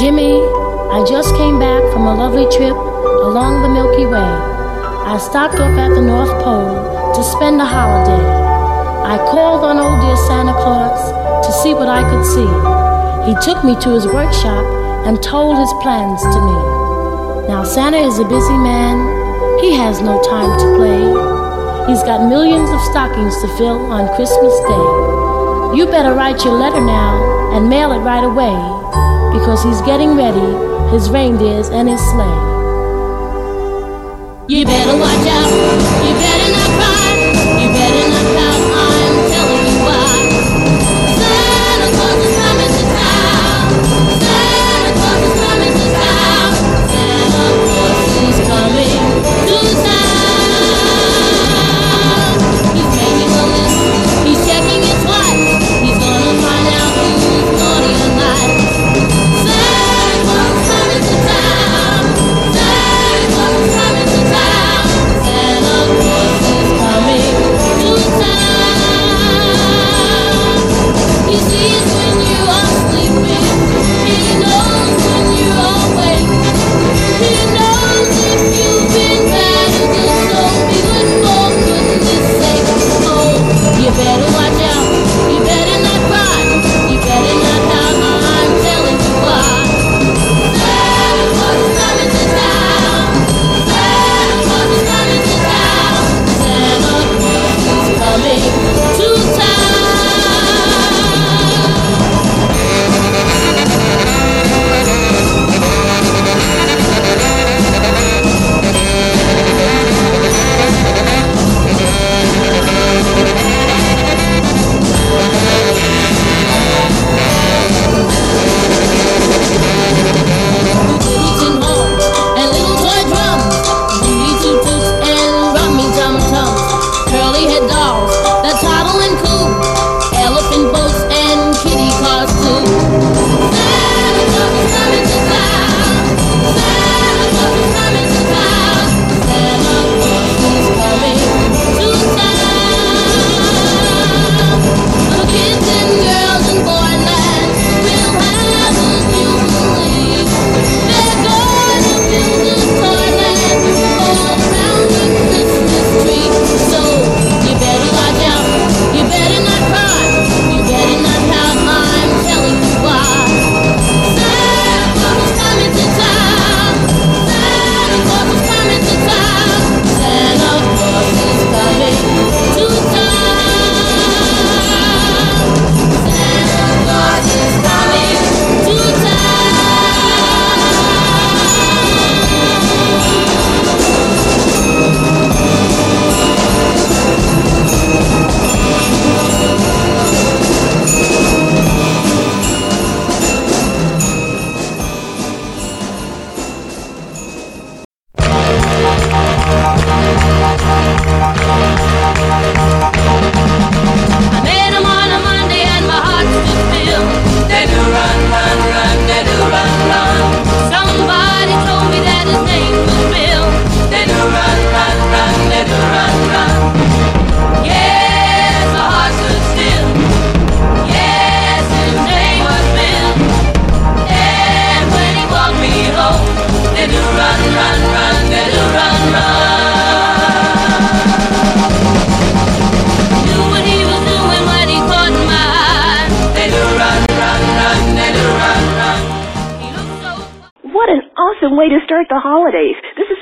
Jimmy, 0.00 0.32
I 0.32 1.04
just 1.04 1.28
came 1.36 1.58
back 1.58 1.84
from 1.92 2.08
a 2.08 2.16
lovely 2.16 2.48
trip 2.56 2.72
along 2.72 3.60
the 3.60 3.68
Milky 3.68 4.08
Way. 4.08 4.32
I 5.04 5.20
stopped 5.20 5.60
off 5.60 5.76
at 5.76 5.92
the 5.92 6.00
North 6.00 6.32
Pole 6.40 7.12
to 7.12 7.22
spend 7.22 7.60
a 7.60 7.68
holiday. 7.68 8.24
I 9.04 9.20
called 9.28 9.60
on 9.60 9.76
old 9.76 10.00
dear 10.00 10.16
Santa 10.24 10.56
Claus 10.56 11.04
to 11.44 11.52
see 11.52 11.74
what 11.76 11.92
I 11.92 12.00
could 12.08 12.24
see. 12.24 12.48
He 13.28 13.36
took 13.44 13.60
me 13.60 13.76
to 13.76 13.92
his 13.92 14.08
workshop 14.08 14.64
and 15.04 15.22
told 15.22 15.60
his 15.60 15.72
plans 15.84 16.22
to 16.32 16.38
me. 16.48 16.56
Now, 17.52 17.60
Santa 17.62 18.00
is 18.00 18.18
a 18.18 18.24
busy 18.24 18.56
man. 18.56 19.04
He 19.60 19.76
has 19.76 20.00
no 20.00 20.16
time 20.24 20.48
to 20.48 20.66
play. 20.80 21.04
He's 21.92 22.00
got 22.08 22.24
millions 22.24 22.72
of 22.72 22.80
stockings 22.88 23.36
to 23.44 23.48
fill 23.60 23.92
on 23.92 24.08
Christmas 24.16 24.56
Day. 24.64 25.76
You 25.76 25.84
better 25.92 26.16
write 26.16 26.42
your 26.42 26.56
letter 26.56 26.80
now 26.80 27.52
and 27.52 27.68
mail 27.68 27.92
it 27.92 28.00
right 28.00 28.24
away 28.24 28.80
because 29.32 29.62
he's 29.62 29.80
getting 29.82 30.16
ready, 30.16 30.50
his 30.90 31.08
reindeers 31.10 31.68
and 31.68 31.88
his 31.88 32.00
sleigh. 32.10 32.48
You 34.48 34.64
better 34.64 34.96
watch 34.98 35.26
out, 35.30 35.50
you 36.04 36.12
better 36.18 36.50
not 36.52 36.70
cry, 36.76 36.89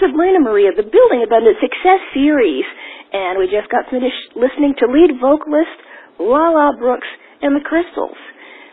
Is 0.08 0.16
Maria, 0.16 0.72
the 0.72 0.88
Building 0.88 1.20
Abundant 1.20 1.60
Success 1.60 2.00
Series. 2.16 2.64
And 3.12 3.36
we 3.36 3.44
just 3.44 3.68
got 3.68 3.92
finished 3.92 4.32
listening 4.32 4.72
to 4.80 4.88
lead 4.88 5.20
vocalist 5.20 5.76
Lala 6.16 6.72
Brooks 6.80 7.08
and 7.44 7.52
the 7.52 7.60
Crystals. 7.60 8.16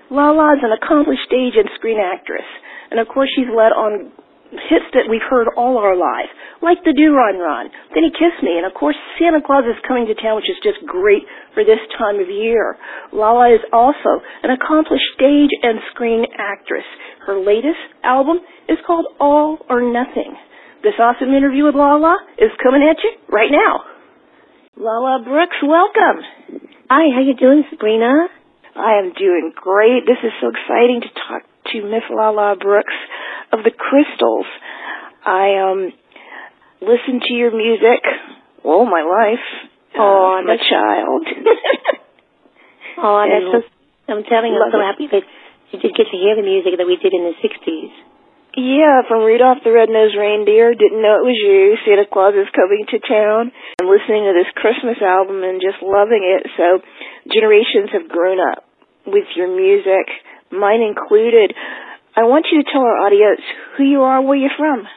Lala 0.08 0.56
is 0.56 0.64
an 0.64 0.72
accomplished 0.72 1.28
stage 1.28 1.60
and 1.60 1.68
screen 1.76 2.00
actress. 2.00 2.48
And 2.88 3.04
of 3.04 3.12
course 3.12 3.28
she's 3.36 3.52
led 3.52 3.76
on 3.76 4.16
hits 4.72 4.88
that 4.96 5.12
we've 5.12 5.28
heard 5.28 5.52
all 5.60 5.76
our 5.76 6.00
lives, 6.00 6.32
like 6.64 6.80
Da 6.88 6.96
Doo 6.96 7.12
Ron 7.12 7.36
Ron, 7.36 7.68
Then 7.92 8.08
He 8.08 8.16
Kissed 8.16 8.40
Me, 8.40 8.56
and 8.56 8.64
of 8.64 8.72
course 8.72 8.96
Santa 9.20 9.44
Claus 9.44 9.68
is 9.68 9.76
Coming 9.84 10.08
to 10.08 10.16
Town, 10.16 10.40
which 10.40 10.48
is 10.48 10.64
just 10.64 10.80
great 10.88 11.28
for 11.52 11.68
this 11.68 11.84
time 12.00 12.24
of 12.24 12.32
year. 12.32 12.80
Lala 13.12 13.52
is 13.52 13.64
also 13.76 14.24
an 14.48 14.56
accomplished 14.56 15.20
stage 15.20 15.52
and 15.68 15.84
screen 15.92 16.24
actress. 16.40 16.88
Her 17.28 17.36
latest 17.36 17.84
album 18.08 18.40
is 18.72 18.80
called 18.88 19.12
All 19.20 19.60
or 19.68 19.84
Nothing. 19.84 20.40
This 20.86 21.02
awesome 21.02 21.34
interview 21.34 21.66
with 21.66 21.74
Lala 21.74 22.14
is 22.38 22.54
coming 22.62 22.86
at 22.86 23.02
you 23.02 23.18
right 23.34 23.50
now. 23.50 23.90
Lala 24.78 25.18
Brooks, 25.26 25.58
welcome. 25.66 26.22
Hi, 26.94 27.10
how 27.10 27.26
you 27.26 27.34
doing, 27.34 27.66
Sabrina? 27.74 28.30
I 28.78 29.02
am 29.02 29.10
doing 29.18 29.50
great. 29.50 30.06
This 30.06 30.22
is 30.22 30.30
so 30.38 30.54
exciting 30.54 31.02
to 31.02 31.10
talk 31.26 31.42
to 31.74 31.82
Miss 31.90 32.06
Lala 32.14 32.54
Brooks 32.62 32.94
of 33.50 33.66
the 33.66 33.74
Crystals. 33.74 34.46
I 35.26 35.58
um 35.58 35.90
listened 36.86 37.26
to 37.26 37.34
your 37.34 37.50
music 37.50 38.06
all 38.62 38.86
my 38.86 39.02
life. 39.02 39.42
Oh, 39.98 40.38
from 40.38 40.54
a 40.54 40.60
child. 40.62 41.26
Oh, 42.98 43.26
that's 43.28 43.66
so, 43.66 44.14
I'm 44.14 44.24
telling 44.24 44.54
you, 44.54 44.62
I'm 44.62 44.72
so 44.72 44.80
happy 44.80 45.10
that 45.12 45.26
you 45.74 45.80
did 45.82 45.98
get 45.98 46.08
to 46.08 46.16
hear 46.16 46.38
the 46.38 46.48
music 46.48 46.78
that 46.78 46.88
we 46.88 46.96
did 46.96 47.12
in 47.12 47.28
the 47.28 47.36
60s. 47.44 47.92
Yeah, 48.56 49.04
from 49.12 49.28
Rudolph 49.28 49.68
the 49.68 49.76
Red-Nosed 49.76 50.16
Reindeer, 50.16 50.80
didn't 50.80 51.04
know 51.04 51.20
it 51.20 51.28
was 51.28 51.36
you, 51.36 51.76
Santa 51.84 52.08
Claus 52.08 52.40
is 52.40 52.48
coming 52.56 52.88
to 52.88 53.04
town, 53.04 53.52
and 53.52 53.84
listening 53.84 54.24
to 54.24 54.32
this 54.32 54.48
Christmas 54.56 54.96
album 55.04 55.44
and 55.44 55.60
just 55.60 55.84
loving 55.84 56.24
it. 56.24 56.48
So 56.56 56.80
generations 57.28 57.92
have 57.92 58.08
grown 58.08 58.40
up 58.40 58.64
with 59.04 59.28
your 59.36 59.52
music, 59.52 60.08
mine 60.56 60.80
included. 60.80 61.52
I 62.16 62.32
want 62.32 62.48
you 62.48 62.64
to 62.64 62.68
tell 62.72 62.88
our 62.88 63.04
audience 63.04 63.44
who 63.76 63.84
you 63.84 64.08
are, 64.08 64.24
where 64.24 64.40
you're 64.40 64.56
from. 64.56 64.88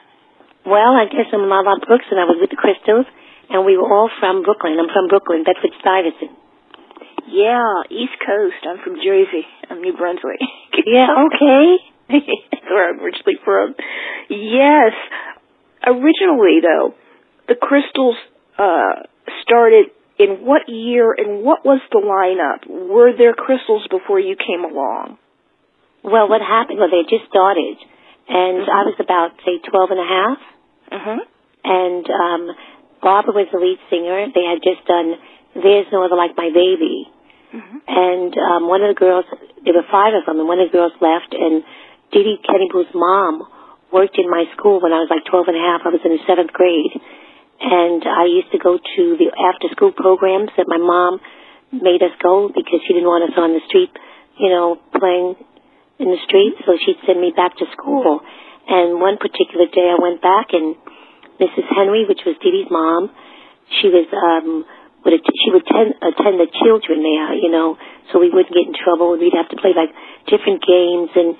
Well, 0.62 0.94
I 0.94 1.10
guess 1.10 1.26
I'm 1.34 1.50
Lala 1.50 1.82
Brooks, 1.82 2.06
and 2.14 2.22
I 2.22 2.30
was 2.30 2.38
with 2.38 2.54
the 2.54 2.62
Crystals, 2.62 3.10
and 3.50 3.66
we 3.66 3.74
were 3.74 3.90
all 3.90 4.06
from 4.22 4.46
Brooklyn. 4.46 4.78
I'm 4.78 4.86
from 4.86 5.10
Brooklyn, 5.10 5.42
Bedford 5.42 5.74
Stuyvesant. 5.82 6.30
Yeah, 7.26 7.90
East 7.90 8.22
Coast. 8.22 8.62
I'm 8.70 8.78
from 8.86 9.02
Jersey. 9.02 9.50
I'm 9.66 9.82
New 9.82 9.98
Brunswick. 9.98 10.38
yeah, 10.86 11.10
okay. 11.26 11.97
where 12.70 12.90
I'm 12.90 13.00
originally 13.00 13.38
from. 13.44 13.74
Yes. 14.30 14.92
Originally, 15.86 16.60
though, 16.62 16.94
the 17.48 17.54
Crystals 17.54 18.16
uh, 18.58 19.06
started 19.42 19.86
in 20.18 20.42
what 20.42 20.68
year 20.68 21.14
and 21.16 21.44
what 21.44 21.64
was 21.64 21.80
the 21.90 22.02
lineup? 22.02 22.66
Were 22.66 23.12
there 23.16 23.32
Crystals 23.32 23.86
before 23.90 24.18
you 24.18 24.34
came 24.34 24.64
along? 24.64 25.18
Well, 26.02 26.28
what 26.28 26.42
happened? 26.42 26.78
Well, 26.78 26.90
they 26.90 27.06
just 27.06 27.30
started, 27.30 27.78
and 28.28 28.66
mm-hmm. 28.66 28.70
I 28.70 28.82
was 28.86 28.98
about 28.98 29.38
say 29.46 29.58
twelve 29.62 29.90
and 29.90 30.02
a 30.02 30.08
half. 30.08 30.38
Mm-hmm. 30.88 31.20
And 31.64 32.04
um, 32.06 32.42
Barbara 33.02 33.34
was 33.34 33.48
the 33.50 33.58
lead 33.58 33.78
singer. 33.90 34.30
They 34.30 34.46
had 34.46 34.62
just 34.62 34.86
done 34.86 35.18
"There's 35.54 35.90
No 35.90 36.06
Other 36.06 36.14
Like 36.14 36.38
My 36.38 36.50
Baby," 36.54 37.10
mm-hmm. 37.54 37.78
and 37.86 38.30
um, 38.38 38.62
one 38.70 38.82
of 38.82 38.94
the 38.94 38.98
girls. 38.98 39.26
There 39.62 39.74
were 39.74 39.86
five 39.90 40.14
of 40.14 40.26
them, 40.26 40.38
and 40.38 40.46
one 40.46 40.62
of 40.62 40.70
the 40.70 40.76
girls 40.76 40.94
left, 41.02 41.34
and 41.34 41.66
Dee 42.12 42.38
Kenniebrew's 42.42 42.94
mom 42.94 43.46
worked 43.92 44.18
in 44.18 44.28
my 44.30 44.44
school 44.56 44.80
when 44.80 44.92
I 44.92 45.00
was 45.00 45.08
like 45.10 45.24
12 45.24 45.48
and 45.48 45.56
a 45.56 45.64
half. 45.64 45.80
I 45.84 45.92
was 45.92 46.04
in 46.04 46.12
the 46.12 46.24
seventh 46.26 46.52
grade. 46.52 46.92
And 47.58 48.04
I 48.06 48.30
used 48.30 48.52
to 48.52 48.58
go 48.58 48.78
to 48.78 49.02
the 49.18 49.34
after 49.34 49.66
school 49.74 49.90
programs 49.90 50.50
that 50.56 50.70
my 50.70 50.78
mom 50.78 51.18
made 51.72 52.02
us 52.06 52.14
go 52.22 52.48
because 52.48 52.80
she 52.86 52.94
didn't 52.94 53.10
want 53.10 53.26
us 53.26 53.34
on 53.36 53.50
the 53.50 53.64
street, 53.66 53.90
you 54.38 54.48
know, 54.48 54.78
playing 54.94 55.34
in 55.98 56.08
the 56.08 56.22
street. 56.22 56.54
So 56.64 56.78
she'd 56.78 57.02
send 57.02 57.20
me 57.20 57.34
back 57.34 57.58
to 57.58 57.66
school. 57.74 58.22
And 58.68 59.00
one 59.00 59.18
particular 59.18 59.66
day 59.66 59.90
I 59.90 59.98
went 59.98 60.22
back 60.22 60.54
and 60.54 60.76
Mrs. 61.42 61.66
Henry, 61.74 62.06
which 62.06 62.22
was 62.26 62.38
Dee's 62.38 62.70
mom, 62.70 63.10
she 63.80 63.88
was, 63.88 64.06
um, 64.12 64.64
would 65.04 65.14
att- 65.14 65.38
she 65.42 65.50
would 65.50 65.62
attend, 65.62 65.94
attend 66.02 66.40
the 66.40 66.50
children 66.62 67.02
there, 67.02 67.34
you 67.34 67.50
know, 67.50 67.78
so 68.10 68.18
we 68.18 68.30
wouldn't 68.30 68.54
get 68.54 68.66
in 68.66 68.74
trouble. 68.74 69.12
And 69.12 69.22
we'd 69.22 69.34
have 69.34 69.48
to 69.50 69.56
play 69.56 69.72
like 69.74 69.90
different 70.26 70.62
games 70.62 71.10
and 71.14 71.36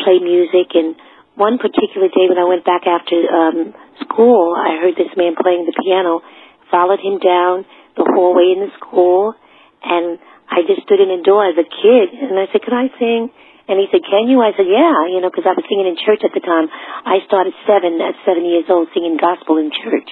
play 0.00 0.18
music. 0.22 0.72
And 0.72 0.96
one 1.36 1.60
particular 1.60 2.08
day 2.08 2.26
when 2.32 2.40
I 2.40 2.48
went 2.48 2.64
back 2.64 2.88
after 2.88 3.16
um, 3.28 3.76
school, 4.00 4.56
I 4.56 4.80
heard 4.80 4.96
this 4.96 5.12
man 5.16 5.36
playing 5.36 5.68
the 5.68 5.76
piano. 5.76 6.24
Followed 6.72 6.98
him 6.98 7.22
down 7.22 7.62
the 7.94 8.04
hallway 8.04 8.52
in 8.52 8.66
the 8.66 8.72
school, 8.82 9.38
and 9.84 10.18
I 10.50 10.66
just 10.66 10.82
stood 10.82 10.98
in 10.98 11.14
the 11.14 11.22
door 11.22 11.46
as 11.46 11.54
a 11.54 11.64
kid, 11.64 12.06
and 12.10 12.34
I 12.34 12.50
said, 12.50 12.62
"Can 12.62 12.74
I 12.74 12.90
sing?" 12.98 13.30
And 13.66 13.78
he 13.78 13.86
said, 13.90 14.02
"Can 14.02 14.26
you?" 14.26 14.42
I 14.42 14.50
said, 14.54 14.66
"Yeah," 14.66 15.10
you 15.10 15.22
know, 15.22 15.30
because 15.30 15.46
I 15.46 15.54
was 15.54 15.62
singing 15.66 15.86
in 15.90 15.98
church 15.98 16.22
at 16.22 16.34
the 16.34 16.42
time. 16.42 16.70
I 17.06 17.22
started 17.26 17.54
seven 17.66 17.98
at 18.02 18.14
seven 18.26 18.44
years 18.44 18.66
old 18.68 18.90
singing 18.94 19.16
gospel 19.16 19.58
in 19.58 19.70
church, 19.70 20.10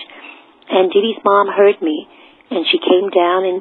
and 0.71 0.91
Dee's 0.91 1.19
mom 1.27 1.51
heard 1.51 1.83
me, 1.83 2.07
and 2.51 2.67
she 2.71 2.79
came 2.79 3.11
down 3.11 3.45
and 3.45 3.59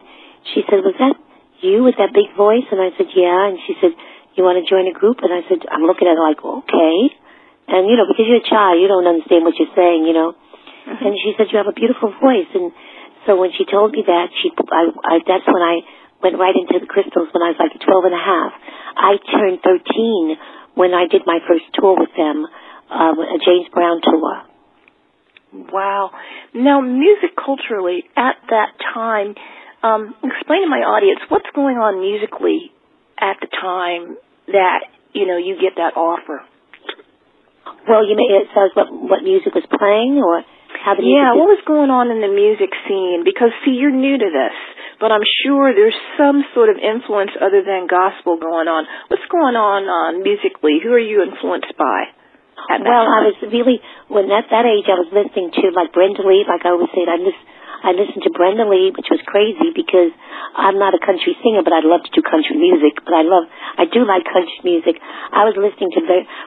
she 0.53 0.61
said, 0.69 0.85
"Was 0.85 0.97
that 0.97 1.17
you 1.61 1.83
with 1.83 1.97
that 1.97 2.13
big 2.13 2.29
voice?" 2.37 2.65
And 2.69 2.81
I 2.81 2.93
said, 2.97 3.09
"Yeah," 3.13 3.53
and 3.53 3.59
she 3.65 3.73
said 3.81 3.93
you 4.35 4.43
want 4.43 4.57
to 4.61 4.65
join 4.65 4.89
a 4.89 4.95
group? 4.95 5.21
And 5.21 5.31
I 5.31 5.45
said, 5.45 5.65
I'm 5.69 5.85
looking 5.85 6.09
at 6.09 6.17
her 6.17 6.25
like, 6.25 6.41
okay. 6.41 6.97
And, 7.69 7.87
you 7.87 7.95
know, 7.95 8.09
because 8.09 8.27
you're 8.27 8.43
a 8.43 8.49
child, 8.49 8.81
you 8.81 8.89
don't 8.91 9.07
understand 9.07 9.45
what 9.47 9.55
you're 9.55 9.71
saying, 9.71 10.03
you 10.03 10.13
know. 10.13 10.33
Mm-hmm. 10.33 11.05
And 11.05 11.13
she 11.21 11.31
said, 11.37 11.47
you 11.53 11.57
have 11.61 11.69
a 11.69 11.75
beautiful 11.75 12.11
voice. 12.19 12.49
And 12.51 12.75
so 13.25 13.39
when 13.39 13.55
she 13.55 13.63
told 13.63 13.95
me 13.95 14.03
that, 14.03 14.27
she, 14.43 14.51
I, 14.51 14.91
I, 14.91 15.15
that's 15.23 15.47
when 15.47 15.63
I 15.63 15.85
went 16.19 16.35
right 16.39 16.55
into 16.55 16.79
the 16.79 16.89
crystals 16.89 17.31
when 17.31 17.43
I 17.43 17.55
was 17.55 17.59
like 17.59 17.75
12 17.75 17.87
and 18.09 18.15
a 18.15 18.23
half. 18.23 18.51
I 18.95 19.13
turned 19.19 19.59
13 19.63 20.75
when 20.75 20.91
I 20.91 21.07
did 21.07 21.23
my 21.25 21.39
first 21.47 21.67
tour 21.75 21.95
with 21.99 22.11
them, 22.15 22.47
um, 22.89 23.15
a 23.19 23.37
James 23.43 23.67
Brown 23.71 24.01
tour. 24.01 24.43
Wow. 25.71 26.11
Now, 26.53 26.81
music 26.81 27.37
culturally 27.37 28.03
at 28.17 28.41
that 28.49 28.73
time, 28.93 29.35
um, 29.83 30.15
explain 30.23 30.63
to 30.63 30.69
my 30.69 30.81
audience 30.81 31.19
what's 31.29 31.49
going 31.53 31.77
on 31.77 32.01
musically 32.01 32.71
at 33.19 33.37
the 33.41 33.47
time 33.47 34.17
that 34.47 34.89
you 35.13 35.27
know 35.27 35.37
you 35.37 35.55
get 35.59 35.77
that 35.77 35.95
offer? 35.95 36.41
Well, 37.87 38.07
you 38.07 38.15
know, 38.15 38.27
it 38.27 38.47
says 38.55 38.71
what 38.73 38.91
what 38.91 39.23
music 39.23 39.53
was 39.55 39.67
playing 39.67 40.19
or 40.23 40.43
how 40.83 40.95
the 40.95 41.03
yeah, 41.03 41.35
what 41.37 41.47
was 41.47 41.63
going 41.63 41.91
on 41.91 42.11
in 42.11 42.19
the 42.19 42.31
music 42.31 42.71
scene? 42.87 43.23
Because 43.23 43.55
see, 43.63 43.75
you're 43.75 43.93
new 43.93 44.19
to 44.19 44.29
this, 44.31 44.57
but 44.99 45.11
I'm 45.11 45.23
sure 45.45 45.71
there's 45.71 45.97
some 46.19 46.43
sort 46.51 46.67
of 46.67 46.75
influence 46.75 47.31
other 47.39 47.63
than 47.63 47.87
gospel 47.87 48.35
going 48.35 48.67
on. 48.67 48.83
What's 49.07 49.27
going 49.31 49.55
on 49.55 49.87
uh, 49.87 50.11
musically? 50.19 50.83
Who 50.83 50.91
are 50.91 50.99
you 51.01 51.23
influenced 51.23 51.75
by? 51.79 52.11
well, 52.69 53.05
I 53.07 53.31
was 53.31 53.37
really 53.51 53.79
when 54.07 54.31
at 54.31 54.47
that 54.51 54.63
age 54.63 54.87
I 54.87 54.99
was 54.99 55.11
listening 55.11 55.51
to 55.51 55.75
like 55.75 55.91
Brenda 55.91 56.23
Lee, 56.23 56.47
like 56.47 56.63
I 56.63 56.71
always 56.71 56.91
said, 56.95 57.07
I 57.11 57.19
just 57.19 57.41
I 57.83 57.91
listened 57.91 58.23
to 58.23 58.31
Brenda 58.31 58.63
Lee, 58.63 58.95
which 58.95 59.11
was 59.11 59.19
crazy 59.27 59.75
because 59.75 60.15
I'm 60.55 60.79
not 60.79 60.95
a 60.95 61.03
country 61.03 61.35
singer, 61.43 61.67
but 61.67 61.75
I 61.75 61.83
love 61.83 62.07
to 62.07 62.11
do 62.15 62.23
country 62.23 62.55
music. 62.55 63.03
But 63.03 63.11
I 63.11 63.27
love, 63.27 63.51
I 63.75 63.83
do 63.91 64.07
like 64.07 64.23
country 64.23 64.63
music. 64.63 65.03
I 65.03 65.43
was 65.43 65.59
listening 65.59 65.91
to 65.99 66.01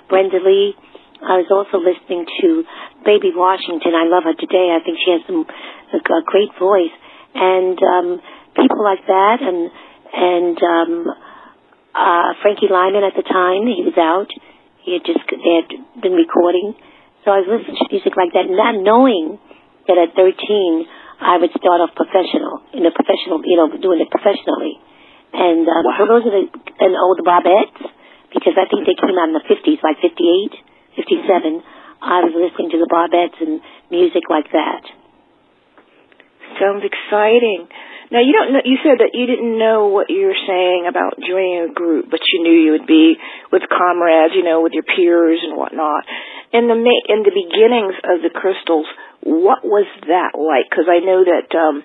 Brenda 0.09 0.41
Lee. 0.41 0.73
I 1.21 1.45
was 1.45 1.49
also 1.53 1.77
listening 1.81 2.25
to 2.41 2.65
Baby 3.05 3.37
Washington. 3.37 3.93
I 3.93 4.09
love 4.09 4.25
her 4.25 4.37
today. 4.37 4.73
I 4.73 4.81
think 4.81 4.97
she 4.97 5.13
has 5.13 5.23
some 5.29 5.45
a, 5.93 5.99
a 6.01 6.23
great 6.25 6.53
voice, 6.57 6.93
and 7.37 7.77
um, 7.81 8.09
people 8.57 8.85
like 8.85 9.05
that, 9.09 9.39
and 9.41 9.69
and 10.13 10.57
um, 10.61 10.93
uh, 11.97 12.29
Frankie 12.41 12.69
Lymon 12.69 13.05
at 13.05 13.17
the 13.17 13.25
time 13.25 13.65
he 13.65 13.85
was 13.85 13.97
out. 13.97 14.29
He 14.85 14.93
had 14.93 15.05
just 15.05 15.25
they 15.29 15.55
had 15.65 15.69
been 16.01 16.13
recording, 16.13 16.77
so 17.25 17.33
I 17.33 17.41
was 17.45 17.49
listening 17.49 17.81
to 17.81 17.89
music 17.93 18.13
like 18.17 18.37
that, 18.37 18.49
not 18.49 18.77
knowing 18.77 19.41
that 19.89 19.97
at 19.97 20.17
13 20.17 20.85
I 21.21 21.41
would 21.41 21.53
start 21.57 21.81
off 21.81 21.97
professional, 21.97 22.61
in 22.77 22.85
a 22.85 22.93
professional, 22.93 23.41
you 23.45 23.57
know, 23.57 23.73
doing 23.73 24.05
it 24.05 24.11
professionally. 24.13 24.77
And 25.33 25.65
um, 25.65 25.85
wow. 25.85 25.97
so 25.97 26.03
those 26.07 26.25
are 26.29 26.35
the, 26.35 26.45
and 26.81 26.93
old 26.97 27.19
the 27.21 27.27
Bobbettes, 27.27 27.81
because 28.33 28.55
I 28.57 28.69
think 28.69 28.85
they 28.85 28.97
came 28.97 29.17
out 29.17 29.33
in 29.33 29.37
the 29.37 29.47
50s, 29.49 29.81
like 29.81 30.01
58, 30.05 30.53
57. 30.97 31.63
I 32.03 32.25
was 32.29 32.37
listening 32.37 32.71
to 32.77 32.79
the 32.79 32.89
Bobbettes 32.89 33.41
and 33.41 33.61
music 33.91 34.29
like 34.29 34.53
that. 34.53 34.85
Sounds 36.61 36.85
exciting. 36.85 37.69
Now 38.11 38.23
you 38.23 38.33
don't 38.33 38.55
know. 38.55 38.63
You 38.63 38.79
said 38.87 39.03
that 39.03 39.19
you 39.19 39.27
didn't 39.27 39.59
know 39.59 39.91
what 39.91 40.09
you 40.09 40.31
were 40.31 40.43
saying 40.47 40.87
about 40.87 41.19
joining 41.19 41.67
a 41.67 41.73
group, 41.75 42.07
but 42.07 42.23
you 42.31 42.43
knew 42.43 42.55
you 42.55 42.73
would 42.79 42.87
be 42.87 43.19
with 43.51 43.67
comrades, 43.67 44.33
you 44.37 44.45
know, 44.47 44.63
with 44.63 44.73
your 44.73 44.87
peers 44.87 45.43
and 45.43 45.59
whatnot. 45.59 46.07
In 46.55 46.71
the 46.71 46.79
in 46.79 47.27
the 47.27 47.35
beginnings 47.35 47.99
of 48.07 48.23
the 48.23 48.31
Crystals, 48.31 48.87
what 49.27 49.67
was 49.67 49.91
that 50.07 50.39
like? 50.39 50.71
Because 50.71 50.87
I 50.87 51.03
know 51.03 51.27
that, 51.27 51.51
um, 51.59 51.83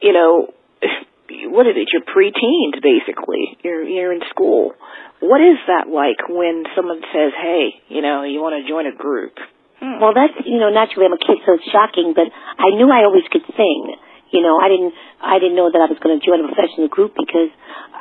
you 0.00 0.16
know, 0.16 0.48
what 1.52 1.68
is 1.68 1.76
it? 1.76 1.92
You're 1.92 2.08
preteens, 2.08 2.80
basically. 2.80 3.60
You're 3.62 3.84
you're 3.84 4.12
in 4.12 4.24
school. 4.32 4.72
What 5.20 5.44
is 5.44 5.60
that 5.68 5.92
like 5.92 6.24
when 6.32 6.64
someone 6.74 7.04
says, 7.12 7.36
"Hey, 7.36 7.76
you 7.92 8.00
know, 8.00 8.24
you 8.24 8.40
want 8.40 8.56
to 8.56 8.64
join 8.64 8.88
a 8.88 8.96
group"? 8.96 9.36
Hmm. 9.78 10.00
Well, 10.00 10.16
that's 10.16 10.32
you 10.48 10.58
know, 10.58 10.72
naturally 10.72 11.04
I'm 11.04 11.16
a 11.16 11.20
kid, 11.20 11.44
so 11.44 11.60
it's 11.60 11.68
shocking. 11.68 12.16
But 12.16 12.32
I 12.32 12.72
knew 12.72 12.88
I 12.88 13.04
always 13.04 13.28
could 13.28 13.44
sing. 13.52 13.96
You 14.30 14.42
know, 14.42 14.58
I 14.58 14.68
didn't 14.70 14.94
I 15.18 15.36
didn't 15.38 15.58
know 15.58 15.70
that 15.70 15.82
I 15.82 15.88
was 15.90 15.98
going 15.98 16.18
to 16.18 16.22
join 16.22 16.42
a 16.42 16.46
professional 16.46 16.88
group 16.88 17.18
because 17.18 17.50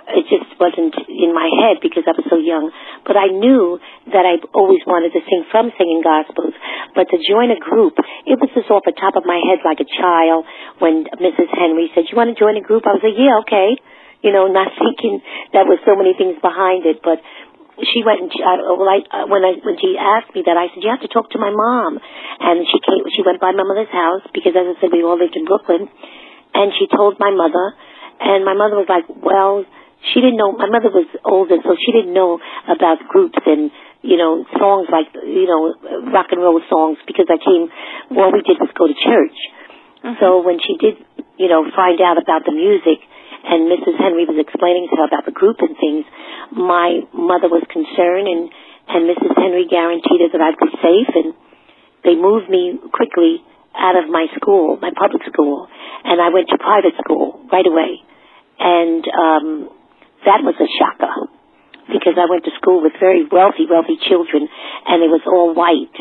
it 0.10 0.26
just 0.30 0.50
wasn't 0.58 0.98
in 1.06 1.34
my 1.34 1.46
head 1.62 1.82
because 1.82 2.06
I 2.06 2.14
was 2.18 2.26
so 2.30 2.42
young. 2.42 2.74
But 3.06 3.18
I 3.18 3.30
knew 3.30 3.78
that 4.10 4.26
I 4.26 4.42
always 4.54 4.82
wanted 4.86 5.14
to 5.14 5.22
sing 5.22 5.46
from 5.54 5.70
singing 5.78 6.02
gospels. 6.02 6.54
But 6.98 7.10
to 7.14 7.18
join 7.22 7.54
a 7.54 7.60
group, 7.60 7.98
it 8.26 8.38
was 8.38 8.50
just 8.54 8.70
off 8.74 8.86
the 8.86 8.98
top 8.98 9.18
of 9.18 9.26
my 9.26 9.38
head 9.38 9.62
like 9.62 9.82
a 9.82 9.90
child 9.90 10.46
when 10.82 11.06
Mrs. 11.18 11.50
Henry 11.54 11.94
said, 11.94 12.10
"You 12.10 12.18
want 12.18 12.34
to 12.34 12.38
join 12.38 12.58
a 12.58 12.66
group?" 12.66 12.86
I 12.86 12.98
was 12.98 13.04
like, 13.06 13.18
"Yeah, 13.18 13.42
okay." 13.46 13.78
You 14.22 14.34
know, 14.36 14.48
not 14.52 14.74
thinking 14.82 15.22
that 15.54 15.66
was 15.66 15.80
so 15.86 15.96
many 15.96 16.14
things 16.14 16.38
behind 16.42 16.86
it, 16.86 17.02
but 17.02 17.22
she 17.88 18.04
went 18.04 18.20
and 18.24 18.30
she, 18.32 18.42
uh, 18.44 18.60
well, 18.76 18.90
I, 18.90 19.00
uh, 19.08 19.26
when 19.28 19.44
I 19.44 19.56
when 19.64 19.80
she 19.80 19.96
asked 19.96 20.36
me 20.36 20.44
that, 20.44 20.58
I 20.60 20.68
said 20.72 20.84
you 20.84 20.92
have 20.92 21.04
to 21.04 21.12
talk 21.12 21.32
to 21.32 21.40
my 21.40 21.52
mom, 21.52 22.00
and 22.40 22.68
she 22.68 22.80
came. 22.84 23.04
She 23.16 23.24
went 23.24 23.40
by 23.40 23.52
my 23.56 23.64
mother's 23.64 23.92
house 23.92 24.24
because, 24.36 24.56
as 24.56 24.66
I 24.66 24.76
said, 24.80 24.92
we 24.92 25.04
all 25.04 25.20
lived 25.20 25.36
in 25.36 25.46
Brooklyn, 25.48 25.88
and 26.54 26.74
she 26.76 26.88
told 26.92 27.20
my 27.20 27.32
mother, 27.32 27.76
and 28.20 28.44
my 28.44 28.56
mother 28.56 28.76
was 28.80 28.90
like, 28.92 29.08
well, 29.08 29.64
she 30.12 30.20
didn't 30.24 30.40
know. 30.40 30.56
My 30.56 30.72
mother 30.72 30.92
was 30.92 31.08
older, 31.24 31.60
so 31.64 31.76
she 31.76 31.92
didn't 31.92 32.16
know 32.16 32.40
about 32.68 33.04
groups 33.08 33.40
and 33.46 33.72
you 34.02 34.16
know 34.16 34.48
songs 34.56 34.88
like 34.88 35.12
you 35.16 35.48
know 35.48 35.76
rock 36.12 36.32
and 36.32 36.40
roll 36.40 36.64
songs 36.72 37.00
because 37.08 37.28
I 37.28 37.40
came. 37.40 37.68
All 38.16 38.32
we 38.32 38.44
did 38.44 38.60
was 38.60 38.72
go 38.76 38.88
to 38.88 38.96
church. 38.96 39.38
Mm-hmm. 40.04 40.20
So 40.24 40.44
when 40.44 40.60
she 40.64 40.80
did, 40.80 40.96
you 41.36 41.52
know, 41.52 41.68
find 41.76 42.00
out 42.00 42.16
about 42.16 42.48
the 42.48 42.56
music 42.56 43.04
and 43.44 43.72
Mrs. 43.72 43.96
Henry 43.98 44.26
was 44.28 44.38
explaining 44.38 44.88
to 44.92 44.96
her 45.00 45.08
about 45.08 45.26
the 45.26 45.36
group 45.36 45.64
and 45.64 45.76
things, 45.78 46.06
my 46.52 47.04
mother 47.14 47.48
was 47.48 47.64
concerned 47.72 48.28
and, 48.28 48.52
and 48.90 49.02
Mrs. 49.08 49.34
Henry 49.38 49.66
guaranteed 49.70 50.20
her 50.26 50.30
that 50.36 50.42
I'd 50.44 50.60
be 50.60 50.72
safe 50.84 51.12
and 51.16 51.30
they 52.04 52.16
moved 52.16 52.50
me 52.50 52.80
quickly 52.92 53.44
out 53.76 53.96
of 53.96 54.10
my 54.10 54.28
school, 54.36 54.80
my 54.82 54.92
public 54.92 55.24
school, 55.32 55.68
and 56.04 56.20
I 56.20 56.30
went 56.34 56.50
to 56.50 56.58
private 56.58 56.96
school 57.04 57.44
right 57.52 57.68
away. 57.68 58.04
And 58.60 59.04
um 59.08 59.48
that 60.26 60.44
was 60.44 60.56
a 60.60 60.68
shocker 60.80 61.32
because 61.88 62.16
I 62.20 62.30
went 62.30 62.46
to 62.46 62.54
school 62.62 62.84
with 62.84 62.94
very 63.00 63.26
wealthy, 63.26 63.66
wealthy 63.66 63.98
children, 63.98 64.46
and 64.86 65.02
it 65.02 65.10
was 65.10 65.26
all 65.26 65.56
white, 65.56 65.96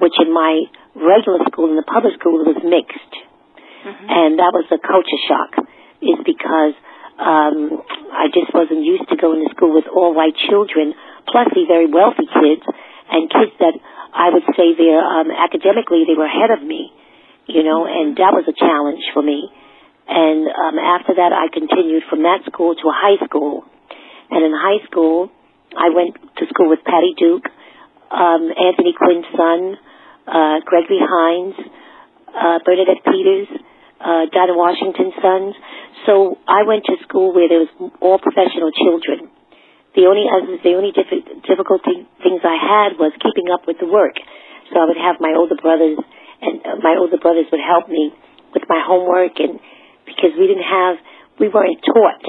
which 0.00 0.16
in 0.18 0.32
my 0.32 0.64
regular 0.96 1.44
school, 1.50 1.68
in 1.68 1.76
the 1.76 1.84
public 1.84 2.16
school, 2.16 2.40
it 2.40 2.48
was 2.54 2.62
mixed. 2.64 3.14
Mm-hmm. 3.84 4.08
And 4.08 4.30
that 4.40 4.52
was 4.56 4.64
a 4.72 4.80
culture 4.80 5.20
shock, 5.28 5.68
is 6.04 6.20
because 6.24 6.76
um, 7.16 7.80
I 8.12 8.28
just 8.30 8.52
wasn't 8.52 8.84
used 8.84 9.08
to 9.08 9.16
going 9.16 9.42
to 9.42 9.50
school 9.54 9.72
with 9.72 9.88
all 9.88 10.12
white 10.12 10.36
children, 10.36 10.94
plus 11.26 11.48
the 11.54 11.64
very 11.66 11.88
wealthy 11.88 12.28
kids, 12.28 12.64
and 13.10 13.30
kids 13.30 13.54
that 13.58 13.74
I 14.12 14.30
would 14.30 14.46
say 14.54 14.76
they're 14.76 15.02
um, 15.02 15.32
academically 15.32 16.04
they 16.06 16.14
were 16.14 16.28
ahead 16.28 16.52
of 16.52 16.62
me, 16.62 16.92
you 17.46 17.64
know, 17.64 17.86
and 17.88 18.16
that 18.16 18.32
was 18.36 18.46
a 18.46 18.56
challenge 18.56 19.02
for 19.12 19.22
me. 19.22 19.50
And 20.06 20.44
um, 20.46 20.76
after 20.78 21.16
that, 21.16 21.32
I 21.32 21.48
continued 21.48 22.04
from 22.10 22.22
that 22.28 22.44
school 22.46 22.76
to 22.76 22.86
a 22.88 22.94
high 22.94 23.24
school 23.24 23.64
and 24.30 24.44
in 24.44 24.52
high 24.52 24.82
school, 24.90 25.30
I 25.76 25.94
went 25.94 26.16
to 26.38 26.44
school 26.48 26.68
with 26.70 26.80
Patty 26.84 27.14
Duke, 27.18 27.46
um, 28.10 28.50
Anthony 28.50 28.94
Quinn's 28.96 29.28
son, 29.36 29.76
uh, 30.26 30.58
Gregory 30.64 31.02
Hines, 31.02 31.54
uh, 32.34 32.58
Bernadette 32.64 33.04
Peters, 33.04 33.48
uh, 34.00 34.26
Dinah 34.32 34.56
Washington's 34.56 35.14
sons. 35.20 35.54
So 36.06 36.36
I 36.44 36.68
went 36.68 36.84
to 36.86 37.00
school 37.08 37.32
where 37.32 37.48
there 37.48 37.64
was 37.64 37.72
all 38.00 38.20
professional 38.20 38.70
children. 38.72 39.32
The 39.96 40.04
only 40.10 40.26
the 40.60 40.74
only 40.76 40.92
diff- 40.92 41.44
difficulty 41.46 42.04
things 42.20 42.40
I 42.44 42.58
had 42.58 42.98
was 42.98 43.14
keeping 43.22 43.48
up 43.48 43.64
with 43.64 43.78
the 43.78 43.88
work. 43.88 44.18
So 44.68 44.80
I 44.80 44.84
would 44.90 45.00
have 45.00 45.16
my 45.20 45.32
older 45.36 45.56
brothers, 45.56 45.96
and 46.42 46.60
uh, 46.66 46.82
my 46.82 46.96
older 46.98 47.16
brothers 47.16 47.46
would 47.52 47.62
help 47.62 47.88
me 47.88 48.12
with 48.52 48.64
my 48.68 48.82
homework, 48.82 49.38
and 49.38 49.60
because 50.04 50.34
we 50.36 50.46
didn't 50.50 50.66
have, 50.66 50.96
we 51.38 51.48
weren't 51.48 51.80
taught 51.84 52.24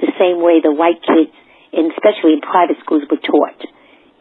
the 0.00 0.12
same 0.18 0.40
way 0.40 0.60
the 0.62 0.72
white 0.72 1.02
kids, 1.02 1.34
and 1.72 1.90
especially 1.92 2.38
in 2.38 2.40
private 2.40 2.78
schools, 2.84 3.04
were 3.10 3.20
taught. 3.20 3.58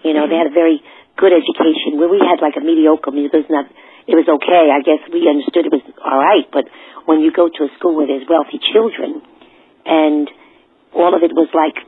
You 0.04 0.14
know, 0.14 0.26
mm-hmm. 0.26 0.32
they 0.32 0.40
had 0.40 0.50
a 0.50 0.56
very 0.56 0.82
good 1.16 1.32
education 1.32 2.02
where 2.02 2.10
we 2.10 2.20
had 2.20 2.42
like 2.42 2.58
a 2.58 2.64
mediocre. 2.64 3.14
it 3.14 3.32
was 3.32 3.48
not. 3.50 3.70
It 4.08 4.16
was 4.16 4.28
okay. 4.28 4.68
I 4.68 4.84
guess 4.84 5.02
we 5.12 5.28
understood 5.30 5.68
it 5.68 5.74
was 5.74 5.86
all 6.04 6.20
right. 6.20 6.48
But 6.52 6.68
when 7.06 7.24
you 7.24 7.32
go 7.32 7.48
to 7.48 7.62
a 7.66 7.72
school 7.80 7.96
where 7.96 8.08
there's 8.08 8.28
wealthy 8.28 8.60
children, 8.60 9.24
and 9.86 10.28
all 10.92 11.16
of 11.16 11.24
it 11.24 11.32
was 11.32 11.48
like 11.56 11.80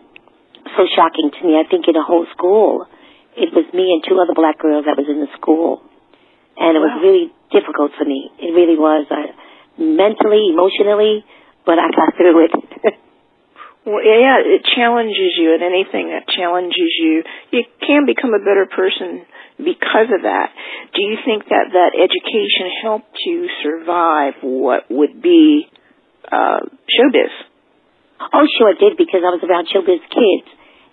so 0.75 0.83
shocking 0.95 1.31
to 1.31 1.41
me. 1.45 1.59
I 1.59 1.67
think 1.67 1.87
in 1.87 1.95
a 1.95 2.03
whole 2.03 2.25
school, 2.33 2.87
it 3.35 3.53
was 3.53 3.67
me 3.73 3.91
and 3.93 4.01
two 4.03 4.17
other 4.19 4.33
black 4.33 4.59
girls 4.59 4.85
that 4.87 4.97
was 4.97 5.07
in 5.07 5.19
the 5.19 5.31
school, 5.37 5.83
and 6.57 6.75
it 6.75 6.81
wow. 6.81 6.89
was 6.89 6.95
really 7.03 7.27
difficult 7.51 7.91
for 7.99 8.05
me. 8.05 8.31
It 8.39 8.51
really 8.55 8.79
was. 8.79 9.05
I, 9.11 9.35
mentally, 9.77 10.55
emotionally, 10.55 11.23
but 11.67 11.75
I 11.79 11.91
got 11.91 12.15
through 12.15 12.47
it. 12.47 12.53
Well, 13.85 14.01
yeah, 14.01 14.41
it 14.41 14.65
challenges 14.65 15.37
you, 15.37 15.53
and 15.53 15.61
anything 15.61 16.09
that 16.09 16.25
challenges 16.25 16.89
you, 16.97 17.21
you 17.53 17.61
can 17.85 18.09
become 18.09 18.33
a 18.33 18.41
better 18.41 18.65
person 18.65 19.29
because 19.57 20.09
of 20.11 20.21
that. 20.23 20.49
Do 20.93 21.01
you 21.01 21.17
think 21.25 21.45
that 21.49 21.71
that 21.73 21.91
education 21.95 22.71
helped 22.83 23.15
you 23.25 23.47
survive 23.63 24.33
what 24.41 24.89
would 24.89 25.21
be 25.21 25.67
uh, 26.31 26.67
showbiz? 26.91 27.33
Oh, 28.19 28.47
sure 28.57 28.71
it 28.71 28.79
did 28.79 28.97
because 28.97 29.21
I 29.23 29.31
was 29.35 29.43
around 29.43 29.67
showbiz 29.67 30.03
kids, 30.07 30.47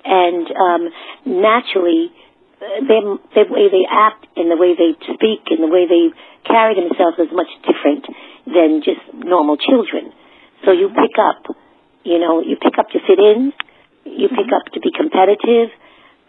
and 0.05 0.47
um, 0.51 0.83
naturally, 1.27 2.11
the 2.59 3.45
way 3.51 3.67
they 3.71 3.87
act 3.91 4.27
and 4.37 4.51
the 4.51 4.59
way 4.59 4.75
they 4.75 4.95
speak 5.15 5.51
and 5.51 5.63
the 5.63 5.71
way 5.71 5.87
they 5.87 6.15
carry 6.47 6.75
themselves 6.75 7.19
is 7.19 7.31
much 7.31 7.51
different 7.63 8.07
than 8.47 8.83
just 8.83 9.03
normal 9.15 9.57
children. 9.57 10.13
So 10.65 10.71
you 10.71 10.91
pick 10.91 11.19
up 11.19 11.57
you 12.05 12.19
know, 12.19 12.43
you 12.43 12.57
pick 12.59 12.79
up 12.79 12.91
to 12.91 12.99
fit 12.99 13.19
in, 13.19 13.53
you 14.05 14.29
pick 14.29 14.51
mm-hmm. 14.51 14.59
up 14.59 14.67
to 14.75 14.81
be 14.81 14.91
competitive, 14.91 15.71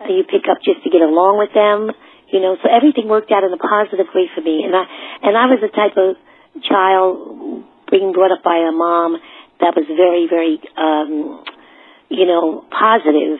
you 0.09 0.23
pick 0.29 0.45
up 0.49 0.61
just 0.61 0.83
to 0.83 0.89
get 0.89 1.01
along 1.01 1.41
with 1.41 1.53
them. 1.53 1.89
You 2.33 2.41
know, 2.41 2.57
so 2.57 2.65
everything 2.65 3.05
worked 3.05 3.29
out 3.29 3.45
in 3.45 3.53
a 3.53 3.61
positive 3.61 4.09
way 4.09 4.25
for 4.33 4.41
me. 4.41 4.65
And 4.65 4.73
I 4.73 4.83
and 5.21 5.37
I 5.37 5.45
was 5.53 5.61
the 5.61 5.69
type 5.69 5.93
of 6.01 6.17
child 6.65 7.69
being 7.93 8.09
brought 8.09 8.33
up 8.33 8.41
by 8.41 8.57
a 8.57 8.73
mom 8.73 9.21
that 9.61 9.77
was 9.77 9.85
very, 9.85 10.25
very 10.25 10.57
um, 10.73 11.45
you 12.09 12.25
know, 12.25 12.65
positive. 12.73 13.37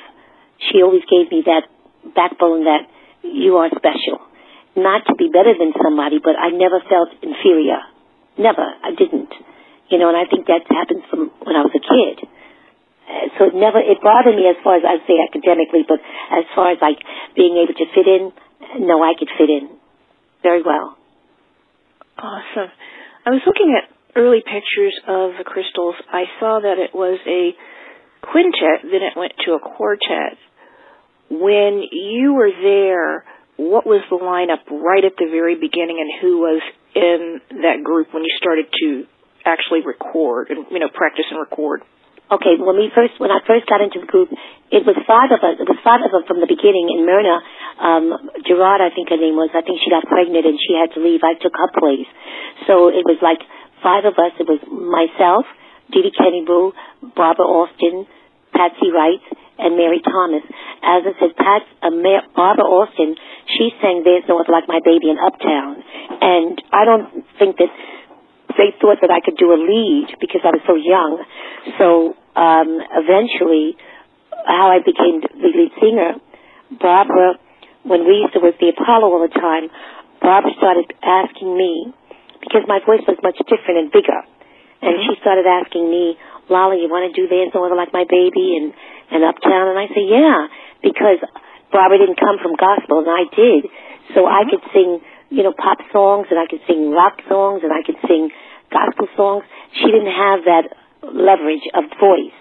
She 0.70 0.86
always 0.86 1.02
gave 1.10 1.34
me 1.34 1.42
that 1.50 1.66
backbone 2.14 2.70
that 2.70 2.86
you 3.26 3.58
are 3.58 3.74
special. 3.74 4.22
Not 4.78 5.06
to 5.10 5.14
be 5.18 5.30
better 5.30 5.54
than 5.58 5.74
somebody, 5.74 6.22
but 6.22 6.38
I 6.38 6.50
never 6.54 6.78
felt 6.86 7.14
inferior. 7.22 7.82
Never. 8.38 8.66
I 8.66 8.94
didn't. 8.94 9.34
You 9.90 9.98
know, 9.98 10.10
and 10.10 10.18
I 10.18 10.26
think 10.26 10.48
that 10.48 10.66
happened 10.70 11.06
from 11.10 11.30
when 11.42 11.58
I 11.58 11.62
was 11.62 11.74
a 11.74 11.84
kid. 11.84 12.26
Uh, 13.04 13.28
so 13.38 13.40
it 13.52 13.56
never, 13.58 13.78
it 13.78 14.02
bothered 14.02 14.34
me 14.34 14.50
as 14.50 14.58
far 14.64 14.78
as 14.78 14.86
I 14.86 14.98
say 15.06 15.20
academically, 15.22 15.86
but 15.86 16.00
as 16.34 16.46
far 16.56 16.72
as 16.72 16.80
like 16.82 16.98
being 17.36 17.60
able 17.62 17.76
to 17.78 17.86
fit 17.94 18.08
in, 18.08 18.34
no, 18.80 19.02
I 19.04 19.14
could 19.18 19.30
fit 19.38 19.50
in 19.50 19.70
very 20.42 20.62
well. 20.64 20.98
Awesome. 22.18 22.72
I 23.26 23.30
was 23.32 23.42
looking 23.46 23.76
at 23.78 23.90
early 24.16 24.44
pictures 24.46 24.94
of 25.08 25.32
the 25.38 25.44
crystals. 25.46 25.96
I 26.12 26.26
saw 26.40 26.60
that 26.60 26.78
it 26.78 26.94
was 26.94 27.20
a 27.26 27.56
quintet, 28.22 28.84
then 28.84 29.02
it 29.02 29.18
went 29.18 29.34
to 29.46 29.54
a 29.54 29.60
quartet. 29.60 30.38
When 31.30 31.84
you 31.92 32.34
were 32.34 32.52
there, 32.52 33.26
what 33.58 33.86
was 33.86 34.04
the 34.10 34.18
lineup 34.18 34.70
right 34.70 35.04
at 35.04 35.18
the 35.18 35.28
very 35.32 35.56
beginning 35.56 35.98
and 36.00 36.10
who 36.22 36.40
was 36.40 36.62
in 36.96 37.42
that 37.64 37.84
group 37.84 38.14
when 38.14 38.24
you 38.24 38.34
started 38.38 38.66
to 38.82 39.06
actually 39.46 39.82
record 39.86 40.50
and 40.50 40.66
you 40.70 40.80
know 40.80 40.90
practice 40.94 41.26
and 41.32 41.40
record? 41.40 41.82
Okay, 42.32 42.56
when 42.58 42.80
we 42.80 42.90
first 42.96 43.20
when 43.20 43.30
I 43.30 43.44
first 43.46 43.68
got 43.68 43.84
into 43.84 44.00
the 44.00 44.10
group, 44.10 44.32
it 44.72 44.88
was 44.88 44.96
five 45.06 45.30
of 45.30 45.44
us. 45.44 45.60
It 45.60 45.68
was 45.68 45.78
five 45.84 46.02
of 46.02 46.12
us 46.16 46.24
from 46.26 46.40
the 46.40 46.50
beginning. 46.50 46.90
And 46.90 47.06
Myrna 47.06 47.36
um, 47.78 48.06
Giraud, 48.48 48.80
I 48.80 48.90
think 48.96 49.12
her 49.12 49.20
name 49.20 49.36
was. 49.36 49.52
I 49.54 49.62
think 49.62 49.78
she 49.84 49.92
got 49.92 50.08
pregnant 50.08 50.48
and 50.48 50.58
she 50.58 50.74
had 50.74 50.96
to 50.96 51.00
leave. 51.04 51.22
I 51.22 51.36
took 51.38 51.54
her 51.54 51.70
place, 51.76 52.10
so 52.66 52.90
it 52.90 53.04
was 53.04 53.20
like 53.22 53.44
five 53.84 54.08
of 54.08 54.16
us. 54.16 54.34
It 54.40 54.48
was 54.48 54.64
myself, 54.66 55.46
Dee 55.92 56.10
Kenniebrew, 56.16 56.74
Barbara 57.14 57.46
Alston, 57.46 58.08
Patsy 58.56 58.90
Wright, 58.90 59.22
and 59.60 59.76
Mary 59.76 60.00
Thomas. 60.02 60.48
As 60.82 61.04
I 61.06 61.14
said, 61.20 61.36
Pat, 61.38 61.64
uh, 61.84 61.92
Mar- 61.92 62.28
Barbara 62.34 62.66
Alston, 62.66 63.20
she 63.52 63.76
sang 63.84 64.02
"There's 64.02 64.24
No 64.26 64.40
Other 64.40 64.56
Like 64.56 64.66
My 64.72 64.80
Baby" 64.80 65.12
in 65.12 65.20
Uptown, 65.20 65.84
and 66.24 66.56
I 66.72 66.88
don't 66.88 67.28
think 67.38 67.60
that 67.60 67.70
they 68.58 68.76
thought 68.80 69.02
that 69.02 69.12
I 69.12 69.20
could 69.20 69.38
do 69.38 69.52
a 69.54 69.60
lead 69.60 70.16
because 70.20 70.42
I 70.44 70.52
was 70.54 70.64
so 70.66 70.76
young. 70.76 71.22
So 71.78 71.88
um, 72.36 72.82
eventually, 72.94 73.78
how 74.46 74.74
I 74.74 74.80
became 74.84 75.22
the 75.22 75.50
lead 75.54 75.72
singer, 75.80 76.20
Barbara, 76.80 77.40
when 77.84 78.08
we 78.08 78.24
used 78.24 78.34
to 78.34 78.42
work 78.42 78.58
the 78.60 78.74
Apollo 78.74 79.12
all 79.12 79.22
the 79.22 79.34
time, 79.34 79.70
Barbara 80.24 80.56
started 80.58 80.88
asking 81.04 81.52
me 81.52 81.94
because 82.40 82.64
my 82.68 82.80
voice 82.84 83.04
was 83.08 83.20
much 83.24 83.40
different 83.48 83.88
and 83.88 83.90
bigger, 83.92 84.22
and 84.84 84.96
mm-hmm. 84.96 85.14
she 85.16 85.20
started 85.20 85.44
asking 85.44 85.88
me, 85.88 86.16
"Lolly, 86.48 86.80
you 86.84 86.88
want 86.88 87.08
to 87.08 87.14
do 87.16 87.28
There's 87.28 87.52
No 87.52 87.68
Like 87.68 87.92
My 87.92 88.08
Baby 88.08 88.56
and 88.60 88.72
and 89.12 89.24
Uptown?" 89.24 89.76
And 89.76 89.80
I 89.80 89.88
say, 89.92 90.04
"Yeah," 90.08 90.48
because 90.80 91.20
Barbara 91.72 92.00
didn't 92.00 92.20
come 92.20 92.40
from 92.40 92.56
gospel, 92.56 93.04
and 93.04 93.12
I 93.12 93.28
did, 93.32 93.68
so 94.16 94.24
mm-hmm. 94.24 94.32
I 94.32 94.42
could 94.48 94.64
sing 94.72 94.90
you 95.34 95.42
know, 95.42 95.54
pop 95.58 95.82
songs 95.90 96.30
and 96.30 96.38
I 96.38 96.46
could 96.46 96.62
sing 96.70 96.94
rock 96.94 97.18
songs 97.26 97.66
and 97.66 97.74
I 97.74 97.82
could 97.82 97.98
sing 98.06 98.30
gospel 98.70 99.10
songs. 99.18 99.44
She 99.74 99.90
didn't 99.90 100.14
have 100.14 100.46
that 100.46 100.66
leverage 101.02 101.66
of 101.74 101.90
voice. 101.98 102.38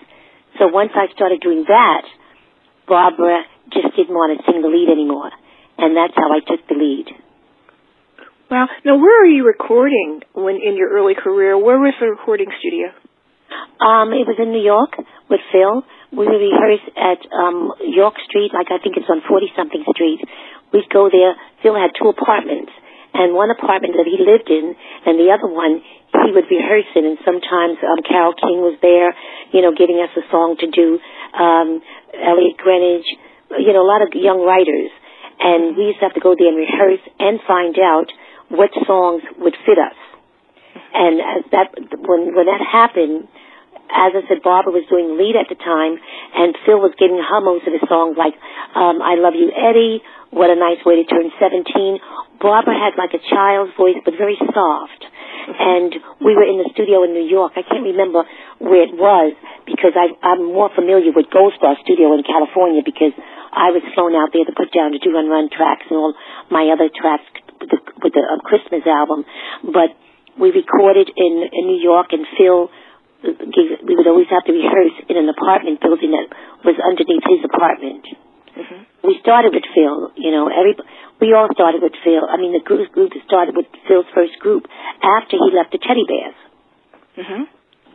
So 0.61 0.69
once 0.69 0.93
I 0.93 1.09
started 1.17 1.41
doing 1.41 1.65
that, 1.65 2.05
Barbara 2.85 3.49
just 3.73 3.97
didn't 3.97 4.13
want 4.13 4.37
to 4.37 4.45
sing 4.45 4.61
the 4.61 4.69
lead 4.69 4.93
anymore. 4.93 5.33
And 5.81 5.97
that's 5.97 6.13
how 6.13 6.29
I 6.29 6.45
took 6.45 6.69
the 6.69 6.77
lead. 6.77 7.09
Well, 8.53 8.69
Now, 8.85 9.01
where 9.01 9.25
are 9.25 9.33
you 9.33 9.49
recording 9.49 10.21
when 10.37 10.61
in 10.61 10.77
your 10.77 10.93
early 10.93 11.17
career? 11.17 11.57
Where 11.57 11.81
was 11.81 11.97
the 11.97 12.13
recording 12.13 12.53
studio? 12.61 12.93
Um, 13.81 14.13
it 14.13 14.29
was 14.29 14.37
in 14.37 14.53
New 14.53 14.61
York 14.61 15.01
with 15.33 15.41
Phil. 15.49 15.81
We 16.13 16.29
rehearsed 16.29 16.93
at 16.93 17.25
um 17.33 17.73
York 17.81 18.21
Street, 18.29 18.53
like 18.53 18.69
I 18.69 18.77
think 18.85 19.01
it's 19.01 19.09
on 19.09 19.25
forty 19.25 19.49
something 19.57 19.81
street. 19.97 20.21
We'd 20.73 20.89
go 20.93 21.09
there. 21.09 21.33
Phil 21.65 21.73
had 21.73 21.97
two 21.97 22.13
apartments 22.13 22.73
and 23.15 23.37
one 23.37 23.51
apartment 23.51 23.95
that 24.01 24.09
he 24.09 24.17
lived 24.21 24.49
in, 24.49 24.75
and 25.07 25.21
the 25.21 25.29
other 25.33 25.49
one 25.49 25.85
he 26.25 26.31
would 26.33 26.49
rehearse 26.49 26.89
in. 26.97 27.05
And 27.05 27.19
sometimes 27.25 27.77
um, 27.85 28.01
Carole 28.05 28.37
King 28.37 28.65
was 28.65 28.77
there, 28.81 29.13
you 29.53 29.61
know, 29.61 29.73
giving 29.73 30.01
us 30.01 30.13
a 30.17 30.25
song 30.31 30.57
to 30.61 30.69
do. 30.69 31.01
Um, 31.33 31.81
Ellie 32.13 32.57
Greenwich, 32.57 33.09
you 33.61 33.73
know, 33.73 33.85
a 33.85 33.89
lot 33.89 34.01
of 34.01 34.13
young 34.13 34.45
writers, 34.45 34.93
and 35.41 35.77
we 35.77 35.93
used 35.93 36.01
to 36.01 36.09
have 36.09 36.17
to 36.17 36.25
go 36.25 36.37
there 36.37 36.49
and 36.49 36.57
rehearse 36.57 37.05
and 37.19 37.41
find 37.45 37.77
out 37.81 38.09
what 38.49 38.71
songs 38.87 39.23
would 39.41 39.57
fit 39.65 39.81
us. 39.81 39.97
And 40.93 41.21
as 41.21 41.43
that 41.53 41.69
when 42.05 42.37
when 42.37 42.47
that 42.49 42.61
happened, 42.61 43.29
as 43.93 44.13
I 44.17 44.25
said, 44.29 44.45
Barbara 44.45 44.73
was 44.73 44.89
doing 44.89 45.17
lead 45.17 45.37
at 45.37 45.49
the 45.49 45.57
time, 45.57 46.01
and 46.37 46.57
Phil 46.65 46.81
was 46.81 46.97
giving 46.97 47.21
her 47.21 47.41
most 47.41 47.69
of 47.69 47.73
the 47.73 47.85
songs 47.89 48.17
like 48.17 48.37
um, 48.77 49.01
"I 49.01 49.17
Love 49.21 49.37
You, 49.37 49.53
Eddie," 49.53 50.05
"What 50.33 50.49
a 50.49 50.57
Nice 50.57 50.85
Way 50.85 51.01
to 51.01 51.05
Turn 51.05 51.33
17." 51.41 52.01
Barbara 52.43 52.75
had 52.75 52.99
like 52.99 53.15
a 53.15 53.23
child's 53.23 53.71
voice, 53.79 54.03
but 54.03 54.19
very 54.19 54.35
soft. 54.35 55.03
And 55.47 55.95
we 56.19 56.35
were 56.35 56.47
in 56.47 56.59
the 56.59 56.69
studio 56.75 57.07
in 57.07 57.15
New 57.15 57.27
York. 57.27 57.55
I 57.55 57.63
can't 57.63 57.87
remember 57.87 58.27
where 58.59 58.83
it 58.83 58.95
was 58.95 59.35
because 59.67 59.95
I, 59.95 60.11
I'm 60.27 60.51
more 60.51 60.71
familiar 60.75 61.15
with 61.15 61.31
Gold 61.31 61.55
Star 61.55 61.79
Studio 61.87 62.15
in 62.19 62.27
California 62.27 62.83
because 62.83 63.15
I 63.55 63.71
was 63.71 63.83
flown 63.95 64.19
out 64.19 64.35
there 64.35 64.43
to 64.43 64.55
put 64.55 64.75
down 64.75 64.91
Da 64.91 64.99
Doo 64.99 65.15
Ron 65.15 65.31
Ron 65.31 65.51
tracks 65.51 65.87
and 65.87 65.99
all 65.99 66.15
my 66.51 66.67
other 66.75 66.91
tracks 66.91 67.27
with 67.63 67.71
the, 67.71 67.79
with 68.03 68.13
the 68.15 68.23
uh, 68.27 68.43
Christmas 68.43 68.83
album. 68.91 69.23
But 69.63 69.95
we 70.35 70.51
recorded 70.51 71.11
in, 71.15 71.33
in 71.47 71.63
New 71.71 71.79
York 71.79 72.11
and 72.11 72.27
Phil 72.35 72.71
we 73.23 73.95
would 73.95 74.07
always 74.07 74.27
have 74.31 74.43
to 74.45 74.53
rehearse 74.53 74.99
in 75.07 75.17
an 75.17 75.29
apartment 75.31 75.81
building 75.81 76.11
that 76.11 76.27
was 76.67 76.75
underneath 76.83 77.23
his 77.23 77.43
apartment. 77.47 78.03
Mm-hmm. 78.59 79.07
We 79.07 79.19
started 79.23 79.55
with 79.55 79.63
Phil, 79.75 80.11
you 80.19 80.31
know, 80.31 80.51
every, 80.51 80.75
we 81.23 81.31
all 81.31 81.47
started 81.55 81.79
with 81.79 81.95
Phil. 82.03 82.27
I 82.27 82.35
mean, 82.35 82.51
the 82.51 82.65
group, 82.67 82.91
group 82.91 83.15
started 83.23 83.55
with 83.55 83.71
Phil's 83.87 84.11
first 84.11 84.35
group 84.43 84.67
after 84.99 85.39
he 85.39 85.55
left 85.55 85.71
the 85.71 85.79
Teddy 85.79 86.03
Bears. 86.03 86.39
Mm-hmm. 87.23 87.43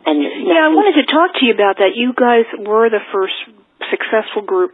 And 0.08 0.16
yeah, 0.48 0.64
I 0.64 0.72
wanted 0.72 0.96
to 0.96 1.04
talk 1.04 1.36
to 1.36 1.42
you 1.44 1.52
about 1.52 1.76
that. 1.84 1.92
You 1.92 2.16
guys 2.16 2.48
were 2.56 2.88
the 2.88 3.04
first 3.12 3.36
successful 3.92 4.48
group 4.48 4.72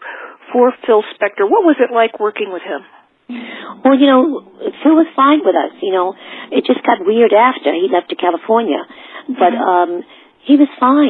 for 0.54 0.70
Phil 0.86 1.02
Spector. 1.18 1.50
What 1.50 1.66
was 1.66 1.74
it 1.82 1.90
like 1.90 2.22
working 2.22 2.54
with 2.54 2.62
him? 2.62 2.86
Well, 3.82 3.98
you 3.98 4.06
know, 4.06 4.46
Phil 4.84 4.94
was 4.94 5.10
fine 5.18 5.42
with 5.42 5.58
us. 5.58 5.74
You 5.82 5.90
know, 5.90 6.14
it 6.54 6.62
just 6.62 6.86
got 6.86 7.02
weird 7.02 7.34
after 7.34 7.74
he 7.74 7.90
left 7.90 8.14
to 8.14 8.16
California, 8.16 8.78
but 9.26 9.50
mm-hmm. 9.50 9.58
um 9.58 9.90
he 10.44 10.60
was 10.60 10.68
fine. 10.76 11.08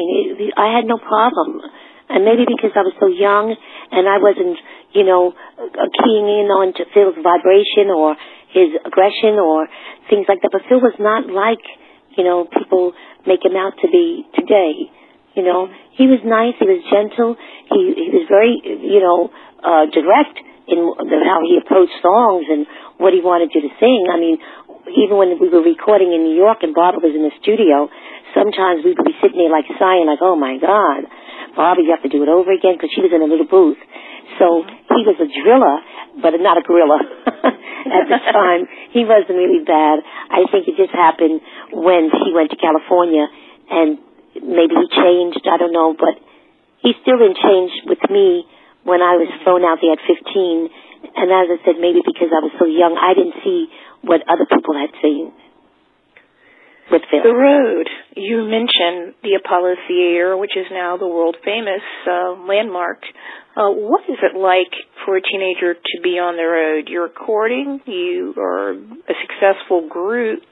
I 0.55 0.71
had 0.79 0.87
no 0.87 0.97
problem. 0.97 1.61
And 2.09 2.25
maybe 2.25 2.47
because 2.47 2.71
I 2.79 2.87
was 2.87 2.95
so 3.03 3.11
young 3.11 3.51
and 3.91 4.07
I 4.07 4.23
wasn't, 4.23 4.55
you 4.95 5.05
know, 5.05 5.35
keying 5.35 6.27
in 6.31 6.47
on 6.55 6.73
to 6.79 6.87
Phil's 6.95 7.19
vibration 7.19 7.91
or 7.91 8.17
his 8.55 8.71
aggression 8.87 9.43
or 9.43 9.67
things 10.09 10.27
like 10.31 10.41
that. 10.43 10.55
But 10.55 10.63
Phil 10.71 10.81
was 10.81 10.95
not 11.03 11.27
like, 11.27 11.63
you 12.17 12.23
know, 12.23 12.47
people 12.47 12.95
make 13.27 13.43
him 13.43 13.59
out 13.59 13.75
to 13.83 13.89
be 13.91 14.23
today. 14.39 14.89
You 15.35 15.43
know, 15.43 15.67
he 15.99 16.07
was 16.07 16.23
nice. 16.23 16.55
He 16.63 16.67
was 16.71 16.79
gentle. 16.87 17.35
He 17.75 17.81
he 17.99 18.09
was 18.15 18.27
very, 18.31 18.55
you 18.63 19.03
know, 19.03 19.35
uh, 19.67 19.91
direct 19.91 20.39
in 20.71 20.79
how 21.27 21.43
he 21.43 21.59
approached 21.59 21.99
songs 22.01 22.47
and 22.49 22.65
what 22.97 23.13
he 23.13 23.21
wanted 23.21 23.51
you 23.51 23.67
to 23.67 23.73
sing. 23.83 24.07
I 24.09 24.17
mean, 24.17 24.39
even 24.95 25.19
when 25.19 25.35
we 25.41 25.51
were 25.51 25.65
recording 25.65 26.15
in 26.15 26.23
New 26.25 26.37
York 26.37 26.63
and 26.63 26.73
Barbara 26.73 27.03
was 27.03 27.17
in 27.17 27.27
the 27.27 27.35
studio, 27.43 27.91
sometimes 28.37 28.85
we 28.87 28.95
would 28.95 29.05
be 29.05 29.17
sitting 29.19 29.43
there 29.43 29.51
like 29.51 29.67
sighing, 29.77 30.07
like, 30.07 30.23
oh 30.23 30.37
my 30.37 30.57
God, 30.61 31.09
Bobby, 31.57 31.89
you 31.89 31.93
have 31.93 32.05
to 32.05 32.13
do 32.13 32.23
it 32.23 32.31
over 32.31 32.53
again 32.53 32.77
because 32.77 32.93
she 32.95 33.03
was 33.03 33.13
in 33.13 33.21
a 33.21 33.29
little 33.29 33.49
booth. 33.49 33.81
So 34.39 34.65
he 34.67 35.01
was 35.07 35.19
a 35.21 35.29
driller, 35.29 35.77
but 36.21 36.33
not 36.41 36.59
a 36.59 36.63
gorilla 36.63 36.99
at 37.99 38.05
the 38.09 38.21
time. 38.33 38.67
He 38.93 39.05
wasn't 39.05 39.37
really 39.37 39.65
bad. 39.65 40.01
I 40.31 40.49
think 40.51 40.69
it 40.69 40.77
just 40.77 40.93
happened 40.93 41.41
when 41.73 42.11
he 42.11 42.33
went 42.33 42.51
to 42.51 42.59
California 42.59 43.27
and 43.71 43.99
maybe 44.35 44.75
he 44.75 44.87
changed, 44.91 45.45
I 45.47 45.57
don't 45.57 45.73
know, 45.73 45.95
but 45.95 46.19
he 46.83 46.93
still 47.03 47.19
didn't 47.19 47.41
change 47.41 47.73
with 47.87 48.03
me 48.11 48.45
when 48.85 49.01
I 49.01 49.17
was 49.17 49.31
thrown 49.45 49.65
out 49.65 49.81
there 49.81 49.97
at 49.97 50.03
15. 50.05 50.69
And 51.17 51.29
as 51.33 51.47
I 51.53 51.59
said, 51.65 51.77
maybe 51.81 52.01
because 52.05 52.33
I 52.33 52.41
was 52.45 52.53
so 52.59 52.67
young, 52.67 52.97
I 52.97 53.17
didn't 53.17 53.41
see 53.45 53.69
what 54.03 54.21
other 54.29 54.45
people 54.49 54.77
had 54.77 54.93
seen 55.01 55.33
with. 56.91 57.03
The 57.11 57.33
road. 57.33 57.89
You 58.17 58.45
mentioned 58.45 59.15
the 59.23 59.41
Apollo 59.41 59.77
Theater, 59.89 60.37
which 60.37 60.57
is 60.57 60.67
now 60.71 60.97
the 60.97 61.07
world 61.07 61.37
famous 61.45 61.83
uh, 62.07 62.37
landmark. 62.45 63.03
Uh, 63.55 63.71
what 63.71 64.03
is 64.11 64.19
it 64.19 64.35
like 64.35 64.75
for 65.07 65.17
a 65.17 65.23
teenager 65.23 65.75
to 65.75 65.97
be 66.03 66.19
on 66.19 66.35
the 66.35 66.43
road? 66.43 66.91
You're 66.91 67.07
recording, 67.07 67.79
you 67.87 68.35
are 68.35 68.75
a 68.75 69.15
successful 69.23 69.87
group, 69.87 70.43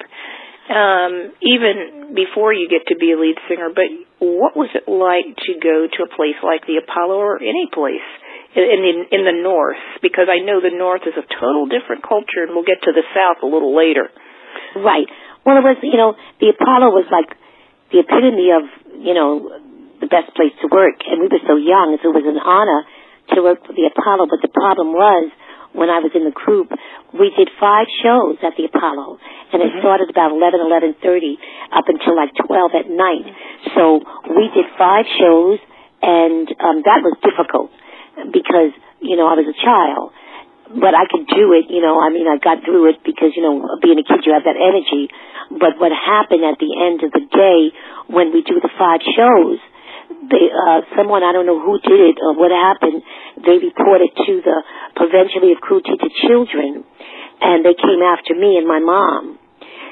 um, 0.71 1.35
even 1.43 2.15
before 2.15 2.55
you 2.55 2.71
get 2.71 2.87
to 2.95 2.97
be 2.97 3.11
a 3.11 3.19
lead 3.19 3.35
singer, 3.51 3.75
but 3.75 3.91
what 4.23 4.55
was 4.55 4.71
it 4.79 4.87
like 4.87 5.35
to 5.35 5.53
go 5.59 5.91
to 5.91 5.99
a 6.07 6.11
place 6.15 6.39
like 6.47 6.63
the 6.71 6.79
Apollo 6.79 7.19
or 7.19 7.43
any 7.43 7.67
place 7.75 8.07
in, 8.55 8.63
in, 8.87 8.97
in 9.11 9.23
the 9.27 9.35
North? 9.35 9.83
Because 9.99 10.31
I 10.31 10.39
know 10.39 10.63
the 10.63 10.71
North 10.71 11.03
is 11.03 11.19
a 11.19 11.27
total 11.27 11.67
different 11.67 12.07
culture, 12.07 12.47
and 12.47 12.55
we'll 12.55 12.63
get 12.63 12.87
to 12.87 12.95
the 12.95 13.03
South 13.11 13.43
a 13.43 13.51
little 13.51 13.75
later. 13.75 14.15
Right. 14.79 15.11
Well, 15.43 15.59
it 15.59 15.67
was, 15.67 15.83
you 15.83 15.99
know, 15.99 16.15
the 16.39 16.55
Apollo 16.55 16.95
was 16.95 17.11
like 17.11 17.35
the 17.91 18.07
epitome 18.07 18.55
of, 18.55 18.63
you 19.03 19.19
know, 19.19 19.51
the 20.03 20.11
best 20.11 20.35
place 20.35 20.53
to 20.61 20.67
work. 20.67 20.99
And 21.07 21.23
we 21.23 21.31
were 21.31 21.45
so 21.47 21.55
young, 21.55 21.95
so 22.03 22.11
it 22.11 22.19
was 22.19 22.27
an 22.27 22.43
honor 22.43 22.83
to 23.33 23.47
work 23.47 23.63
for 23.63 23.73
the 23.73 23.87
Apollo. 23.87 24.27
But 24.27 24.43
the 24.43 24.51
problem 24.51 24.93
was, 24.93 25.31
when 25.73 25.89
I 25.89 26.05
was 26.05 26.13
in 26.13 26.27
the 26.27 26.35
group, 26.35 26.69
we 27.17 27.33
did 27.33 27.49
five 27.57 27.89
shows 28.03 28.37
at 28.45 28.59
the 28.59 28.69
Apollo. 28.69 29.23
And 29.55 29.63
it 29.63 29.73
mm-hmm. 29.73 29.81
started 29.81 30.11
about 30.11 30.35
11, 30.35 30.61
11.30 31.01 31.39
up 31.73 31.87
until 31.89 32.19
like 32.19 32.35
12 32.35 32.83
at 32.83 32.87
night. 32.91 33.27
So 33.79 34.03
we 34.29 34.51
did 34.53 34.69
five 34.77 35.07
shows, 35.17 35.63
and 36.03 36.51
um, 36.61 36.85
that 36.85 37.01
was 37.01 37.17
difficult 37.23 37.71
because, 38.35 38.77
you 39.01 39.17
know, 39.17 39.25
I 39.31 39.39
was 39.39 39.49
a 39.49 39.57
child 39.57 40.13
but 40.73 40.97
I 40.97 41.05
could 41.05 41.29
do 41.29 41.53
it, 41.53 41.69
you 41.69 41.85
know, 41.85 42.01
I 42.01 42.09
mean, 42.09 42.25
I 42.25 42.41
got 42.41 42.65
through 42.65 42.97
it 42.97 43.05
because, 43.05 43.37
you 43.37 43.45
know, 43.45 43.61
being 43.85 44.01
a 44.01 44.07
kid, 44.07 44.25
you 44.25 44.33
have 44.33 44.49
that 44.49 44.57
energy. 44.57 45.13
But 45.53 45.77
what 45.77 45.93
happened 45.93 46.49
at 46.49 46.57
the 46.57 46.73
end 46.73 47.05
of 47.05 47.13
the 47.13 47.25
day 47.29 47.77
when 48.09 48.33
we 48.33 48.41
do 48.41 48.57
the 48.57 48.73
five 48.81 49.05
shows, 49.05 49.61
they, 50.29 50.47
uh, 50.53 50.81
someone, 50.97 51.23
I 51.23 51.33
don't 51.33 51.47
know 51.47 51.61
who 51.61 51.81
did 51.81 52.01
it 52.13 52.17
or 52.21 52.35
what 52.35 52.51
happened, 52.51 53.03
they 53.41 53.59
reported 53.59 54.11
to 54.15 54.33
the 54.41 54.59
Prevention 54.97 55.45
of 55.49 55.61
Cruelty 55.61 55.97
to 55.97 56.09
Children, 56.29 56.85
and 57.41 57.65
they 57.65 57.75
came 57.75 58.03
after 58.05 58.35
me 58.35 58.57
and 58.57 58.67
my 58.67 58.81
mom. 58.81 59.39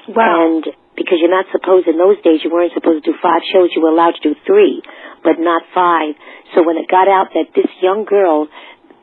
Wow. 0.08 0.46
And 0.46 0.62
because 0.96 1.18
you're 1.20 1.32
not 1.32 1.46
supposed, 1.52 1.88
in 1.88 1.96
those 1.96 2.20
days, 2.22 2.40
you 2.44 2.50
weren't 2.50 2.72
supposed 2.74 3.04
to 3.04 3.12
do 3.12 3.16
five 3.22 3.42
shows, 3.52 3.70
you 3.74 3.82
were 3.82 3.94
allowed 3.94 4.18
to 4.20 4.22
do 4.22 4.34
three, 4.46 4.82
but 5.24 5.38
not 5.38 5.62
five. 5.74 6.14
So 6.54 6.62
when 6.66 6.76
it 6.76 6.90
got 6.90 7.08
out 7.08 7.32
that 7.34 7.54
this 7.54 7.70
young 7.80 8.04
girl 8.04 8.48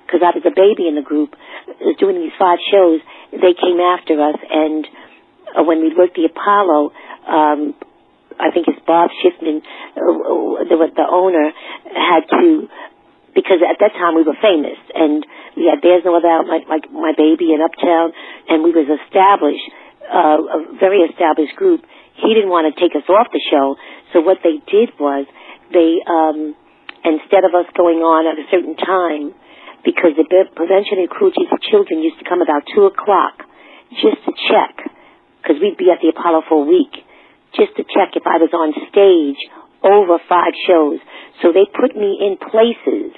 because 0.07 0.23
I 0.23 0.31
was 0.31 0.47
a 0.47 0.55
baby 0.55 0.87
in 0.87 0.95
the 0.95 1.03
group, 1.03 1.35
was 1.67 1.99
doing 1.99 2.15
these 2.15 2.31
five 2.39 2.63
shows, 2.71 3.03
they 3.35 3.51
came 3.51 3.83
after 3.83 4.15
us. 4.23 4.39
And 4.39 4.87
uh, 5.51 5.63
when 5.67 5.83
we 5.83 5.91
worked 5.91 6.15
the 6.15 6.31
Apollo, 6.31 6.95
um, 7.27 7.75
I 8.39 8.53
think 8.53 8.67
it's 8.69 8.79
Bob 8.85 9.09
Schiffman, 9.21 9.65
uh, 9.97 10.63
the, 10.69 10.77
the 10.93 11.07
owner, 11.09 11.51
had 11.89 12.29
to, 12.29 12.69
because 13.33 13.65
at 13.65 13.81
that 13.81 13.93
time 13.97 14.13
we 14.13 14.23
were 14.23 14.37
famous, 14.37 14.77
and 14.93 15.25
we 15.57 15.65
had 15.65 15.81
There's 15.81 16.05
No 16.05 16.13
Other 16.17 16.45
like, 16.45 16.69
like 16.69 16.85
my 16.93 17.13
baby 17.17 17.53
in 17.53 17.61
Uptown, 17.65 18.13
and 18.49 18.61
we 18.61 18.71
was 18.71 18.85
established, 18.85 19.65
uh, 20.05 20.37
a 20.37 20.59
very 20.77 21.01
established 21.09 21.57
group. 21.57 21.81
He 22.17 22.33
didn't 22.33 22.49
want 22.49 22.69
to 22.69 22.73
take 22.77 22.93
us 22.93 23.05
off 23.09 23.29
the 23.33 23.41
show, 23.49 23.75
so 24.13 24.21
what 24.21 24.37
they 24.45 24.61
did 24.69 24.93
was 25.01 25.25
they, 25.73 26.01
um, 26.05 26.53
instead 27.05 27.41
of 27.41 27.53
us 27.57 27.65
going 27.73 28.01
on 28.05 28.29
at 28.29 28.37
a 28.37 28.45
certain 28.53 28.77
time, 28.77 29.33
because 29.85 30.17
the 30.17 30.25
prevention 30.53 30.99
and 30.99 31.09
cruelty 31.09 31.45
to 31.47 31.57
children 31.69 32.01
used 32.01 32.19
to 32.19 32.25
come 32.27 32.41
about 32.41 32.65
2 32.75 32.85
o'clock 32.85 33.45
just 34.01 34.19
to 34.25 34.31
check, 34.49 34.83
because 35.41 35.61
we'd 35.61 35.77
be 35.77 35.89
at 35.89 36.01
the 36.01 36.09
Apollo 36.09 36.43
for 36.49 36.65
a 36.65 36.67
week, 36.67 37.06
just 37.55 37.75
to 37.77 37.83
check 37.83 38.15
if 38.15 38.25
I 38.25 38.37
was 38.41 38.51
on 38.51 38.73
stage 38.91 39.39
over 39.83 40.19
five 40.27 40.53
shows. 40.67 40.99
So 41.41 41.53
they 41.53 41.69
put 41.69 41.95
me 41.95 42.17
in 42.19 42.37
places 42.37 43.13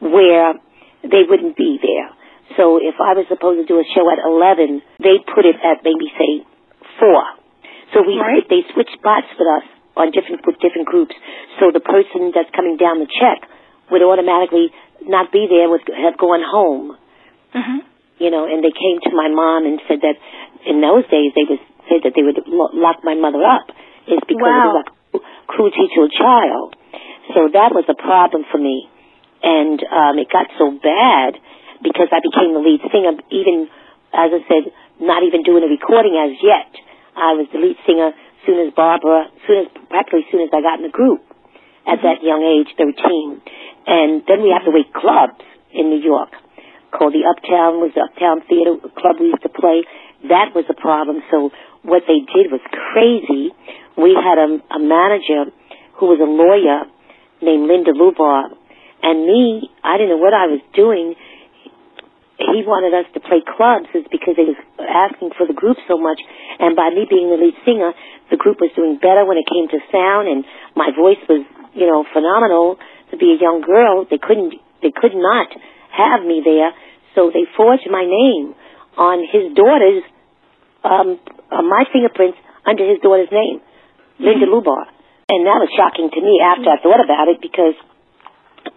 where 0.00 0.54
they 1.02 1.24
wouldn't 1.26 1.56
be 1.56 1.78
there. 1.80 2.10
So 2.56 2.76
if 2.76 3.00
I 3.00 3.16
was 3.16 3.24
supposed 3.32 3.64
to 3.64 3.66
do 3.66 3.80
a 3.80 3.86
show 3.96 4.04
at 4.12 4.20
11, 4.20 4.82
they 5.00 5.18
put 5.24 5.48
it 5.48 5.56
at 5.62 5.80
maybe 5.80 6.12
say 6.14 6.44
4. 7.00 7.08
So 7.96 8.04
we, 8.04 8.20
right. 8.20 8.44
they 8.48 8.64
switched 8.72 8.92
spots 8.96 9.28
with 9.36 9.48
us 9.48 9.66
on 9.96 10.12
different, 10.12 10.44
with 10.44 10.60
different 10.60 10.88
groups. 10.88 11.16
So 11.60 11.72
the 11.72 11.80
person 11.80 12.32
that's 12.32 12.48
coming 12.52 12.76
down 12.76 13.00
the 13.00 13.08
check 13.08 13.48
would 13.92 14.00
automatically 14.00 14.72
not 15.04 15.32
be 15.32 15.48
there 15.48 15.68
would 15.68 15.84
have 15.88 16.16
gone 16.16 16.44
home. 16.44 16.96
Mm-hmm. 17.52 17.78
You 18.20 18.30
know, 18.30 18.44
and 18.46 18.64
they 18.64 18.72
came 18.72 19.00
to 19.08 19.12
my 19.12 19.28
mom 19.28 19.66
and 19.66 19.80
said 19.88 20.00
that 20.00 20.16
in 20.64 20.80
those 20.80 21.04
days 21.10 21.32
they 21.34 21.44
would 21.48 21.60
say 21.88 22.02
that 22.02 22.12
they 22.14 22.22
would 22.22 22.42
lock 22.46 23.02
my 23.02 23.14
mother 23.14 23.42
up 23.42 23.70
is 24.06 24.22
because 24.26 24.50
wow. 24.50 24.62
it 24.62 24.70
was 24.70 24.86
like 24.86 24.90
cruelty 25.46 25.86
to 25.94 26.00
a 26.06 26.10
child. 26.12 26.76
So 27.34 27.48
that 27.52 27.70
was 27.70 27.86
a 27.88 27.96
problem 27.96 28.44
for 28.50 28.58
me, 28.58 28.90
and 29.42 29.78
um, 29.86 30.18
it 30.18 30.28
got 30.28 30.50
so 30.58 30.74
bad 30.74 31.38
because 31.82 32.10
I 32.10 32.20
became 32.20 32.54
the 32.54 32.62
lead 32.62 32.82
singer. 32.90 33.14
Even 33.30 33.70
as 34.12 34.30
I 34.34 34.40
said, 34.46 34.72
not 35.00 35.22
even 35.22 35.42
doing 35.42 35.64
a 35.64 35.70
recording 35.70 36.18
as 36.18 36.36
yet. 36.42 36.70
I 37.12 37.36
was 37.36 37.46
the 37.52 37.60
lead 37.60 37.76
singer 37.86 38.12
soon 38.44 38.66
as 38.66 38.74
Barbara, 38.74 39.28
soon 39.46 39.66
as 39.66 39.68
practically 39.88 40.26
soon 40.30 40.42
as 40.42 40.50
I 40.52 40.60
got 40.60 40.80
in 40.80 40.84
the 40.88 40.94
group 40.94 41.22
at 41.86 41.98
mm-hmm. 41.98 42.06
that 42.06 42.18
young 42.22 42.42
age, 42.42 42.70
13. 42.76 43.42
And 43.86 44.22
then 44.26 44.42
we 44.42 44.50
have 44.54 44.64
to 44.64 44.72
wait 44.72 44.92
clubs 44.94 45.42
in 45.72 45.90
New 45.90 46.00
York 46.00 46.30
called 46.92 47.16
the 47.16 47.24
Uptown, 47.24 47.80
was 47.80 47.96
the 47.96 48.04
Uptown 48.04 48.44
Theater 48.44 48.76
Club 48.94 49.16
we 49.18 49.32
used 49.32 49.42
to 49.42 49.48
play. 49.48 49.82
That 50.28 50.52
was 50.52 50.68
a 50.68 50.76
problem. 50.76 51.24
So 51.32 51.50
what 51.82 52.02
they 52.06 52.22
did 52.22 52.50
was 52.50 52.62
crazy. 52.70 53.50
We 53.98 54.14
had 54.14 54.38
a, 54.38 54.48
a 54.74 54.80
manager 54.80 55.50
who 55.98 56.06
was 56.06 56.18
a 56.22 56.30
lawyer 56.30 56.86
named 57.42 57.66
Linda 57.66 57.92
Lubar. 57.92 58.54
And 59.02 59.26
me, 59.26 59.70
I 59.82 59.98
didn't 59.98 60.14
know 60.14 60.22
what 60.22 60.34
I 60.34 60.46
was 60.46 60.62
doing. 60.74 61.14
He 62.38 62.62
wanted 62.66 62.94
us 62.94 63.06
to 63.14 63.20
play 63.20 63.42
clubs 63.42 63.90
is 63.94 64.06
because 64.10 64.38
they 64.38 64.46
was 64.46 64.58
asking 64.78 65.34
for 65.34 65.46
the 65.46 65.54
group 65.54 65.76
so 65.90 65.98
much. 65.98 66.22
And 66.58 66.74
by 66.78 66.90
me 66.90 67.06
being 67.06 67.30
the 67.30 67.38
lead 67.38 67.54
singer, 67.66 67.92
the 68.30 68.38
group 68.38 68.62
was 68.62 68.70
doing 68.74 68.98
better 69.02 69.26
when 69.26 69.38
it 69.38 69.46
came 69.46 69.66
to 69.70 69.78
sound 69.90 70.30
and 70.30 70.46
my 70.74 70.94
voice 70.94 71.20
was, 71.28 71.42
you 71.74 71.86
know, 71.86 72.06
phenomenal 72.14 72.78
to 73.10 73.18
be 73.18 73.34
a 73.34 73.38
young 73.38 73.60
girl. 73.60 74.06
They 74.06 74.18
couldn't, 74.22 74.54
they 74.82 74.94
could 74.94 75.14
not 75.14 75.50
have 75.90 76.22
me 76.22 76.42
there. 76.46 76.72
So 77.14 77.30
they 77.30 77.44
forged 77.58 77.86
my 77.90 78.06
name 78.06 78.54
on 78.96 79.22
his 79.22 79.54
daughter's, 79.54 80.02
um, 80.82 81.20
uh, 81.52 81.62
my 81.62 81.84
fingerprints 81.92 82.38
under 82.64 82.88
his 82.88 82.98
daughter's 83.04 83.30
name, 83.30 83.60
Linda 84.18 84.48
mm-hmm. 84.48 84.56
Lubar. 84.56 84.88
And 85.28 85.46
that 85.46 85.60
was 85.60 85.70
shocking 85.72 86.10
to 86.12 86.20
me 86.20 86.40
after 86.42 86.68
I 86.68 86.78
thought 86.82 87.00
about 87.00 87.28
it 87.28 87.40
because 87.40 87.76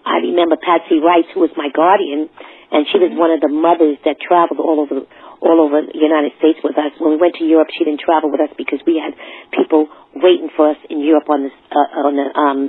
I 0.06 0.22
remember 0.24 0.56
Patsy 0.56 1.02
Rice, 1.02 1.28
who 1.34 1.42
was 1.42 1.52
my 1.58 1.74
guardian, 1.74 2.30
and 2.72 2.86
she 2.92 2.98
was 3.02 3.12
one 3.14 3.34
of 3.34 3.42
the 3.42 3.52
mothers 3.52 3.98
that 4.06 4.22
traveled 4.22 4.62
all 4.62 4.86
over 4.86 5.06
all 5.44 5.60
over 5.62 5.84
the 5.84 6.00
United 6.00 6.34
States 6.40 6.58
with 6.64 6.74
us. 6.80 6.96
When 6.98 7.18
we 7.18 7.20
went 7.22 7.36
to 7.38 7.46
Europe, 7.46 7.70
she 7.76 7.84
didn't 7.84 8.02
travel 8.02 8.32
with 8.32 8.42
us 8.42 8.50
because 8.58 8.80
we 8.88 8.98
had 8.98 9.14
people 9.52 9.92
waiting 10.16 10.50
for 10.56 10.72
us 10.72 10.80
in 10.90 11.04
Europe 11.04 11.30
on 11.30 11.50
the 11.50 11.52
uh, 11.52 12.08
on 12.08 12.14
the 12.16 12.28
um, 12.34 12.60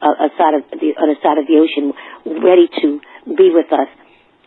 uh, 0.00 0.32
side 0.34 0.54
of 0.58 0.62
the 0.80 0.96
on 0.96 1.06
the 1.12 1.18
side 1.20 1.38
of 1.38 1.46
the 1.46 1.60
ocean, 1.60 1.92
ready 2.40 2.66
to 2.82 2.98
be 3.36 3.52
with 3.52 3.68
us. 3.70 3.90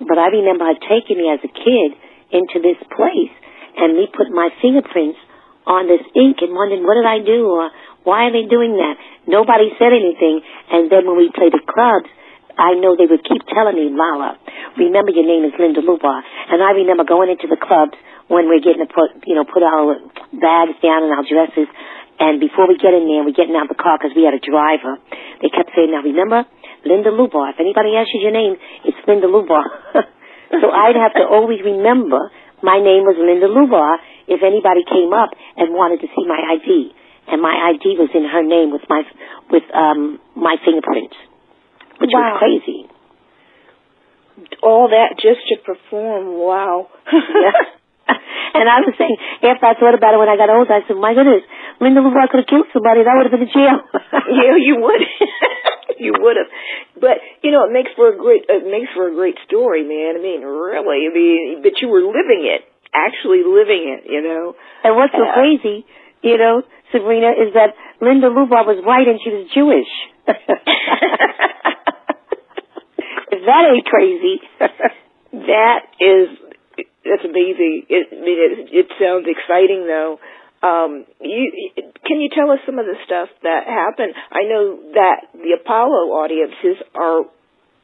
But 0.02 0.18
I 0.18 0.34
remember 0.34 0.66
her 0.66 0.80
taking 0.82 1.22
me 1.22 1.30
as 1.30 1.40
a 1.46 1.52
kid 1.52 1.90
into 2.34 2.58
this 2.60 2.80
place 2.90 3.32
and 3.78 3.98
me 3.98 4.08
put 4.12 4.30
my 4.30 4.50
fingerprints 4.62 5.20
on 5.66 5.88
this 5.88 6.04
ink 6.16 6.44
and 6.44 6.52
wondering 6.52 6.84
what 6.84 7.00
did 7.00 7.08
I 7.08 7.24
do 7.24 7.48
or 7.48 7.72
why 8.04 8.28
are 8.28 8.34
they 8.36 8.44
doing 8.48 8.76
that? 8.76 9.00
Nobody 9.28 9.72
said 9.80 9.96
anything. 9.96 10.44
And 10.72 10.92
then 10.92 11.08
when 11.08 11.16
we 11.16 11.32
played 11.32 11.56
the 11.56 11.64
clubs, 11.64 12.12
I 12.60 12.76
know 12.78 12.94
they 12.94 13.08
would 13.08 13.24
keep 13.24 13.42
telling 13.50 13.80
me, 13.80 13.90
Lala, 13.90 14.38
remember 14.78 15.16
your 15.16 15.26
name 15.26 15.48
is 15.48 15.56
Linda 15.58 15.82
Lubar. 15.82 16.22
And 16.52 16.62
I 16.62 16.76
remember 16.78 17.08
going 17.08 17.32
into 17.32 17.48
the 17.48 17.58
clubs 17.58 17.96
when 18.28 18.46
we're 18.52 18.62
getting 18.62 18.84
to 18.84 18.92
put, 18.92 19.24
you 19.26 19.34
know, 19.34 19.48
put 19.48 19.64
our 19.64 19.98
bags 20.36 20.76
down 20.84 21.08
and 21.08 21.12
our 21.16 21.26
dresses. 21.26 21.72
And 22.20 22.38
before 22.38 22.70
we 22.70 22.78
get 22.78 22.94
in 22.94 23.10
there, 23.10 23.26
we're 23.26 23.34
getting 23.34 23.58
out 23.58 23.72
of 23.72 23.74
the 23.74 23.82
car 23.82 23.98
because 23.98 24.14
we 24.14 24.28
had 24.28 24.38
a 24.38 24.44
driver. 24.44 25.02
They 25.42 25.50
kept 25.50 25.74
saying, 25.74 25.90
now 25.90 26.06
remember, 26.06 26.46
Linda 26.86 27.10
Lubar. 27.10 27.56
If 27.56 27.60
anybody 27.60 27.96
asks 27.98 28.14
you 28.14 28.22
your 28.22 28.36
name, 28.36 28.60
it's 28.86 29.00
Linda 29.08 29.26
Lubar. 29.26 29.66
so 30.62 30.68
I'd 30.70 31.00
have 31.00 31.18
to 31.18 31.26
always 31.26 31.64
remember 31.64 32.30
my 32.64 32.80
name 32.80 33.04
was 33.04 33.20
Linda 33.20 33.52
Lubar 33.52 34.00
if 34.26 34.40
anybody 34.42 34.88
came 34.88 35.12
up 35.12 35.36
and 35.60 35.76
wanted 35.76 36.02
to 36.02 36.08
see 36.08 36.26
my 36.26 36.40
ID. 36.40 36.96
And 37.28 37.42
my 37.42 37.76
ID 37.76 37.96
was 38.00 38.12
in 38.16 38.28
her 38.28 38.44
name 38.44 38.72
with 38.72 38.84
my, 38.90 39.04
with, 39.52 39.64
um, 39.76 40.20
my 40.36 40.56
fingerprints 40.64 41.16
which 42.00 42.12
wow. 42.14 42.36
was 42.36 42.44
crazy. 42.44 42.90
All 44.64 44.90
that 44.90 45.16
just 45.16 45.40
to 45.48 45.56
perform. 45.64 46.36
Wow. 46.36 46.90
yeah. 47.12 47.56
And 48.54 48.70
I 48.70 48.86
was 48.86 48.94
saying, 49.02 49.18
after 49.42 49.66
I 49.66 49.74
thought 49.74 49.98
about 49.98 50.14
it 50.14 50.22
when 50.22 50.30
I 50.30 50.38
got 50.38 50.46
older, 50.54 50.70
I 50.70 50.86
said, 50.86 50.94
my 50.94 51.18
goodness, 51.18 51.42
Linda 51.82 52.06
Lubar 52.06 52.30
could 52.30 52.46
have 52.46 52.52
killed 52.52 52.70
somebody. 52.70 53.02
That 53.02 53.18
would 53.18 53.26
have 53.26 53.34
been 53.34 53.50
in 53.50 53.54
jail. 53.56 53.82
yeah, 54.30 54.54
you 54.62 54.78
would. 54.78 55.02
you 56.04 56.14
would 56.20 56.36
have. 56.38 56.52
But, 57.00 57.24
you 57.42 57.52
know, 57.52 57.64
it 57.66 57.72
makes 57.72 57.90
for 57.96 58.12
a 58.12 58.18
great, 58.18 58.46
it 58.52 58.68
makes 58.68 58.92
for 58.92 59.08
a 59.08 59.16
great 59.16 59.40
story, 59.48 59.88
man. 59.88 60.20
I 60.20 60.22
mean, 60.22 60.44
really. 60.44 61.08
I 61.08 61.12
mean, 61.16 61.64
but 61.64 61.80
you 61.80 61.88
were 61.88 62.04
living 62.04 62.44
it. 62.44 62.68
Actually 62.94 63.42
living 63.42 63.90
it, 63.90 64.06
you 64.06 64.22
know. 64.22 64.54
And 64.84 64.96
what's 64.96 65.16
so 65.16 65.26
uh, 65.26 65.34
crazy, 65.34 65.88
you 66.22 66.38
know, 66.38 66.62
Sabrina, 66.92 67.34
is 67.34 67.56
that 67.56 67.74
Linda 68.02 68.30
Lubar 68.30 68.68
was 68.68 68.84
white 68.86 69.08
and 69.08 69.18
she 69.24 69.32
was 69.32 69.50
Jewish 69.50 69.90
if 73.34 73.42
that 73.46 73.64
ain't 73.68 73.86
crazy. 73.86 74.40
that 75.34 75.80
is 76.00 76.28
that's 77.04 77.26
amazing. 77.26 77.86
It, 77.90 78.08
I 78.12 78.22
mean, 78.24 78.40
it, 78.40 78.70
it 78.72 78.88
sounds 78.96 79.28
exciting 79.28 79.86
though. 79.86 80.20
Um, 80.64 81.04
you 81.20 81.52
can 82.08 82.24
you 82.24 82.32
tell 82.32 82.48
us 82.50 82.64
some 82.66 82.80
of 82.80 82.88
the 82.88 82.96
stuff 83.04 83.28
that 83.44 83.68
happened? 83.68 84.16
I 84.32 84.48
know 84.48 84.80
that 84.96 85.28
the 85.36 85.60
Apollo 85.60 86.16
audiences 86.16 86.80
are 86.96 87.28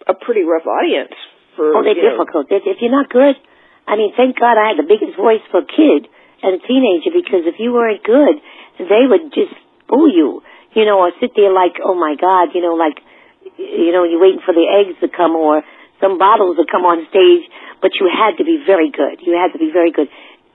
a 0.08 0.16
pretty 0.16 0.48
rough 0.48 0.64
audience. 0.64 1.12
For 1.60 1.76
oh, 1.76 1.84
they're 1.84 2.00
difficult. 2.00 2.48
Know. 2.48 2.64
If 2.64 2.80
you're 2.80 2.96
not 2.96 3.12
good, 3.12 3.36
I 3.84 4.00
mean, 4.00 4.16
thank 4.16 4.40
God 4.40 4.56
I 4.56 4.72
had 4.72 4.80
the 4.80 4.88
biggest 4.88 5.20
voice 5.20 5.44
for 5.52 5.60
a 5.60 5.68
kid 5.68 6.08
and 6.40 6.56
a 6.56 6.62
teenager 6.64 7.12
because 7.12 7.44
if 7.44 7.60
you 7.60 7.76
weren't 7.76 8.00
good, 8.00 8.40
they 8.80 9.04
would 9.04 9.36
just 9.36 9.52
boo 9.92 10.08
you, 10.08 10.40
you 10.72 10.88
know, 10.88 11.04
or 11.04 11.12
sit 11.20 11.36
there 11.36 11.52
like, 11.52 11.84
oh 11.84 12.00
my 12.00 12.16
God, 12.16 12.56
you 12.56 12.64
know, 12.64 12.80
like 12.80 13.04
you 13.60 13.92
know, 13.92 14.08
you're 14.08 14.24
waiting 14.24 14.40
for 14.40 14.56
the 14.56 14.64
eggs 14.64 14.96
to 15.04 15.12
come 15.12 15.36
or 15.36 15.68
some 16.00 16.16
bottles 16.16 16.56
to 16.56 16.64
come 16.64 16.88
on 16.88 17.04
stage, 17.12 17.44
but 17.84 17.92
you 18.00 18.08
had 18.08 18.40
to 18.40 18.48
be 18.48 18.64
very 18.64 18.88
good. 18.88 19.20
You 19.20 19.36
had 19.36 19.52
to 19.52 19.60
be 19.60 19.68
very 19.72 19.92
good. 19.92 20.08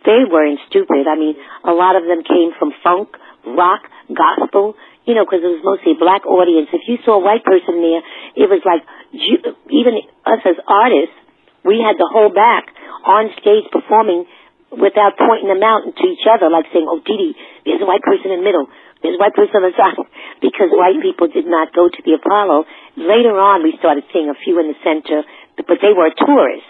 They 0.05 0.21
weren't 0.29 0.61
stupid. 0.69 1.09
I 1.09 1.17
mean, 1.17 1.37
a 1.65 1.73
lot 1.73 1.97
of 1.97 2.05
them 2.05 2.23
came 2.23 2.53
from 2.59 2.73
funk, 2.85 3.17
rock, 3.47 3.89
gospel, 4.13 4.77
you 5.05 5.17
know, 5.17 5.25
because 5.25 5.41
it 5.41 5.53
was 5.53 5.65
mostly 5.65 5.97
a 5.97 6.01
black 6.01 6.25
audience. 6.29 6.69
If 6.73 6.85
you 6.89 7.01
saw 7.05 7.21
a 7.21 7.25
white 7.25 7.45
person 7.45 7.81
there, 7.81 8.03
it 8.37 8.49
was 8.49 8.61
like, 8.65 8.85
even 9.13 9.93
us 10.25 10.41
as 10.45 10.57
artists, 10.65 11.17
we 11.65 11.81
had 11.81 11.97
to 11.97 12.07
hold 12.09 12.37
back 12.37 12.69
on 13.05 13.33
stage 13.41 13.69
performing 13.73 14.29
without 14.73 15.17
pointing 15.17 15.49
them 15.49 15.63
out 15.65 15.85
to 15.89 16.05
each 16.09 16.25
other, 16.29 16.49
like 16.53 16.69
saying, 16.73 16.89
oh, 16.89 17.01
Didi, 17.01 17.37
there's 17.65 17.81
a 17.81 17.89
white 17.89 18.05
person 18.05 18.33
in 18.33 18.41
the 18.41 18.47
middle. 18.47 18.69
There's 19.01 19.17
a 19.17 19.23
white 19.23 19.37
person 19.37 19.61
on 19.61 19.65
the 19.69 19.77
side. 19.77 19.99
Because 20.45 20.69
white 20.77 21.01
people 21.01 21.29
did 21.29 21.49
not 21.49 21.73
go 21.73 21.89
to 21.89 22.01
the 22.05 22.21
Apollo. 22.21 22.69
Later 23.01 23.33
on, 23.41 23.65
we 23.65 23.73
started 23.81 24.05
seeing 24.13 24.29
a 24.29 24.37
few 24.37 24.61
in 24.61 24.69
the 24.69 24.77
center, 24.85 25.25
but 25.57 25.81
they 25.81 25.97
were 25.97 26.13
tourists 26.13 26.69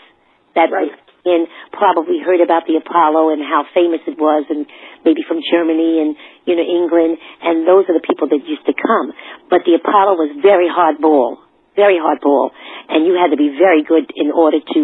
that 0.54 0.70
right. 0.70 0.94
In 1.24 1.48
probably 1.72 2.20
heard 2.20 2.40
about 2.40 2.68
the 2.68 2.76
Apollo 2.76 3.32
and 3.32 3.40
how 3.40 3.64
famous 3.72 4.00
it 4.06 4.20
was 4.20 4.44
and 4.48 4.68
maybe 5.04 5.24
from 5.26 5.40
Germany 5.40 6.00
and, 6.04 6.16
you 6.44 6.54
know, 6.56 6.64
England. 6.64 7.18
And 7.42 7.64
those 7.64 7.88
are 7.88 7.96
the 7.96 8.04
people 8.04 8.28
that 8.28 8.44
used 8.44 8.64
to 8.68 8.76
come. 8.76 9.12
But 9.48 9.64
the 9.64 9.80
Apollo 9.80 10.20
was 10.20 10.36
very 10.40 10.68
hard 10.68 11.00
ball, 11.00 11.40
very 11.76 11.96
hard 11.96 12.20
ball. 12.20 12.52
And 12.88 13.08
you 13.08 13.16
had 13.16 13.32
to 13.32 13.40
be 13.40 13.56
very 13.56 13.82
good 13.82 14.12
in 14.14 14.30
order 14.30 14.60
to 14.60 14.80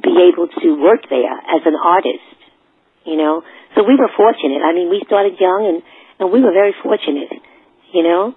be 0.00 0.14
able 0.32 0.48
to 0.48 0.68
work 0.80 1.06
there 1.06 1.36
as 1.52 1.62
an 1.64 1.76
artist, 1.78 2.34
you 3.04 3.16
know. 3.16 3.44
So 3.76 3.84
we 3.84 3.94
were 3.94 4.10
fortunate. 4.16 4.64
I 4.64 4.74
mean, 4.74 4.90
we 4.90 5.04
started 5.06 5.38
young 5.38 5.68
and 5.68 5.78
and 6.18 6.30
we 6.30 6.40
were 6.40 6.52
very 6.52 6.74
fortunate, 6.82 7.30
you 7.92 8.02
know. 8.02 8.34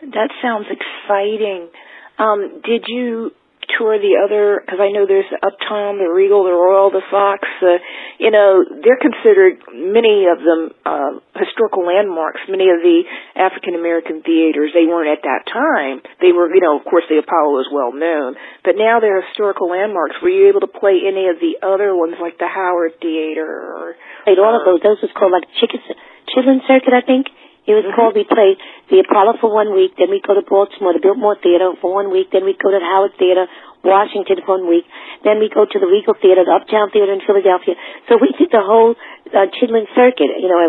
That 0.00 0.30
sounds 0.42 0.66
exciting. 0.70 1.68
Um, 2.18 2.60
did 2.64 2.84
you 2.88 3.32
tour 3.76 3.96
the 3.96 4.20
other? 4.20 4.60
Because 4.60 4.80
I 4.80 4.92
know 4.92 5.08
there's 5.08 5.28
the 5.28 5.40
Uptown, 5.40 5.98
the 5.98 6.10
Regal, 6.10 6.44
the 6.44 6.54
Royal, 6.54 6.90
the 6.90 7.04
Fox. 7.10 7.44
Uh, 7.60 7.80
you 8.18 8.30
know, 8.30 8.64
they're 8.64 9.00
considered 9.00 9.60
many 9.72 10.28
of 10.28 10.40
them 10.40 10.72
uh, 10.84 11.12
historical 11.36 11.84
landmarks. 11.84 12.44
Many 12.48 12.68
of 12.70 12.84
the 12.84 13.04
African 13.36 13.74
American 13.74 14.22
theaters 14.22 14.72
they 14.72 14.86
weren't 14.86 15.12
at 15.12 15.24
that 15.24 15.48
time. 15.48 16.04
They 16.20 16.32
were, 16.32 16.48
you 16.52 16.60
know, 16.60 16.78
of 16.78 16.84
course, 16.84 17.04
the 17.08 17.20
Apollo 17.20 17.64
is 17.64 17.68
well 17.72 17.92
known, 17.92 18.36
but 18.64 18.74
now 18.76 19.00
they're 19.00 19.24
historical 19.24 19.68
landmarks. 19.70 20.16
Were 20.20 20.32
you 20.32 20.48
able 20.48 20.64
to 20.64 20.70
play 20.70 21.04
any 21.04 21.28
of 21.28 21.40
the 21.40 21.60
other 21.64 21.94
ones, 21.94 22.16
like 22.20 22.38
the 22.38 22.50
Howard 22.50 23.00
Theater? 23.00 23.96
Played 24.24 24.40
all 24.40 24.54
of 24.54 24.64
those. 24.64 24.80
Those 24.80 25.00
was 25.04 25.12
called 25.16 25.32
like 25.32 25.48
Chicken 25.60 25.80
Chitlin 26.32 26.64
Circuit, 26.66 26.92
I 26.92 27.04
think. 27.04 27.28
It 27.64 27.72
was 27.72 27.88
mm-hmm. 27.88 27.96
called, 27.96 28.12
we 28.12 28.28
played 28.28 28.60
the 28.92 29.00
Apollo 29.00 29.40
for 29.40 29.48
one 29.48 29.72
week, 29.72 29.96
then 29.96 30.12
we 30.12 30.20
go 30.20 30.36
to 30.36 30.44
Baltimore, 30.44 30.92
the 30.92 31.00
Biltmore 31.00 31.40
Theater 31.40 31.72
for 31.80 31.96
one 31.96 32.12
week, 32.12 32.28
then 32.28 32.44
we 32.44 32.52
go 32.52 32.68
to 32.68 32.76
the 32.76 32.84
Howard 32.84 33.16
Theater, 33.16 33.48
Washington 33.80 34.40
for 34.44 34.60
one 34.60 34.68
week, 34.68 34.84
then 35.24 35.40
we 35.40 35.48
go 35.48 35.64
to 35.64 35.78
the 35.80 35.88
Regal 35.88 36.12
Theater, 36.16 36.44
the 36.44 36.52
Uptown 36.52 36.92
Theater 36.92 37.12
in 37.12 37.24
Philadelphia. 37.24 37.76
So 38.08 38.20
we 38.20 38.32
did 38.36 38.52
the 38.52 38.60
whole 38.60 38.96
uh, 39.32 39.48
Chitlin 39.56 39.88
Circuit, 39.96 40.28
you 40.40 40.48
know, 40.48 40.60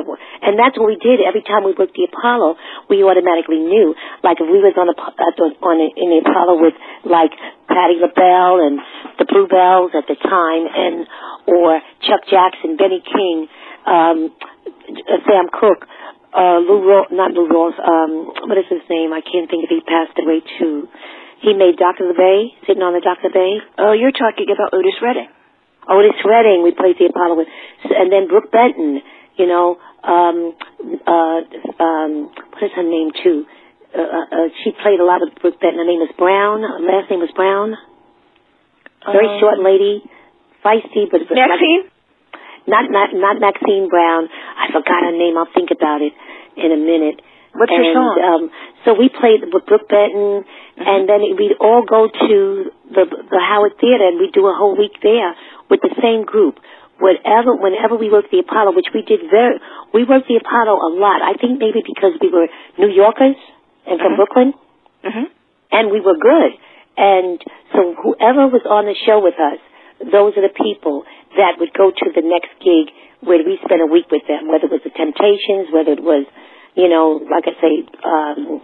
and 0.44 0.56
that's 0.56 0.80
what 0.80 0.88
we 0.88 0.96
did. 1.00 1.20
Every 1.20 1.44
time 1.44 1.68
we 1.68 1.76
booked 1.76 1.96
the 1.96 2.08
Apollo, 2.08 2.56
we 2.88 3.04
automatically 3.04 3.60
knew. 3.60 3.96
Like 4.24 4.40
if 4.40 4.48
we 4.48 4.60
was 4.64 4.76
on 4.80 4.88
a, 4.88 4.96
on 4.96 5.76
a, 5.80 5.88
in 5.96 6.08
the 6.16 6.20
Apollo 6.24 6.64
with 6.64 6.76
like 7.04 7.36
Patti 7.68 8.00
LaBelle 8.00 8.64
and 8.64 8.80
the 9.20 9.28
Bluebells 9.28 9.92
at 9.96 10.08
the 10.08 10.16
time, 10.16 10.64
and 10.72 11.08
or 11.48 11.80
Chuck 12.04 12.24
Jackson, 12.28 12.76
Benny 12.76 13.04
King, 13.04 13.48
um, 13.88 14.32
Sam 15.28 15.48
Cooke, 15.52 15.88
uh, 16.36 16.60
Lou 16.60 16.84
Ro- 16.84 17.10
not 17.12 17.32
Lou 17.32 17.48
Rawls, 17.48 17.80
um, 17.80 18.36
what 18.46 18.58
is 18.60 18.68
his 18.70 18.84
name? 18.92 19.16
I 19.16 19.24
can't 19.24 19.50
think 19.50 19.64
of. 19.64 19.70
He 19.72 19.80
passed 19.82 20.20
away 20.20 20.44
too. 20.60 20.88
He 21.42 21.54
made 21.54 21.78
Dock 21.80 21.96
of 22.00 22.12
the 22.12 22.18
Bay, 22.18 22.52
sitting 22.68 22.84
on 22.84 22.92
the 22.92 23.00
Dock 23.00 23.24
of 23.24 23.32
the 23.32 23.36
Bay. 23.36 23.54
Oh, 23.80 23.94
you're 23.94 24.16
talking 24.16 24.52
about 24.52 24.74
Otis 24.74 25.00
Redding. 25.00 25.30
Otis 25.88 26.20
Redding, 26.26 26.64
we 26.64 26.72
played 26.74 26.98
the 26.98 27.08
Apollo 27.08 27.38
with, 27.38 27.48
and 27.88 28.12
then 28.12 28.28
Brook 28.28 28.52
Benton. 28.52 29.02
You 29.38 29.48
know, 29.48 29.76
um, 30.04 30.56
uh, 31.06 31.40
um, 31.84 32.32
what 32.32 32.64
is 32.64 32.72
her 32.76 32.88
name 32.88 33.12
too? 33.20 33.46
Uh, 33.92 34.00
uh, 34.00 34.28
uh, 34.32 34.48
she 34.64 34.72
played 34.72 35.00
a 35.00 35.06
lot 35.06 35.22
with 35.22 35.36
Brook 35.40 35.60
Benton. 35.60 35.80
Her 35.80 35.88
name 35.88 36.02
is 36.02 36.12
Brown. 36.18 36.64
Her 36.64 36.80
last 36.84 37.12
name 37.12 37.20
was 37.20 37.32
Brown. 37.36 37.76
Very 39.06 39.28
um, 39.28 39.40
short 39.40 39.60
lady, 39.60 40.02
feisty, 40.64 41.12
but 41.12 41.22
Maxine. 41.30 41.84
Like, 41.84 41.95
not 42.68 42.90
not 42.90 43.14
not 43.14 43.40
Maxine 43.40 43.90
Brown. 43.90 44.30
I 44.30 44.74
forgot 44.74 45.06
her 45.06 45.14
name. 45.14 45.38
I'll 45.38 45.52
think 45.54 45.70
about 45.72 46.02
it 46.02 46.14
in 46.58 46.72
a 46.74 46.80
minute. 46.80 47.22
What's 47.56 47.72
and, 47.72 47.86
your 47.86 47.94
song? 47.96 48.16
Um, 48.20 48.44
so 48.84 48.94
we 48.94 49.08
played 49.08 49.48
with 49.48 49.66
Brook 49.66 49.88
Benton, 49.88 50.44
mm-hmm. 50.44 50.82
and 50.84 51.08
then 51.08 51.24
we'd 51.40 51.56
all 51.62 51.88
go 51.88 52.12
to 52.12 52.38
the 52.92 53.04
the 53.08 53.42
Howard 53.42 53.80
Theater, 53.80 54.12
and 54.12 54.20
we'd 54.20 54.36
do 54.36 54.46
a 54.46 54.56
whole 54.56 54.76
week 54.76 55.00
there 55.02 55.34
with 55.70 55.82
the 55.82 55.94
same 56.02 56.26
group. 56.26 56.60
Whatever, 57.00 57.56
whenever 57.60 58.00
we 58.00 58.08
worked 58.08 58.32
the 58.32 58.40
Apollo, 58.40 58.72
which 58.72 58.88
we 58.96 59.04
did 59.04 59.20
very, 59.28 59.60
we 59.92 60.08
worked 60.08 60.32
the 60.32 60.40
Apollo 60.40 60.80
a 60.80 60.92
lot. 60.96 61.20
I 61.20 61.36
think 61.36 61.60
maybe 61.60 61.84
because 61.84 62.16
we 62.24 62.32
were 62.32 62.48
New 62.80 62.88
Yorkers 62.88 63.36
and 63.84 64.00
from 64.00 64.16
mm-hmm. 64.16 64.16
Brooklyn, 64.16 64.50
mm-hmm. 65.04 65.28
and 65.72 65.92
we 65.92 66.00
were 66.00 66.16
good. 66.16 66.56
And 66.96 67.44
so 67.76 67.96
whoever 68.00 68.48
was 68.48 68.64
on 68.64 68.88
the 68.88 68.96
show 68.96 69.20
with 69.20 69.36
us, 69.36 69.60
those 70.00 70.40
are 70.40 70.44
the 70.48 70.56
people 70.56 71.04
that 71.38 71.60
would 71.60 71.74
go 71.74 71.92
to 71.92 72.08
the 72.14 72.24
next 72.24 72.52
gig 72.60 72.92
where 73.22 73.42
we 73.42 73.58
spent 73.64 73.82
a 73.82 73.90
week 73.90 74.12
with 74.12 74.24
them, 74.28 74.48
whether 74.48 74.68
it 74.68 74.74
was 74.74 74.84
the 74.84 74.94
Temptations, 74.94 75.72
whether 75.72 75.94
it 75.94 76.04
was 76.04 76.26
you 76.76 76.92
know, 76.92 77.24
like 77.24 77.48
I 77.48 77.56
say, 77.58 77.74
um, 78.04 78.62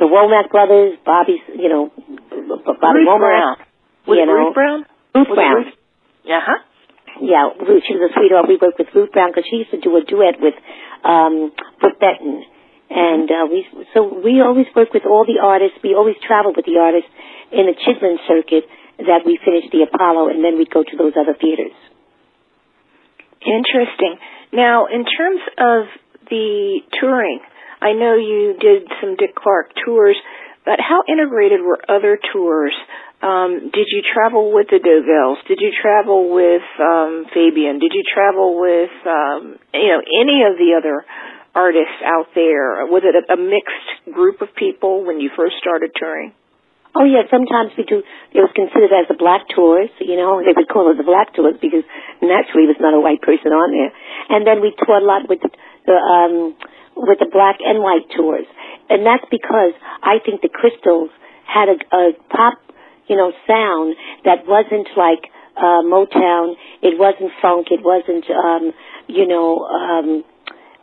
the 0.00 0.08
Womack 0.08 0.50
brothers, 0.50 0.96
Bobby's, 1.04 1.44
you 1.52 1.68
know, 1.68 1.92
Bobby 1.92 3.04
Ruth 3.04 3.08
Womack. 3.12 3.20
Brown. 3.20 3.56
Was 4.08 4.16
you 4.18 4.26
know, 4.26 4.32
Ruth 4.32 4.54
Brown? 4.56 4.80
Ruth 5.14 5.28
was 5.28 5.36
Brown. 5.36 5.56
Ruth? 5.62 5.74
Uh-huh. 6.26 6.58
Yeah, 7.20 7.52
Ruth, 7.60 7.84
she 7.86 7.94
was 7.94 8.08
a 8.08 8.12
sweetheart. 8.16 8.48
We 8.48 8.56
worked 8.56 8.80
with 8.80 8.88
Ruth 8.96 9.12
Brown 9.12 9.30
because 9.30 9.44
she 9.46 9.62
used 9.62 9.70
to 9.76 9.80
do 9.84 9.92
a 9.94 10.02
duet 10.02 10.40
with 10.40 10.56
um, 11.04 11.52
Brook 11.78 12.00
Benton. 12.00 12.42
And 12.88 13.28
uh, 13.28 13.46
we, 13.52 13.68
so 13.92 14.08
we 14.08 14.40
always 14.40 14.66
work 14.74 14.92
with 14.96 15.04
all 15.04 15.28
the 15.28 15.40
artists. 15.40 15.76
We 15.84 15.92
always 15.94 16.16
travel 16.24 16.52
with 16.56 16.64
the 16.64 16.80
artists 16.80 17.08
in 17.52 17.68
the 17.68 17.76
Chitlin 17.76 18.16
circuit 18.24 18.64
that 18.96 19.28
we 19.28 19.36
finish 19.44 19.68
the 19.72 19.84
Apollo, 19.84 20.28
and 20.32 20.44
then 20.44 20.56
we'd 20.56 20.72
go 20.72 20.84
to 20.84 20.96
those 20.96 21.12
other 21.16 21.36
theaters. 21.36 21.76
Interesting. 23.44 24.18
Now, 24.52 24.86
in 24.86 25.04
terms 25.04 25.40
of 25.58 25.86
the 26.30 26.80
touring, 27.00 27.40
I 27.80 27.92
know 27.92 28.14
you 28.14 28.54
did 28.60 28.86
some 29.00 29.16
Dick 29.16 29.34
Clark 29.34 29.72
tours, 29.84 30.16
but 30.64 30.78
how 30.78 31.02
integrated 31.08 31.60
were 31.60 31.78
other 31.88 32.18
tours? 32.32 32.74
Um, 33.22 33.70
did 33.72 33.86
you 33.90 34.02
travel 34.02 34.52
with 34.52 34.68
the 34.70 34.78
Dovells? 34.78 35.42
Did 35.46 35.58
you 35.60 35.70
travel 35.80 36.34
with 36.34 36.62
um, 36.78 37.26
Fabian? 37.34 37.78
Did 37.78 37.92
you 37.94 38.02
travel 38.02 38.60
with 38.60 38.90
um, 39.06 39.58
you 39.74 39.88
know 39.88 40.02
any 40.02 40.42
of 40.42 40.58
the 40.58 40.74
other 40.78 41.04
artists 41.54 42.02
out 42.04 42.26
there? 42.34 42.86
Was 42.86 43.02
it 43.04 43.14
a, 43.14 43.34
a 43.34 43.36
mixed 43.36 44.14
group 44.14 44.42
of 44.42 44.48
people 44.54 45.04
when 45.04 45.20
you 45.20 45.30
first 45.36 45.54
started 45.58 45.90
touring? 45.94 46.32
Oh 46.92 47.08
yeah, 47.08 47.24
sometimes 47.32 47.72
we 47.76 47.88
do. 47.88 48.04
It 48.36 48.40
was 48.44 48.52
considered 48.52 48.92
as 48.92 49.08
the 49.08 49.16
black 49.16 49.48
tours. 49.48 49.88
You 49.96 50.16
know, 50.20 50.44
they 50.44 50.52
would 50.52 50.68
call 50.68 50.92
it 50.92 51.00
the 51.00 51.08
black 51.08 51.32
tours 51.32 51.56
because 51.56 51.88
naturally 52.20 52.68
there's 52.68 52.84
not 52.84 52.92
a 52.92 53.00
white 53.00 53.24
person 53.24 53.48
on 53.48 53.72
there. 53.72 53.92
And 54.28 54.44
then 54.44 54.60
we 54.60 54.76
toured 54.76 55.00
a 55.00 55.06
lot 55.08 55.24
with 55.24 55.40
the, 55.40 55.48
the 55.88 55.96
um 55.96 56.52
with 56.96 57.16
the 57.16 57.32
black 57.32 57.64
and 57.64 57.80
white 57.80 58.12
tours. 58.12 58.44
And 58.92 59.08
that's 59.08 59.24
because 59.32 59.72
I 60.04 60.20
think 60.20 60.44
the 60.44 60.52
Crystals 60.52 61.08
had 61.48 61.72
a, 61.72 61.76
a 61.96 62.12
pop, 62.28 62.60
you 63.08 63.16
know, 63.16 63.32
sound 63.48 63.96
that 64.28 64.44
wasn't 64.44 64.88
like 64.92 65.32
uh, 65.56 65.80
Motown. 65.84 66.60
It 66.84 67.00
wasn't 67.00 67.32
funk. 67.40 67.68
It 67.70 67.80
wasn't, 67.80 68.28
um, 68.28 68.72
you 69.08 69.26
know, 69.26 69.64
um, 69.64 70.24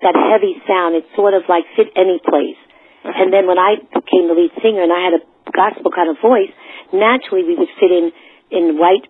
that 0.01 0.17
heavy 0.17 0.57
sound. 0.65 0.95
It 0.95 1.05
sort 1.15 1.33
of 1.33 1.43
like 1.49 1.65
fit 1.77 1.93
any 1.95 2.17
place. 2.17 2.57
Uh-huh. 3.05 3.13
And 3.13 3.33
then 3.33 3.47
when 3.47 3.57
I 3.57 3.77
became 3.77 4.27
the 4.27 4.33
lead 4.33 4.51
singer 4.61 4.83
and 4.83 4.93
I 4.93 5.01
had 5.05 5.13
a 5.21 5.23
gospel 5.51 5.91
kind 5.91 6.09
of 6.09 6.17
voice, 6.21 6.51
naturally 6.93 7.43
we 7.43 7.55
would 7.55 7.71
fit 7.79 7.91
in 7.91 8.11
in 8.51 8.77
white 8.77 9.05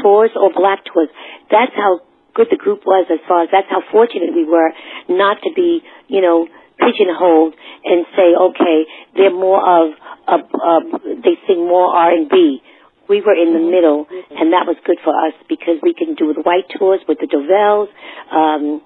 tours 0.00 0.30
or 0.34 0.50
black 0.52 0.80
tours. 0.84 1.08
That's 1.50 1.72
how 1.76 2.00
good 2.34 2.48
the 2.50 2.56
group 2.56 2.84
was 2.86 3.06
as 3.12 3.20
far 3.28 3.44
as 3.44 3.48
that's 3.52 3.68
how 3.68 3.82
fortunate 3.92 4.32
we 4.34 4.44
were 4.44 4.72
not 5.08 5.36
to 5.44 5.50
be, 5.54 5.82
you 6.08 6.20
know, 6.20 6.48
pigeonholed 6.80 7.54
and 7.84 8.06
say, 8.16 8.32
okay, 8.32 8.88
they're 9.14 9.34
more 9.34 9.60
of, 9.60 9.92
a, 10.26 10.36
a 10.40 10.72
they 11.20 11.36
sing 11.46 11.68
more 11.68 11.94
R&B. 11.94 12.62
We 13.08 13.20
were 13.20 13.36
in 13.36 13.52
the 13.52 13.60
mm-hmm. 13.60 13.70
middle, 13.70 14.06
and 14.08 14.52
that 14.52 14.64
was 14.64 14.76
good 14.86 14.98
for 15.04 15.12
us 15.12 15.34
because 15.48 15.76
we 15.82 15.92
can 15.92 16.14
do 16.14 16.32
the 16.32 16.40
white 16.40 16.64
tours 16.78 17.00
with 17.06 17.18
the 17.20 17.28
Dovells, 17.28 17.92
um, 18.32 18.80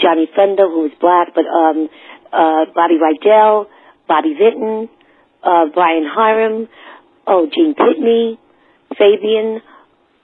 Johnny 0.00 0.30
Thunder, 0.30 0.68
who 0.68 0.86
was 0.86 0.94
black, 1.00 1.34
but 1.34 1.44
um, 1.44 1.88
uh, 2.30 2.70
Bobby 2.72 2.96
Rydell, 3.00 3.66
Bobby 4.06 4.34
Vinton, 4.38 4.88
uh, 5.42 5.66
Brian 5.74 6.06
Hyland, 6.06 6.68
oh, 7.26 7.48
Gene 7.52 7.74
Pitney, 7.74 8.38
Fabian, 8.96 9.60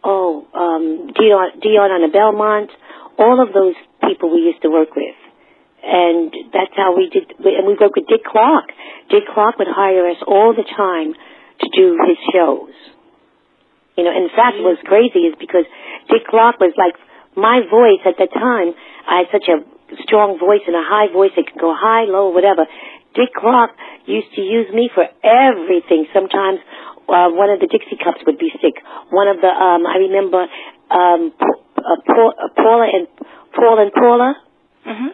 oh, 0.04 0.46
um, 0.54 1.12
Dion, 1.14 1.60
Dion 1.60 1.90
on 1.90 2.10
Belmont, 2.12 2.70
all 3.18 3.42
of 3.42 3.52
those 3.52 3.74
people 4.06 4.32
we 4.32 4.40
used 4.40 4.62
to 4.62 4.70
work 4.70 4.94
with. 4.94 5.16
And 5.82 6.32
that's 6.52 6.74
how 6.76 6.96
we 6.96 7.08
did, 7.08 7.30
and 7.38 7.66
we 7.66 7.74
worked 7.78 7.96
with 7.96 8.08
Dick 8.08 8.24
Clark. 8.26 8.70
Dick 9.10 9.24
Clark 9.32 9.58
would 9.58 9.70
hire 9.70 10.10
us 10.10 10.18
all 10.26 10.52
the 10.54 10.66
time 10.66 11.14
to 11.14 11.66
do 11.74 11.96
his 12.06 12.18
shows. 12.34 12.74
You 13.96 14.04
know, 14.04 14.14
in 14.14 14.28
fact, 14.30 14.58
what 14.58 14.78
was 14.78 14.82
crazy 14.86 15.26
is 15.26 15.34
because 15.38 15.66
Dick 16.10 16.26
Clark 16.30 16.60
was 16.60 16.74
like 16.78 16.94
my 17.34 17.62
voice 17.66 18.02
at 18.06 18.18
the 18.18 18.30
time. 18.30 18.74
I 19.06 19.26
had 19.26 19.28
such 19.34 19.46
a 19.50 19.58
strong 20.02 20.38
voice 20.38 20.62
and 20.66 20.76
a 20.76 20.84
high 20.84 21.10
voice. 21.10 21.32
It 21.36 21.50
could 21.50 21.60
go 21.60 21.74
high, 21.74 22.04
low, 22.06 22.30
whatever. 22.30 22.66
Dick 23.18 23.34
Clark 23.34 23.74
used 24.06 24.30
to 24.38 24.40
use 24.40 24.70
me 24.70 24.88
for 24.94 25.02
everything. 25.26 26.06
Sometimes 26.14 26.62
uh, 27.10 27.34
one 27.34 27.50
of 27.50 27.58
the 27.58 27.66
Dixie 27.66 27.98
Cups 27.98 28.22
would 28.26 28.38
be 28.38 28.54
sick. 28.62 28.78
One 29.10 29.26
of 29.26 29.42
the 29.42 29.50
um, 29.50 29.82
I 29.82 29.98
remember 30.06 30.46
um, 30.94 31.34
uh, 31.34 31.98
uh, 31.98 32.48
Paula 32.54 32.86
and 32.86 33.10
Paul 33.50 33.82
and 33.82 33.90
Paula. 33.92 34.38
Mm-hmm. 34.86 35.10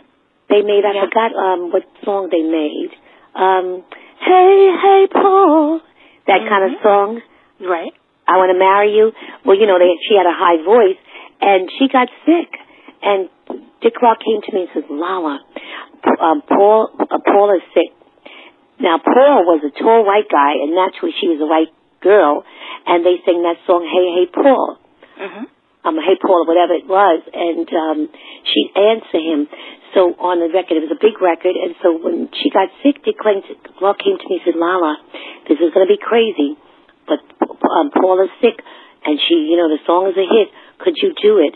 They 0.52 0.60
made 0.60 0.84
I 0.84 0.92
yeah. 0.92 1.08
forgot 1.08 1.32
um, 1.32 1.72
what 1.72 1.88
song 2.04 2.28
they 2.28 2.44
made. 2.44 2.92
Um, 3.32 3.82
hey 4.20 4.68
hey 4.76 5.02
Paul, 5.08 5.80
that 6.28 6.44
mm-hmm. 6.44 6.48
kind 6.52 6.64
of 6.68 6.72
song. 6.84 7.20
Right. 7.64 7.96
I 8.26 8.40
want 8.40 8.52
to 8.52 8.58
marry 8.58 8.96
you. 8.96 9.12
Well, 9.44 9.56
you 9.56 9.66
know, 9.68 9.76
they, 9.78 9.92
she 10.08 10.16
had 10.16 10.24
a 10.24 10.32
high 10.32 10.64
voice, 10.64 10.96
and 11.40 11.68
she 11.76 11.88
got 11.92 12.08
sick. 12.24 12.48
And 13.04 13.28
Dick 13.84 14.00
Clark 14.00 14.24
came 14.24 14.40
to 14.40 14.50
me 14.56 14.64
and 14.64 14.70
said, 14.72 14.88
"Lala, 14.88 15.44
um, 16.18 16.40
Paul, 16.40 16.88
uh, 16.98 17.20
Paul 17.20 17.52
is 17.52 17.62
sick." 17.76 17.92
Now, 18.80 18.98
Paul 18.98 19.44
was 19.44 19.62
a 19.62 19.70
tall 19.70 20.02
white 20.02 20.26
guy, 20.26 20.58
and 20.58 20.74
naturally 20.74 21.14
she 21.20 21.28
was 21.28 21.38
a 21.38 21.46
white 21.46 21.70
girl, 22.00 22.44
and 22.86 23.06
they 23.06 23.22
sang 23.24 23.44
that 23.46 23.62
song, 23.66 23.86
Hey, 23.86 24.06
Hey, 24.12 24.26
Paul. 24.28 24.78
Mm-hmm. 25.20 25.44
Um, 25.84 25.96
Hey, 26.00 26.16
Paul, 26.18 26.48
whatever 26.48 26.74
it 26.74 26.88
was, 26.88 27.22
and 27.30 27.68
um, 27.70 27.98
she'd 28.48 28.72
answer 28.74 29.20
him. 29.20 29.46
So 29.94 30.16
on 30.18 30.42
the 30.42 30.50
record, 30.50 30.80
it 30.80 30.84
was 30.84 30.90
a 30.90 30.98
big 30.98 31.22
record, 31.22 31.54
and 31.54 31.78
so 31.78 31.94
when 31.94 32.28
she 32.34 32.50
got 32.50 32.66
sick, 32.82 33.04
Dick 33.04 33.14
Clark 33.14 33.98
came 34.02 34.18
to 34.18 34.26
me 34.26 34.42
and 34.42 34.44
said, 34.44 34.58
Lala, 34.58 34.98
this 35.46 35.60
is 35.62 35.70
going 35.70 35.86
to 35.86 35.92
be 35.92 36.00
crazy, 36.00 36.58
but 37.06 37.22
um, 37.62 37.94
Paul 37.94 38.26
is 38.26 38.32
sick, 38.42 38.58
and 39.06 39.22
she, 39.22 39.46
you 39.46 39.54
know, 39.54 39.70
the 39.70 39.78
song 39.86 40.10
is 40.10 40.18
a 40.18 40.26
hit. 40.26 40.50
Could 40.82 40.98
you 40.98 41.14
do 41.14 41.38
it? 41.38 41.54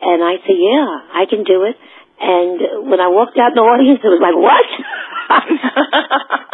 And 0.00 0.22
I 0.22 0.38
said, 0.46 0.56
yeah, 0.56 0.86
I 1.14 1.26
can 1.28 1.42
do 1.44 1.64
it. 1.64 1.76
And 2.20 2.90
when 2.90 3.00
I 3.00 3.08
walked 3.08 3.38
out 3.38 3.54
in 3.54 3.58
the 3.58 3.66
audience, 3.66 4.00
it 4.02 4.08
was 4.08 4.22
like, 4.22 4.34
what? 4.34 4.66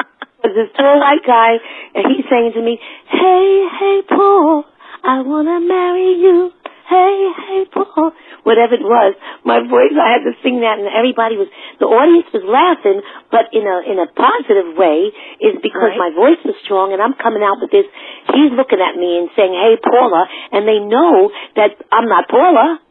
was 0.45 0.53
this 0.53 0.69
tall 0.77 1.01
white 1.01 1.25
guy, 1.25 1.57
and 1.97 2.05
he's 2.13 2.29
saying 2.29 2.53
to 2.53 2.61
me, 2.61 2.77
"Hey, 3.09 3.65
hey, 3.81 3.97
Paul, 4.05 4.69
I 5.03 5.25
wanna 5.25 5.59
marry 5.61 6.21
you." 6.21 6.53
Hey, 6.85 7.33
hey, 7.49 7.65
Paul. 7.73 8.13
Whatever 8.45 8.77
it 8.77 8.85
was, 8.85 9.17
my 9.41 9.65
voice, 9.65 9.97
I 9.97 10.21
had 10.21 10.25
to 10.29 10.37
sing 10.45 10.61
that, 10.61 10.77
and 10.77 10.85
everybody 10.85 11.41
was, 11.41 11.49
the 11.81 11.89
audience 11.89 12.29
was 12.29 12.45
laughing, 12.45 13.01
but 13.33 13.49
in 13.57 13.65
a 13.65 13.77
in 13.89 13.97
a 13.97 14.05
positive 14.13 14.77
way, 14.77 15.09
is 15.41 15.57
because 15.65 15.97
right. 15.97 16.05
my 16.05 16.11
voice 16.13 16.45
was 16.45 16.53
strong, 16.61 16.93
and 16.93 17.01
I'm 17.01 17.17
coming 17.17 17.41
out 17.41 17.57
with 17.65 17.73
this. 17.73 17.89
He's 18.37 18.53
looking 18.53 18.85
at 18.85 19.01
me 19.01 19.17
and 19.17 19.33
saying, 19.33 19.57
"Hey, 19.57 19.81
Paula," 19.81 20.29
and 20.53 20.69
they 20.69 20.77
know 20.85 21.33
that 21.57 21.73
I'm 21.89 22.05
not 22.05 22.29
Paula, 22.29 22.84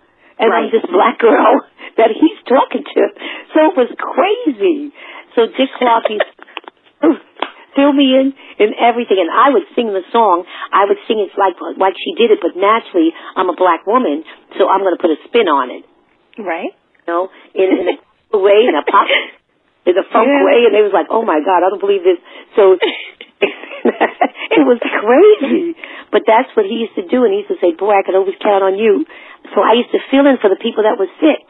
and 0.43 0.51
right. 0.51 0.67
I'm 0.67 0.75
this 0.75 0.83
black 0.91 1.23
girl 1.23 1.63
that 1.97 2.11
he's 2.11 2.39
talking 2.43 2.83
to. 2.83 3.01
So 3.55 3.71
it 3.71 3.73
was 3.79 3.89
crazy. 3.95 4.91
So 5.39 5.47
Dick 5.47 5.71
Clark, 5.79 6.11
he's 6.11 6.27
fill 7.75 7.93
me 7.93 8.11
in 8.11 8.35
in 8.59 8.75
everything. 8.75 9.17
And 9.23 9.31
I 9.31 9.55
would 9.55 9.65
sing 9.75 9.89
the 9.95 10.05
song. 10.11 10.45
I 10.71 10.85
would 10.85 10.99
sing 11.07 11.23
it 11.23 11.31
like 11.39 11.55
like 11.79 11.95
she 11.97 12.13
did 12.19 12.31
it, 12.35 12.39
but 12.43 12.59
naturally, 12.59 13.15
I'm 13.35 13.49
a 13.49 13.57
black 13.57 13.85
woman, 13.87 14.23
so 14.59 14.67
I'm 14.67 14.83
going 14.83 14.95
to 14.95 15.01
put 15.01 15.11
a 15.11 15.19
spin 15.27 15.47
on 15.47 15.71
it. 15.71 15.83
Right. 16.37 16.73
You 16.73 17.07
know, 17.07 17.23
in, 17.53 17.67
in 17.71 17.87
a 18.33 18.39
way, 18.39 18.67
in 18.67 18.75
a 18.75 18.83
pop, 18.83 19.07
in 19.89 19.95
a 19.95 20.05
funk 20.11 20.27
yeah. 20.27 20.43
way, 20.43 20.67
and 20.67 20.73
they 20.73 20.83
was 20.83 20.93
like, 20.93 21.07
"Oh 21.09 21.23
my 21.23 21.39
God, 21.39 21.63
I 21.63 21.69
don't 21.69 21.83
believe 21.83 22.03
this." 22.03 22.19
So 22.55 22.77
it 23.43 24.63
was 24.63 24.79
crazy. 24.79 25.75
But 26.13 26.29
that's 26.29 26.49
what 26.53 26.65
he 26.69 26.85
used 26.85 26.95
to 26.95 27.05
do, 27.09 27.25
and 27.25 27.33
he 27.33 27.41
used 27.41 27.51
to 27.51 27.59
say, 27.59 27.73
"Boy, 27.73 27.91
I 27.97 28.05
could 28.05 28.15
always 28.15 28.37
count 28.37 28.63
on 28.63 28.77
you." 28.77 29.05
So 29.51 29.59
I 29.59 29.75
used 29.75 29.91
to 29.91 29.99
fill 30.09 30.25
in 30.27 30.39
for 30.39 30.47
the 30.49 30.59
people 30.61 30.83
that 30.87 30.95
were 30.95 31.11
sick. 31.19 31.43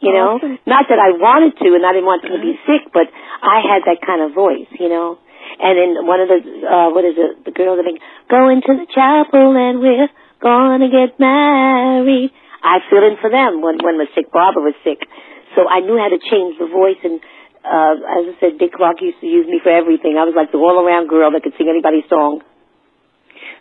You 0.00 0.12
know, 0.16 0.40
awesome. 0.40 0.56
not 0.64 0.88
that 0.88 0.96
I 0.96 1.12
wanted 1.20 1.60
to, 1.60 1.68
and 1.76 1.84
I 1.84 1.92
didn't 1.92 2.08
want 2.08 2.24
them 2.24 2.32
to 2.32 2.40
be 2.40 2.56
sick, 2.64 2.88
but 2.88 3.04
I 3.44 3.60
had 3.60 3.84
that 3.84 4.00
kind 4.00 4.24
of 4.24 4.32
voice, 4.32 4.68
you 4.80 4.88
know. 4.88 5.20
And 5.60 5.76
then 5.76 5.90
one 6.08 6.20
of 6.24 6.28
the, 6.32 6.40
uh, 6.64 6.88
what 6.96 7.04
is 7.04 7.20
it, 7.20 7.44
the 7.44 7.52
girls 7.52 7.76
that 7.76 7.84
make, 7.84 8.00
go 8.32 8.48
into 8.48 8.80
the 8.80 8.88
chapel 8.88 9.52
and 9.52 9.76
we're 9.76 10.08
gonna 10.40 10.88
get 10.88 11.20
married. 11.20 12.32
I 12.64 12.80
filled 12.88 13.12
in 13.12 13.16
for 13.20 13.28
them 13.28 13.60
when, 13.60 13.76
when 13.84 14.00
was 14.00 14.08
sick. 14.16 14.32
Barbara 14.32 14.72
was 14.72 14.78
sick. 14.84 15.04
So 15.52 15.68
I 15.68 15.84
knew 15.84 16.00
how 16.00 16.08
to 16.08 16.16
change 16.16 16.56
the 16.56 16.68
voice 16.72 17.00
and, 17.04 17.20
uh, 17.60 17.94
as 18.00 18.24
I 18.24 18.34
said, 18.40 18.56
Dick 18.56 18.72
Clark 18.72 19.04
used 19.04 19.20
to 19.20 19.28
use 19.28 19.44
me 19.44 19.60
for 19.60 19.68
everything. 19.68 20.16
I 20.16 20.24
was 20.24 20.32
like 20.32 20.48
the 20.48 20.56
all-around 20.64 21.12
girl 21.12 21.28
that 21.36 21.44
could 21.44 21.52
sing 21.60 21.68
anybody's 21.68 22.08
song. 22.08 22.40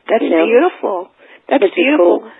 That's 0.08 0.24
You 0.24 0.32
know? 0.32 0.45
beautiful. 0.48 1.12
That's 1.52 1.60
Which 1.67 1.76
is 1.76 1.84
beautiful. 1.84 2.24
cool. 2.24 2.32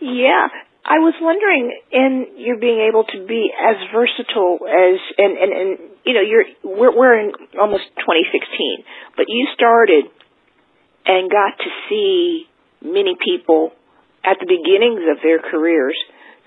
Yeah. 0.00 0.48
I 0.88 1.04
was 1.04 1.12
wondering 1.20 1.68
in 1.92 2.40
you 2.40 2.56
being 2.56 2.88
able 2.88 3.04
to 3.04 3.26
be 3.26 3.52
as 3.52 3.76
versatile 3.92 4.64
as 4.64 4.96
and 5.18 5.36
and 5.36 5.52
and 5.52 5.70
you 6.06 6.14
know 6.14 6.24
you're 6.24 6.48
we're 6.64 6.96
we're 6.96 7.18
in 7.20 7.32
almost 7.60 7.84
2016 8.00 8.88
but 9.16 9.26
you 9.28 9.48
started 9.52 10.08
and 11.04 11.28
got 11.28 11.60
to 11.60 11.70
see 11.90 12.48
many 12.80 13.16
people 13.20 13.72
at 14.24 14.40
the 14.40 14.48
beginnings 14.48 15.04
of 15.12 15.20
their 15.20 15.44
careers 15.44 15.96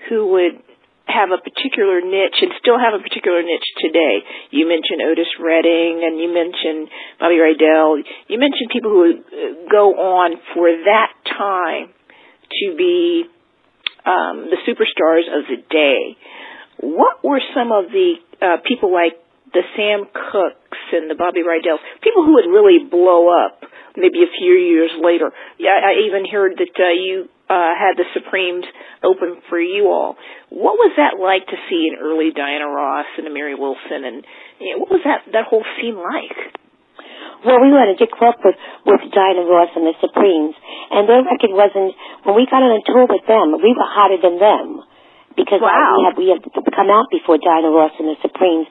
who 0.08 0.34
would 0.34 0.58
have 1.06 1.30
a 1.30 1.38
particular 1.38 2.00
niche 2.00 2.42
and 2.42 2.50
still 2.58 2.78
have 2.78 2.94
a 2.94 3.02
particular 3.02 3.42
niche 3.42 3.68
today. 3.78 4.22
You 4.50 4.66
mentioned 4.66 5.02
Otis 5.02 5.28
Redding 5.38 6.02
and 6.02 6.18
you 6.18 6.30
mentioned 6.32 6.88
Bobby 7.18 7.38
Rydell. 7.42 8.02
You 8.28 8.38
mentioned 8.38 8.70
people 8.72 8.90
who 8.90 9.00
would 9.06 9.22
uh, 9.26 9.70
go 9.70 9.92
on 9.98 10.38
for 10.54 10.70
that 10.70 11.10
time 11.26 11.90
to 11.90 12.76
be 12.76 13.26
um, 14.04 14.50
the 14.50 14.58
superstars 14.66 15.26
of 15.30 15.46
the 15.46 15.62
day. 15.70 16.16
What 16.80 17.22
were 17.22 17.40
some 17.54 17.70
of 17.70 17.90
the 17.92 18.14
uh, 18.40 18.56
people 18.66 18.92
like 18.92 19.14
the 19.52 19.62
Sam 19.76 20.08
Cookes 20.10 20.82
and 20.92 21.10
the 21.10 21.14
Bobby 21.14 21.40
Rydells, 21.40 21.82
people 22.02 22.24
who 22.24 22.34
would 22.34 22.48
really 22.48 22.82
blow 22.88 23.28
up 23.28 23.62
maybe 23.96 24.24
a 24.24 24.30
few 24.38 24.54
years 24.54 24.90
later? 24.98 25.30
Yeah, 25.58 25.76
I 25.78 26.08
even 26.08 26.24
heard 26.26 26.58
that 26.58 26.74
uh, 26.74 26.90
you 26.96 27.28
uh, 27.48 27.76
had 27.76 28.00
the 28.00 28.08
Supremes 28.14 28.64
open 29.04 29.42
for 29.48 29.60
you 29.60 29.88
all. 29.88 30.16
What 30.48 30.74
was 30.80 30.92
that 30.96 31.20
like 31.20 31.46
to 31.46 31.58
see 31.68 31.88
an 31.92 32.00
early 32.00 32.32
Diana 32.34 32.66
Ross 32.66 33.06
and 33.18 33.26
a 33.26 33.32
Mary 33.32 33.54
Wilson, 33.54 34.04
and 34.04 34.24
you 34.58 34.74
know, 34.74 34.78
what 34.80 34.90
was 34.90 35.00
that 35.04 35.30
that 35.32 35.44
whole 35.46 35.64
scene 35.76 35.96
like? 35.96 36.61
Well, 37.42 37.58
we 37.58 37.74
went 37.74 37.90
to 37.90 37.98
Dick 37.98 38.14
Clark 38.14 38.38
with, 38.46 38.54
with 38.86 39.02
Diana 39.10 39.42
Ross 39.42 39.74
and 39.74 39.82
the 39.82 39.98
Supremes, 39.98 40.54
and 40.94 41.10
their 41.10 41.26
record 41.26 41.50
wasn't, 41.50 41.90
when 42.22 42.38
we 42.38 42.46
got 42.46 42.62
on 42.62 42.70
a 42.70 42.82
tour 42.86 43.10
with 43.10 43.26
them, 43.26 43.58
we 43.58 43.74
were 43.74 43.88
hotter 43.90 44.18
than 44.22 44.38
them. 44.38 44.86
Because 45.34 45.58
Wow. 45.64 45.72
we 45.72 46.04
had, 46.04 46.14
we 46.14 46.26
had 46.28 46.42
come 46.70 46.90
out 46.92 47.08
before 47.10 47.40
Diana 47.42 47.72
Ross 47.72 47.96
and 47.98 48.14
the 48.14 48.18
Supremes. 48.22 48.68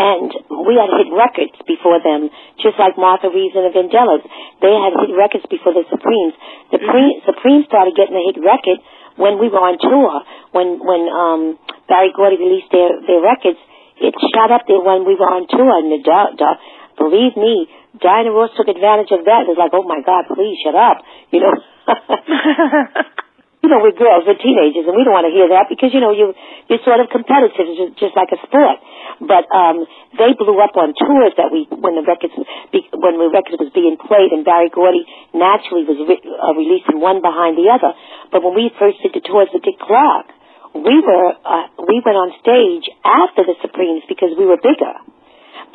And 0.00 0.32
we 0.64 0.80
had 0.80 0.88
hit 0.96 1.12
records 1.12 1.52
before 1.66 2.00
them, 2.00 2.30
just 2.62 2.78
like 2.80 2.96
Martha 2.96 3.28
Reeves 3.28 3.52
and 3.52 3.68
the 3.68 3.74
Vandellas. 3.74 4.22
They 4.62 4.72
had 4.72 4.96
hit 4.96 5.12
records 5.12 5.44
before 5.50 5.76
the 5.76 5.84
Supremes. 5.92 6.34
The 6.72 6.80
pre- 6.80 7.20
Supremes 7.26 7.66
started 7.68 7.92
getting 7.98 8.16
a 8.16 8.24
hit 8.32 8.38
record 8.40 8.80
when 9.20 9.36
we 9.36 9.50
were 9.52 9.60
on 9.60 9.76
tour. 9.76 10.24
When 10.56 10.78
when 10.80 11.02
um, 11.10 11.42
Berry 11.90 12.14
Gordy 12.16 12.38
released 12.38 12.70
their 12.72 13.02
their 13.02 13.20
records, 13.20 13.60
it 14.00 14.14
shot 14.32 14.54
up 14.54 14.64
there 14.64 14.80
when 14.80 15.04
we 15.04 15.18
were 15.18 15.28
on 15.28 15.44
tour. 15.50 15.68
And 15.68 15.92
the, 15.92 16.00
the 16.00 16.50
believe 16.96 17.36
me, 17.36 17.68
Diana 17.98 18.30
Ross 18.30 18.54
took 18.56 18.68
advantage 18.68 19.10
of 19.10 19.26
that. 19.26 19.44
It 19.44 19.50
was 19.50 19.58
like, 19.58 19.74
oh 19.74 19.82
my 19.82 20.00
God, 20.04 20.30
please 20.30 20.58
shut 20.62 20.78
up, 20.78 21.02
you 21.34 21.40
know. 21.42 21.54
you 23.60 23.68
know, 23.68 23.82
we're 23.84 23.92
girls, 23.92 24.24
we're 24.24 24.40
teenagers, 24.40 24.88
and 24.88 24.96
we 24.96 25.04
don't 25.04 25.12
want 25.12 25.28
to 25.28 25.34
hear 25.34 25.52
that 25.52 25.68
because 25.68 25.92
you 25.92 26.00
know 26.00 26.16
you 26.16 26.32
you're 26.70 26.80
sort 26.80 27.02
of 27.02 27.12
competitive, 27.12 27.68
just, 27.76 27.92
just 28.00 28.14
like 28.16 28.32
a 28.32 28.40
sport. 28.46 28.80
But 29.20 29.44
um, 29.52 29.84
they 30.16 30.32
blew 30.32 30.56
up 30.64 30.72
on 30.80 30.96
tours 30.96 31.36
that 31.36 31.52
we 31.52 31.68
when 31.68 31.92
the 31.92 32.06
records 32.06 32.32
be, 32.72 32.88
when 32.96 33.20
the 33.20 33.28
record 33.28 33.60
was 33.60 33.68
being 33.76 34.00
played, 34.00 34.32
and 34.32 34.48
Berry 34.48 34.72
Gordy 34.72 35.04
naturally 35.36 35.84
was 35.84 36.00
re- 36.08 36.24
uh, 36.24 36.56
releasing 36.56 37.04
one 37.04 37.20
behind 37.20 37.60
the 37.60 37.68
other. 37.68 37.92
But 38.32 38.40
when 38.40 38.56
we 38.56 38.72
first 38.80 39.04
did 39.04 39.12
the 39.12 39.20
tours 39.20 39.52
with 39.52 39.60
Dick 39.60 39.76
Clark, 39.76 40.32
we 40.72 40.96
were 41.04 41.28
uh, 41.36 41.66
we 41.84 42.00
went 42.00 42.16
on 42.16 42.32
stage 42.40 42.88
after 43.04 43.44
the 43.44 43.60
Supremes 43.60 44.08
because 44.08 44.32
we 44.40 44.48
were 44.48 44.56
bigger. 44.56 44.96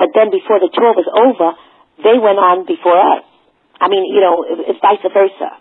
But 0.01 0.09
then 0.17 0.33
before 0.33 0.57
the 0.57 0.73
tour 0.73 0.97
was 0.97 1.05
over, 1.05 1.53
they 2.03 2.17
went 2.19 2.39
on 2.39 2.65
before 2.65 2.97
us. 2.97 3.23
I 3.79 3.87
mean, 3.87 4.07
you 4.07 4.21
know, 4.21 4.45
it's 4.47 4.79
vice 4.79 5.03
versa. 5.03 5.59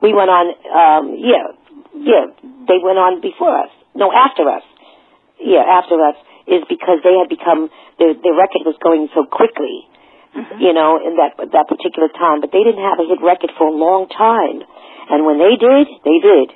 We 0.00 0.14
went 0.14 0.30
on, 0.30 0.46
um, 0.70 1.04
yeah, 1.18 1.58
yeah, 1.94 2.24
they 2.40 2.78
went 2.78 2.98
on 2.98 3.20
before 3.20 3.50
us. 3.50 3.70
No, 3.94 4.12
after 4.14 4.46
us. 4.46 4.62
Yeah, 5.42 5.62
after 5.66 5.98
us 6.02 6.14
is 6.46 6.62
because 6.70 7.02
they 7.02 7.14
had 7.18 7.28
become, 7.28 7.70
their, 7.98 8.14
their 8.14 8.34
record 8.34 8.62
was 8.62 8.78
going 8.78 9.10
so 9.14 9.26
quickly, 9.26 9.86
you 10.58 10.72
know, 10.74 10.98
in 11.02 11.18
that, 11.18 11.34
that 11.38 11.66
particular 11.66 12.08
time. 12.14 12.40
But 12.40 12.54
they 12.54 12.62
didn't 12.62 12.82
have 12.82 12.98
a 13.02 13.06
hit 13.06 13.18
record 13.22 13.50
for 13.58 13.66
a 13.66 13.74
long 13.74 14.06
time. 14.06 14.62
And 15.10 15.26
when 15.26 15.38
they 15.38 15.58
did, 15.58 15.86
they 16.06 16.18
did. 16.22 16.48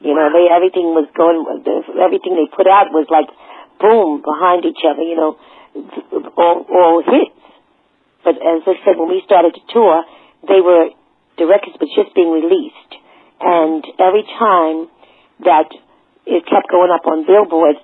You 0.00 0.14
know, 0.14 0.30
they, 0.30 0.46
everything 0.52 0.94
was 0.94 1.08
going, 1.16 1.42
everything 1.96 2.36
they 2.36 2.48
put 2.48 2.68
out 2.68 2.92
was 2.92 3.08
like, 3.10 3.28
boom, 3.80 4.22
behind 4.22 4.64
each 4.64 4.84
other, 4.84 5.02
you 5.02 5.16
know, 5.16 5.32
all, 6.36 6.66
all 6.68 7.02
hits. 7.02 7.37
But 8.28 8.44
as 8.44 8.60
I 8.68 8.76
said, 8.84 9.00
when 9.00 9.08
we 9.08 9.24
started 9.24 9.56
to 9.56 9.62
tour, 9.72 10.04
they 10.44 10.60
were 10.60 10.92
the 11.40 11.48
records 11.48 11.80
was 11.80 11.88
just 11.96 12.12
being 12.12 12.28
released, 12.28 12.92
and 13.40 13.80
every 13.96 14.28
time 14.36 14.92
that 15.48 15.72
it 16.28 16.44
kept 16.44 16.68
going 16.68 16.92
up 16.92 17.08
on 17.08 17.24
Billboard 17.24 17.80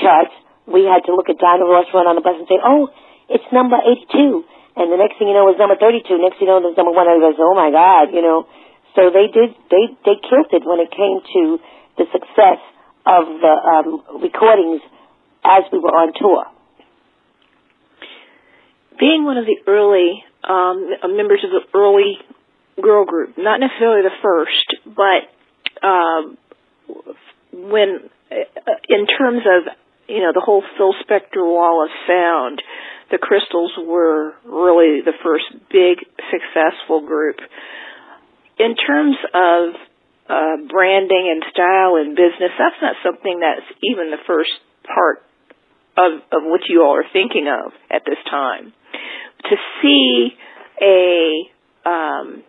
charts, 0.00 0.32
we 0.64 0.88
had 0.88 1.04
to 1.04 1.12
look 1.12 1.28
at 1.28 1.36
Diana 1.36 1.68
Ross 1.68 1.84
run 1.92 2.08
on 2.08 2.16
the 2.16 2.24
bus 2.24 2.40
and 2.40 2.48
say, 2.48 2.56
"Oh, 2.64 2.88
it's 3.28 3.44
number 3.52 3.76
82," 3.76 4.40
and 4.80 4.88
the 4.88 4.96
next 4.96 5.20
thing 5.20 5.28
you 5.28 5.36
know, 5.36 5.52
it 5.52 5.52
was 5.52 5.60
number 5.60 5.76
32. 5.76 6.16
Next 6.16 6.40
thing 6.40 6.48
you 6.48 6.56
know, 6.56 6.64
it 6.64 6.72
was 6.72 6.80
number 6.80 6.96
one. 6.96 7.04
And 7.04 7.20
I 7.20 7.28
goes, 7.28 7.36
"Oh 7.36 7.52
my 7.52 7.68
God," 7.68 8.16
you 8.16 8.24
know. 8.24 8.48
So 8.96 9.12
they 9.12 9.28
did, 9.28 9.52
they 9.68 9.84
they 10.08 10.16
killed 10.16 10.48
it 10.48 10.64
when 10.64 10.80
it 10.80 10.88
came 10.88 11.20
to 11.20 11.60
the 12.00 12.08
success 12.08 12.64
of 13.04 13.36
the 13.36 13.52
um, 13.52 13.88
recordings 14.24 14.80
as 15.44 15.68
we 15.68 15.76
were 15.76 15.92
on 15.92 16.16
tour. 16.16 16.48
Being 18.98 19.24
one 19.24 19.38
of 19.38 19.46
the 19.46 19.56
early 19.66 20.24
um, 20.44 21.16
members 21.16 21.44
of 21.44 21.50
the 21.50 21.78
early 21.78 22.18
girl 22.80 23.04
group, 23.04 23.36
not 23.36 23.60
necessarily 23.60 24.02
the 24.02 24.14
first, 24.22 24.74
but 24.84 25.86
um, 25.86 26.38
when 27.52 28.10
uh, 28.30 28.72
in 28.88 29.06
terms 29.06 29.42
of 29.46 29.72
you 30.08 30.20
know 30.20 30.32
the 30.32 30.42
whole 30.44 30.62
Phil 30.76 30.94
Spector 31.04 31.44
wall 31.44 31.84
of 31.84 31.90
sound, 32.06 32.62
the 33.10 33.18
Crystals 33.18 33.72
were 33.78 34.34
really 34.44 35.00
the 35.04 35.16
first 35.22 35.46
big 35.70 36.04
successful 36.30 37.06
group. 37.06 37.36
In 38.58 38.74
terms 38.74 39.16
of 39.34 39.74
uh, 40.28 40.56
branding 40.68 41.30
and 41.30 41.44
style 41.50 41.96
and 41.96 42.16
business, 42.16 42.50
that's 42.58 42.80
not 42.82 42.96
something 43.04 43.40
that's 43.40 43.66
even 43.82 44.10
the 44.10 44.22
first 44.26 44.50
part 44.84 45.22
of, 45.98 46.22
of 46.30 46.42
what 46.46 46.60
you 46.68 46.82
all 46.82 46.96
are 46.96 47.10
thinking 47.12 47.48
of 47.50 47.72
at 47.90 48.02
this 48.06 48.18
time. 48.30 48.72
To 49.50 49.56
see 49.82 50.30
a 50.80 51.88
um, 51.88 52.44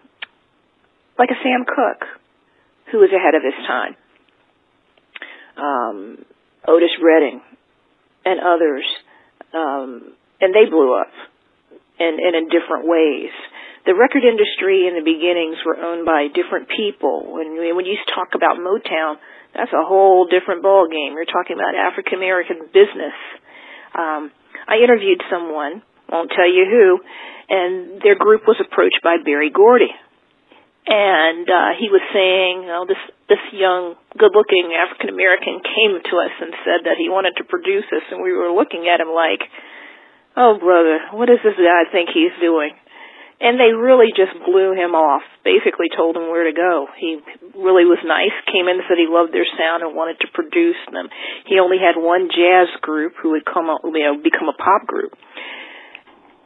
like 1.18 1.30
a 1.30 1.40
Sam 1.44 1.66
Cooke, 1.66 2.08
who 2.92 3.00
was 3.00 3.10
ahead 3.12 3.36
of 3.36 3.44
his 3.44 3.58
time, 3.68 3.96
um, 5.58 6.26
Otis 6.68 6.96
Redding, 7.02 7.42
and 8.26 8.40
others, 8.40 8.86
um, 9.54 10.14
and 10.42 10.54
they 10.54 10.70
blew 10.70 10.96
up, 10.96 11.12
and, 12.00 12.20
and 12.20 12.36
in 12.36 12.44
different 12.50 12.88
ways. 12.88 13.32
The 13.86 13.96
record 13.96 14.24
industry 14.24 14.88
in 14.88 14.96
the 14.96 15.06
beginnings 15.06 15.58
were 15.66 15.78
owned 15.78 16.06
by 16.06 16.28
different 16.28 16.70
people. 16.70 17.34
When 17.34 17.56
when 17.76 17.86
you 17.86 17.98
talk 18.14 18.36
about 18.36 18.58
Motown, 18.58 19.18
that's 19.54 19.74
a 19.74 19.86
whole 19.86 20.28
different 20.28 20.62
ball 20.62 20.88
game. 20.88 21.14
You're 21.14 21.30
talking 21.30 21.58
about 21.58 21.76
African 21.76 22.20
American 22.20 22.70
business. 22.70 23.18
Um, 23.98 24.32
I 24.68 24.82
interviewed 24.84 25.22
someone, 25.30 25.82
won't 26.08 26.30
tell 26.30 26.48
you 26.48 26.66
who, 26.70 26.88
and 27.50 28.02
their 28.02 28.16
group 28.16 28.46
was 28.46 28.62
approached 28.62 29.02
by 29.04 29.18
Berry 29.24 29.50
Gordy, 29.50 29.90
and 30.86 31.46
uh, 31.50 31.72
he 31.78 31.90
was 31.90 32.02
saying, 32.14 32.70
oh, 32.70 32.86
this 32.86 33.02
this 33.30 33.42
young, 33.54 33.94
good-looking 34.18 34.74
African 34.74 35.10
American 35.10 35.62
came 35.62 36.02
to 36.02 36.14
us 36.18 36.34
and 36.42 36.54
said 36.66 36.86
that 36.90 36.98
he 36.98 37.10
wanted 37.10 37.38
to 37.38 37.44
produce 37.46 37.86
us, 37.94 38.06
and 38.10 38.22
we 38.22 38.34
were 38.34 38.54
looking 38.54 38.90
at 38.90 39.02
him 39.02 39.10
like, 39.10 39.42
oh 40.38 40.58
brother, 40.58 41.14
what 41.14 41.30
does 41.30 41.42
this 41.44 41.58
guy 41.58 41.90
think 41.92 42.10
he's 42.14 42.34
doing? 42.42 42.74
And 43.40 43.56
they 43.56 43.72
really 43.72 44.12
just 44.12 44.36
blew 44.44 44.76
him 44.76 45.00
off. 45.00 45.24
Basically, 45.48 45.88
told 45.96 46.20
him 46.20 46.28
where 46.28 46.44
to 46.44 46.52
go. 46.52 46.92
He 47.00 47.24
really 47.56 47.88
was 47.88 48.04
nice. 48.04 48.36
Came 48.52 48.68
in 48.68 48.84
and 48.84 48.86
said 48.92 49.00
he 49.00 49.08
loved 49.08 49.32
their 49.32 49.48
sound 49.48 49.80
and 49.80 49.96
wanted 49.96 50.20
to 50.22 50.28
produce 50.36 50.80
them. 50.92 51.08
He 51.48 51.56
only 51.56 51.80
had 51.80 51.96
one 51.96 52.28
jazz 52.28 52.68
group 52.84 53.16
who 53.16 53.32
would 53.40 53.48
come, 53.48 53.72
out, 53.72 53.88
you 53.88 54.04
know, 54.04 54.20
become 54.20 54.52
a 54.52 54.58
pop 54.60 54.84
group. 54.84 55.16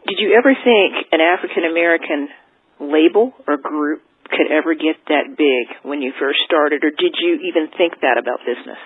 Did 0.05 0.21
you 0.21 0.37
ever 0.37 0.53
think 0.53 1.09
an 1.09 1.17
African 1.17 1.65
American 1.65 2.29
label 2.77 3.33
or 3.47 3.57
group 3.57 4.05
could 4.29 4.53
ever 4.53 4.73
get 4.77 4.97
that 5.09 5.33
big 5.33 5.65
when 5.81 6.01
you 6.01 6.13
first 6.19 6.45
started, 6.45 6.83
or 6.85 6.91
did 6.91 7.15
you 7.17 7.41
even 7.49 7.73
think 7.73 7.97
that 8.01 8.17
about 8.21 8.41
business? 8.45 8.81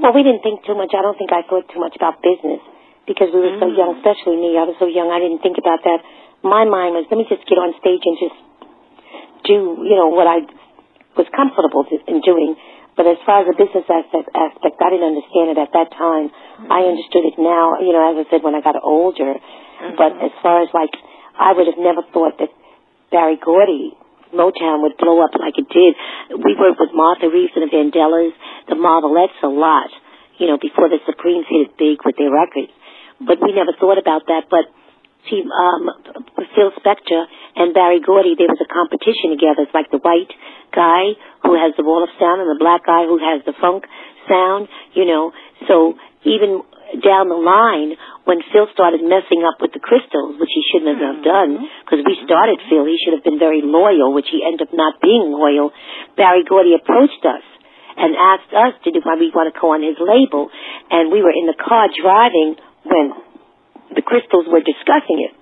Well, 0.00 0.12
we 0.12 0.22
didn't 0.24 0.40
think 0.40 0.64
too 0.64 0.74
much. 0.74 0.96
I 0.96 1.02
don't 1.02 1.16
think 1.16 1.32
I 1.32 1.44
thought 1.44 1.68
too 1.68 1.80
much 1.80 1.96
about 1.96 2.22
business 2.24 2.60
because 3.06 3.28
we 3.32 3.40
were 3.40 3.58
so 3.58 3.68
Mm. 3.68 3.76
young, 3.76 3.90
especially 3.98 4.36
me. 4.36 4.56
I 4.56 4.64
was 4.64 4.76
so 4.78 4.86
young, 4.86 5.10
I 5.10 5.18
didn't 5.20 5.42
think 5.42 5.58
about 5.58 5.82
that. 5.84 6.00
My 6.42 6.66
mind 6.66 6.98
was, 6.98 7.06
let 7.10 7.18
me 7.18 7.26
just 7.30 7.46
get 7.46 7.58
on 7.58 7.70
stage 7.78 8.02
and 8.02 8.18
just 8.18 8.38
do, 9.46 9.82
you 9.86 9.96
know, 9.96 10.10
what 10.10 10.26
I 10.26 10.42
was 11.14 11.26
comfortable 11.30 11.86
in 11.86 12.20
doing. 12.22 12.58
But 12.92 13.08
as 13.08 13.16
far 13.24 13.40
as 13.40 13.48
the 13.48 13.56
business 13.56 13.88
aspect, 13.88 14.28
aspect 14.36 14.76
I 14.76 14.88
didn't 14.92 15.16
understand 15.16 15.56
it 15.56 15.58
at 15.58 15.72
that 15.72 15.88
time. 15.96 16.28
Mm-hmm. 16.28 16.68
I 16.68 16.84
understood 16.92 17.24
it 17.24 17.40
now, 17.40 17.80
you 17.80 17.94
know, 17.94 18.04
as 18.12 18.20
I 18.20 18.24
said, 18.28 18.44
when 18.44 18.52
I 18.52 18.60
got 18.60 18.76
older. 18.76 19.38
Mm-hmm. 19.38 19.96
But 19.96 20.20
as 20.20 20.34
far 20.44 20.60
as 20.60 20.68
like, 20.76 20.92
I 21.38 21.56
would 21.56 21.66
have 21.70 21.80
never 21.80 22.04
thought 22.12 22.36
that 22.36 22.52
Berry 23.08 23.40
Gordy, 23.40 23.96
Motown 24.32 24.84
would 24.84 24.96
blow 25.00 25.24
up 25.24 25.32
like 25.36 25.56
it 25.56 25.68
did. 25.68 25.92
We 26.36 26.56
worked 26.56 26.80
with 26.80 26.92
Martha 26.92 27.28
Reeves 27.28 27.52
and 27.56 27.64
the 27.64 27.72
Vandellas, 27.72 28.32
the 28.68 28.76
Marvelettes 28.76 29.36
a 29.44 29.48
lot, 29.48 29.88
you 30.36 30.48
know, 30.48 30.56
before 30.60 30.88
the 30.88 31.00
Supremes 31.04 31.48
hit 31.48 31.68
it 31.68 31.72
big 31.76 32.04
with 32.04 32.16
their 32.16 32.32
records. 32.32 32.72
But 33.20 33.40
we 33.40 33.52
never 33.52 33.72
thought 33.76 34.00
about 34.00 34.28
that. 34.28 34.48
But 34.48 34.68
see, 35.28 35.42
um, 35.44 35.90
Phil 36.54 36.70
Spector 36.80 37.24
and 37.56 37.74
Berry 37.74 38.00
Gordy, 38.00 38.34
there 38.36 38.48
was 38.48 38.60
a 38.60 38.70
competition 38.70 39.36
together. 39.36 39.68
It's 39.68 39.76
like 39.76 39.90
the 39.90 40.02
white 40.02 40.32
guy 40.74 41.14
who 41.44 41.54
has 41.54 41.76
the 41.76 41.84
wall 41.84 42.02
of 42.02 42.10
sound 42.18 42.40
and 42.40 42.50
the 42.50 42.60
black 42.60 42.86
guy 42.86 43.04
who 43.04 43.20
has 43.20 43.44
the 43.44 43.54
funk 43.60 43.84
sound, 44.28 44.68
you 44.94 45.04
know. 45.04 45.32
So 45.68 45.94
even 46.24 46.62
down 47.00 47.32
the 47.32 47.40
line, 47.40 47.96
when 48.28 48.44
Phil 48.52 48.68
started 48.70 49.00
messing 49.00 49.42
up 49.42 49.58
with 49.58 49.72
the 49.72 49.80
crystals, 49.80 50.36
which 50.36 50.52
he 50.52 50.62
shouldn't 50.70 50.92
have 51.00 51.24
mm-hmm. 51.24 51.24
done, 51.24 51.52
because 51.82 52.04
we 52.04 52.20
started 52.22 52.60
Phil, 52.68 52.84
he 52.84 53.00
should 53.00 53.16
have 53.16 53.24
been 53.24 53.40
very 53.40 53.64
loyal, 53.64 54.12
which 54.12 54.28
he 54.28 54.44
ended 54.44 54.68
up 54.68 54.72
not 54.76 55.00
being 55.00 55.32
loyal. 55.32 55.72
Berry 56.16 56.44
Gordy 56.44 56.76
approached 56.76 57.24
us 57.24 57.44
and 57.96 58.16
asked 58.16 58.52
us 58.52 58.74
to 58.84 58.88
do 58.92 59.00
why 59.04 59.16
we 59.16 59.32
want 59.32 59.52
to 59.52 59.56
go 59.56 59.72
on 59.72 59.84
his 59.84 59.96
label, 60.00 60.48
and 60.90 61.12
we 61.12 61.20
were 61.20 61.32
in 61.32 61.48
the 61.48 61.56
car 61.56 61.88
driving 61.92 62.56
when 62.84 63.12
the 63.94 64.04
crystals 64.04 64.48
were 64.48 64.64
discussing 64.64 65.22
it. 65.22 65.32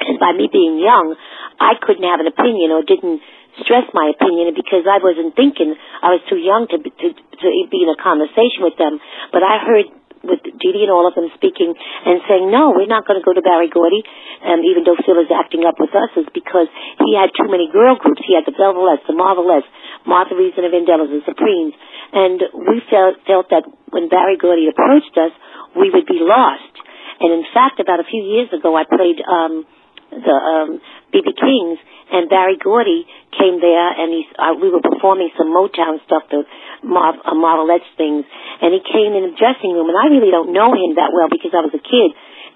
And 0.00 0.18
by 0.18 0.34
me 0.34 0.50
being 0.50 0.82
young, 0.82 1.14
I 1.60 1.78
couldn't 1.80 2.04
have 2.04 2.20
an 2.20 2.28
opinion 2.28 2.74
or 2.74 2.82
didn't 2.82 3.22
stress 3.62 3.86
my 3.94 4.10
opinion 4.10 4.50
because 4.52 4.82
I 4.84 4.98
wasn't 4.98 5.38
thinking. 5.38 5.74
I 6.02 6.18
was 6.18 6.22
too 6.26 6.40
young 6.40 6.66
to, 6.74 6.76
to, 6.82 7.06
to 7.14 7.46
be 7.70 7.86
in 7.86 7.90
a 7.90 7.98
conversation 7.98 8.66
with 8.66 8.74
them. 8.74 8.98
But 9.30 9.46
I 9.46 9.62
heard 9.62 9.86
with 10.24 10.40
Dee 10.42 10.82
and 10.82 10.90
all 10.90 11.04
of 11.06 11.14
them 11.14 11.28
speaking 11.36 11.76
and 11.76 12.24
saying, 12.24 12.48
no, 12.48 12.72
we're 12.72 12.90
not 12.90 13.04
going 13.04 13.20
to 13.20 13.24
go 13.24 13.36
to 13.36 13.44
Berry 13.44 13.68
Gordy, 13.68 14.02
um, 14.42 14.64
even 14.64 14.82
though 14.82 14.96
Phil 15.04 15.20
is 15.20 15.28
acting 15.28 15.68
up 15.68 15.76
with 15.76 15.92
us, 15.92 16.10
is 16.16 16.28
because 16.32 16.66
he 17.04 17.12
had 17.12 17.30
too 17.36 17.46
many 17.46 17.68
girl 17.68 18.00
groups. 18.00 18.24
He 18.24 18.34
had 18.34 18.48
the 18.48 18.56
Velvelettes, 18.56 19.04
the 19.04 19.14
Marvelettes, 19.14 19.68
Martha 20.08 20.34
Reeves 20.34 20.56
and 20.56 20.64
the 20.64 20.72
Vandellas, 20.72 21.12
the 21.12 21.22
Supremes. 21.28 21.76
And 22.16 22.40
we 22.56 22.80
felt, 22.88 23.20
felt 23.28 23.52
that 23.52 23.68
when 23.92 24.08
Berry 24.08 24.40
Gordy 24.40 24.66
approached 24.72 25.14
us, 25.20 25.32
we 25.76 25.92
would 25.92 26.08
be 26.08 26.24
lost. 26.24 26.73
And 27.20 27.30
in 27.32 27.44
fact, 27.54 27.78
about 27.80 28.00
a 28.00 28.06
few 28.08 28.22
years 28.22 28.50
ago, 28.52 28.74
I 28.76 28.84
played 28.84 29.18
um, 29.22 29.66
the 30.10 30.36
um, 30.36 30.70
BB 31.14 31.34
Kings, 31.34 31.78
and 32.10 32.28
Berry 32.28 32.58
Gordy 32.60 33.06
came 33.34 33.58
there, 33.58 33.88
and 33.98 34.12
he 34.12 34.22
uh, 34.38 34.54
we 34.60 34.70
were 34.70 34.82
performing 34.82 35.30
some 35.38 35.50
Motown 35.50 35.98
stuff, 36.06 36.26
the 36.30 36.44
Mar- 36.82 37.18
uh, 37.24 37.34
Marvelettes 37.34 37.88
things, 37.96 38.26
and 38.62 38.70
he 38.74 38.80
came 38.84 39.14
in 39.16 39.30
the 39.30 39.34
dressing 39.34 39.72
room, 39.72 39.88
and 39.90 39.98
I 39.98 40.12
really 40.12 40.30
don't 40.30 40.52
know 40.52 40.70
him 40.74 40.94
that 41.00 41.10
well 41.10 41.30
because 41.30 41.50
I 41.54 41.64
was 41.64 41.74
a 41.74 41.82
kid, 41.82 42.10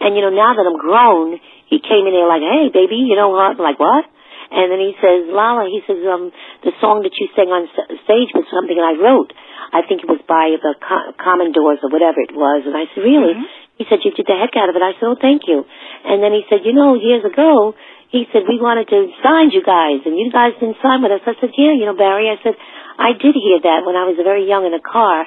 and 0.05 0.15
you 0.15 0.23
know 0.23 0.35
now 0.35 0.55
that 0.55 0.67
I'm 0.67 0.79
grown, 0.79 1.41
he 1.67 1.81
came 1.83 2.07
in 2.07 2.13
there 2.15 2.29
like, 2.29 2.45
hey 2.45 2.71
baby, 2.71 3.03
you 3.03 3.17
know 3.17 3.31
what? 3.35 3.57
I'm 3.57 3.63
like 3.63 3.81
what? 3.81 4.07
And 4.49 4.73
then 4.73 4.81
he 4.81 4.97
says, 4.97 5.29
Lala, 5.29 5.69
he 5.69 5.85
says, 5.85 6.01
um, 6.09 6.33
the 6.65 6.73
song 6.81 7.05
that 7.05 7.13
you 7.21 7.29
sang 7.37 7.53
on 7.53 7.69
stage 8.09 8.33
was 8.33 8.49
something 8.49 8.81
I 8.81 8.97
wrote. 8.97 9.29
I 9.77 9.85
think 9.85 10.01
it 10.01 10.09
was 10.09 10.25
by 10.25 10.57
the 10.57 10.73
Co- 10.81 11.13
Commodores 11.21 11.85
or 11.85 11.93
whatever 11.93 12.25
it 12.25 12.33
was. 12.33 12.65
And 12.65 12.73
I 12.73 12.89
said, 12.89 13.05
really? 13.05 13.37
Mm-hmm. 13.37 13.68
He 13.79 13.87
said, 13.87 14.03
you 14.03 14.11
did 14.11 14.27
the 14.27 14.35
heck 14.35 14.59
out 14.59 14.67
of 14.67 14.75
it. 14.75 14.83
I 14.83 14.99
said, 14.99 15.07
oh, 15.07 15.19
thank 15.19 15.47
you. 15.47 15.63
And 16.03 16.19
then 16.19 16.35
he 16.35 16.43
said, 16.51 16.67
you 16.67 16.75
know, 16.75 16.99
years 16.99 17.23
ago, 17.23 17.79
he 18.11 18.27
said, 18.35 18.49
we 18.51 18.59
wanted 18.59 18.91
to 18.91 19.07
sign 19.23 19.55
you 19.55 19.63
guys, 19.63 20.03
and 20.03 20.19
you 20.19 20.35
guys 20.35 20.59
didn't 20.59 20.83
sign 20.83 21.05
with 21.05 21.15
us. 21.15 21.23
I 21.23 21.39
said, 21.39 21.55
yeah, 21.55 21.77
you 21.77 21.87
know, 21.87 21.95
Berry, 21.95 22.27
I 22.27 22.41
said, 22.43 22.59
I 22.99 23.15
did 23.15 23.39
hear 23.39 23.63
that 23.63 23.87
when 23.87 23.95
I 23.95 24.09
was 24.11 24.19
very 24.19 24.49
young 24.49 24.67
in 24.67 24.75
a 24.75 24.83
car, 24.83 25.23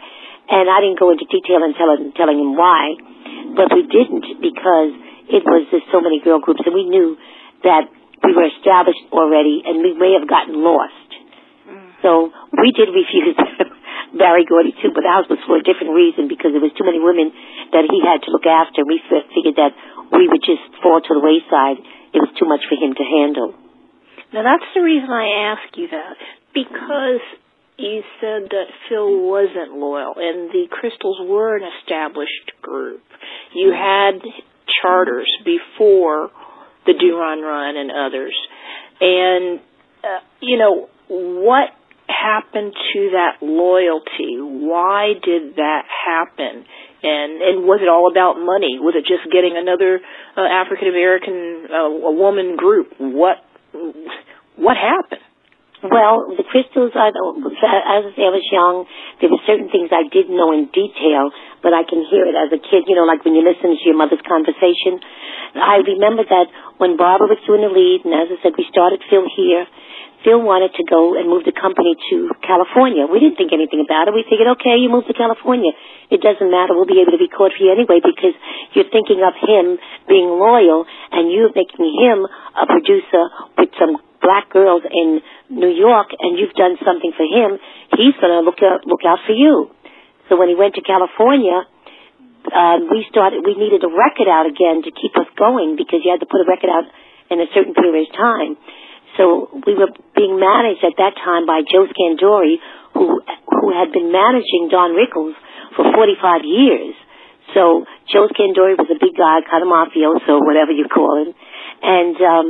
and 0.52 0.66
I 0.68 0.84
didn't 0.84 1.00
go 1.00 1.16
into 1.16 1.24
detail 1.30 1.64
in 1.64 1.72
telling, 1.78 2.12
telling 2.18 2.36
him 2.36 2.60
why, 2.60 3.00
but 3.56 3.72
we 3.72 3.88
didn't 3.88 4.28
because 4.44 4.92
it 5.32 5.48
was 5.48 5.64
just 5.72 5.88
so 5.94 6.04
many 6.04 6.20
girl 6.20 6.44
groups, 6.44 6.60
and 6.68 6.76
we 6.76 6.84
knew 6.84 7.16
that 7.64 7.88
we 8.26 8.36
were 8.36 8.50
established 8.52 9.06
already, 9.16 9.64
and 9.64 9.80
we 9.80 9.96
may 9.96 10.18
have 10.20 10.28
gotten 10.28 10.60
lost. 10.60 11.10
Mm. 11.70 11.96
So 12.04 12.34
we 12.58 12.74
did 12.76 12.92
refuse 12.92 13.38
Berry 14.12 14.44
Gordy 14.44 14.76
too, 14.76 14.92
but 14.92 15.08
ours 15.08 15.28
was 15.32 15.40
for 15.48 15.56
a 15.56 15.64
different 15.64 15.96
reason 15.96 16.28
because 16.28 16.52
there 16.52 16.64
was 16.64 16.76
too 16.76 16.84
many 16.84 17.00
women 17.00 17.32
that 17.72 17.88
he 17.88 18.00
had 18.04 18.24
to 18.28 18.30
look 18.32 18.46
after. 18.46 18.84
We 18.84 19.00
figured 19.08 19.56
that 19.56 19.72
we 20.12 20.28
would 20.28 20.44
just 20.44 20.64
fall 20.84 21.00
to 21.00 21.12
the 21.16 21.24
wayside 21.24 21.80
it 22.14 22.20
was 22.20 22.32
too 22.38 22.46
much 22.46 22.62
for 22.68 22.76
him 22.76 22.94
to 22.94 23.04
handle. 23.04 23.56
Now 24.34 24.44
that's 24.44 24.68
the 24.76 24.82
reason 24.82 25.10
I 25.10 25.56
ask 25.56 25.78
you 25.78 25.88
that 25.92 26.16
because 26.54 27.24
you 27.78 28.04
said 28.20 28.52
that 28.52 28.68
Phil 28.88 29.28
wasn't 29.28 29.74
loyal 29.74 30.14
and 30.18 30.52
the 30.52 30.68
Crystals 30.70 31.20
were 31.24 31.58
an 31.58 31.64
established 31.80 32.52
group. 32.62 33.02
You 33.56 33.72
had 33.72 34.22
charters 34.82 35.32
before 35.44 36.32
the 36.86 36.94
Doo 36.94 37.18
Ron 37.18 37.42
Ron 37.42 37.78
and 37.78 37.92
others. 37.92 38.36
And, 39.00 39.60
uh, 40.04 40.20
you 40.42 40.58
know, 40.58 40.90
what 41.08 41.70
happened 42.22 42.74
to 42.94 43.10
that 43.18 43.42
loyalty? 43.42 44.38
Why 44.38 45.14
did 45.22 45.56
that 45.56 45.84
happen? 45.90 46.66
and 47.04 47.42
and 47.42 47.66
was 47.66 47.82
it 47.82 47.90
all 47.90 48.10
about 48.12 48.38
money? 48.38 48.78
Was 48.78 48.94
it 48.94 49.10
just 49.10 49.26
getting 49.34 49.58
another 49.58 50.00
uh, 50.38 50.46
African 50.46 50.88
American 50.88 51.66
uh, 51.66 51.90
woman 52.14 52.56
group? 52.56 52.94
What 53.00 53.42
what 54.56 54.78
happened? 54.78 55.26
Well, 55.82 56.38
the 56.38 56.46
crystals, 56.46 56.94
I, 56.94 57.10
as 57.10 58.06
I 58.14 58.30
was 58.30 58.46
young, 58.54 58.86
there 59.18 59.34
were 59.34 59.42
certain 59.50 59.66
things 59.74 59.90
I 59.90 60.06
didn't 60.06 60.38
know 60.38 60.54
in 60.54 60.70
detail, 60.70 61.34
but 61.66 61.74
I 61.74 61.82
can 61.82 62.06
hear 62.06 62.30
it 62.30 62.38
as 62.38 62.54
a 62.54 62.62
kid, 62.62 62.86
you 62.86 62.94
know, 62.94 63.10
like 63.10 63.26
when 63.26 63.34
you 63.34 63.42
listen 63.42 63.74
to 63.74 63.82
your 63.82 63.98
mother's 63.98 64.22
conversation. 64.22 65.02
I 65.58 65.82
remember 65.82 66.22
that 66.22 66.48
when 66.78 67.02
Barbara 67.02 67.34
was 67.34 67.42
doing 67.50 67.66
the 67.66 67.74
lead, 67.74 68.06
and 68.06 68.14
as 68.14 68.30
I 68.30 68.38
said, 68.46 68.54
we 68.54 68.70
started 68.70 69.02
Phil 69.10 69.26
here, 69.34 69.66
Phil 70.22 70.38
wanted 70.38 70.78
to 70.78 70.86
go 70.86 71.18
and 71.18 71.26
move 71.26 71.50
the 71.50 71.56
company 71.58 71.98
to 72.14 72.30
California. 72.46 73.10
We 73.10 73.18
didn't 73.18 73.42
think 73.42 73.50
anything 73.50 73.82
about 73.82 74.06
it. 74.06 74.14
We 74.14 74.22
figured, 74.30 74.54
okay, 74.62 74.78
you 74.78 74.86
move 74.86 75.10
to 75.10 75.18
California. 75.18 75.74
It 76.14 76.22
doesn't 76.22 76.46
matter. 76.46 76.78
We'll 76.78 76.86
be 76.86 77.02
able 77.02 77.18
to 77.18 77.22
record 77.22 77.58
for 77.58 77.62
you 77.66 77.74
anyway 77.74 78.06
because 78.06 78.38
you're 78.78 78.90
thinking 78.94 79.26
of 79.26 79.34
him 79.34 79.82
being 80.06 80.30
loyal 80.30 80.86
and 81.10 81.34
you're 81.34 81.50
making 81.50 81.90
him 81.90 82.30
a 82.54 82.70
producer 82.70 83.34
with 83.58 83.74
some 83.82 83.98
black 84.22 84.50
girls 84.50 84.86
in 84.86 85.20
New 85.50 85.74
York 85.74 86.14
and 86.18 86.38
you've 86.38 86.54
done 86.54 86.78
something 86.86 87.12
for 87.18 87.26
him. 87.26 87.58
He's 87.98 88.16
going 88.22 88.32
to 88.32 88.46
look 88.46 88.62
out, 88.64 88.86
look 88.86 89.04
out 89.06 89.20
for 89.26 89.34
you. 89.34 89.74
So 90.30 90.38
when 90.38 90.48
he 90.48 90.56
went 90.56 90.78
to 90.80 90.84
California, 90.86 91.66
um, 92.50 92.90
we 92.90 93.06
started, 93.10 93.44
we 93.46 93.58
needed 93.58 93.84
a 93.84 93.92
record 93.92 94.30
out 94.30 94.48
again 94.48 94.82
to 94.86 94.92
keep 94.94 95.14
us 95.18 95.28
going 95.38 95.76
because 95.76 96.02
you 96.06 96.10
had 96.10 96.24
to 96.24 96.30
put 96.30 96.42
a 96.42 96.48
record 96.48 96.72
out 96.72 96.88
in 97.30 97.42
a 97.42 97.48
certain 97.54 97.74
period 97.74 98.10
of 98.10 98.14
time. 98.16 98.58
So 99.18 99.52
we 99.68 99.76
were 99.76 99.92
being 100.16 100.40
managed 100.40 100.84
at 100.88 100.96
that 100.98 101.20
time 101.20 101.46
by 101.46 101.62
Joe 101.68 101.86
Scandore, 101.92 102.58
who 102.96 103.20
who 103.22 103.68
had 103.76 103.92
been 103.92 104.12
managing 104.12 104.72
Don 104.72 104.96
Rickles 104.96 105.36
for 105.76 105.84
45 105.84 106.42
years. 106.48 106.96
So 107.54 107.84
Joe 108.08 108.32
Scandore 108.32 108.80
was 108.80 108.88
a 108.88 109.00
big 109.00 109.16
guy, 109.16 109.44
kind 109.44 109.64
of 109.64 109.70
mafioso, 109.70 110.40
whatever 110.40 110.72
you 110.72 110.88
call 110.88 111.28
him, 111.28 111.36
and 111.84 112.16
um, 112.24 112.48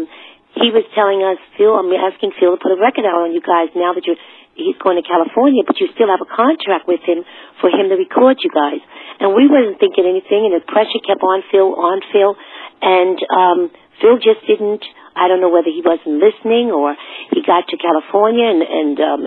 he 0.59 0.69
was 0.69 0.83
telling 0.91 1.23
us, 1.23 1.39
Phil, 1.55 1.71
I'm 1.71 1.87
asking 1.91 2.35
Phil 2.35 2.55
to 2.55 2.59
put 2.59 2.75
a 2.75 2.79
record 2.79 3.07
out 3.07 3.23
on 3.23 3.31
you 3.31 3.39
guys 3.39 3.71
now 3.75 3.95
that 3.95 4.03
you're 4.03 4.19
he's 4.51 4.75
going 4.83 4.99
to 4.99 5.05
California, 5.07 5.63
but 5.63 5.79
you 5.79 5.87
still 5.95 6.11
have 6.11 6.19
a 6.19 6.27
contract 6.27 6.83
with 6.83 6.99
him 7.07 7.23
for 7.63 7.71
him 7.71 7.87
to 7.87 7.95
record 7.95 8.35
you 8.43 8.51
guys. 8.51 8.83
And 9.23 9.31
we 9.31 9.47
wasn't 9.47 9.79
thinking 9.79 10.03
anything, 10.03 10.51
and 10.51 10.53
the 10.59 10.65
pressure 10.67 10.99
kept 11.07 11.23
on 11.23 11.39
Phil, 11.49 11.71
on 11.71 12.03
Phil, 12.11 12.35
and 12.83 13.17
um, 13.31 13.59
Phil 14.03 14.19
just 14.19 14.43
didn't 14.43 14.83
I 15.15 15.27
don't 15.27 15.41
know 15.41 15.51
whether 15.51 15.67
he 15.67 15.83
wasn't 15.83 16.23
listening 16.23 16.71
or 16.71 16.95
he 17.35 17.43
got 17.43 17.67
to 17.67 17.75
California 17.75 18.47
and, 18.47 18.63
and 18.63 18.95
um, 18.99 19.21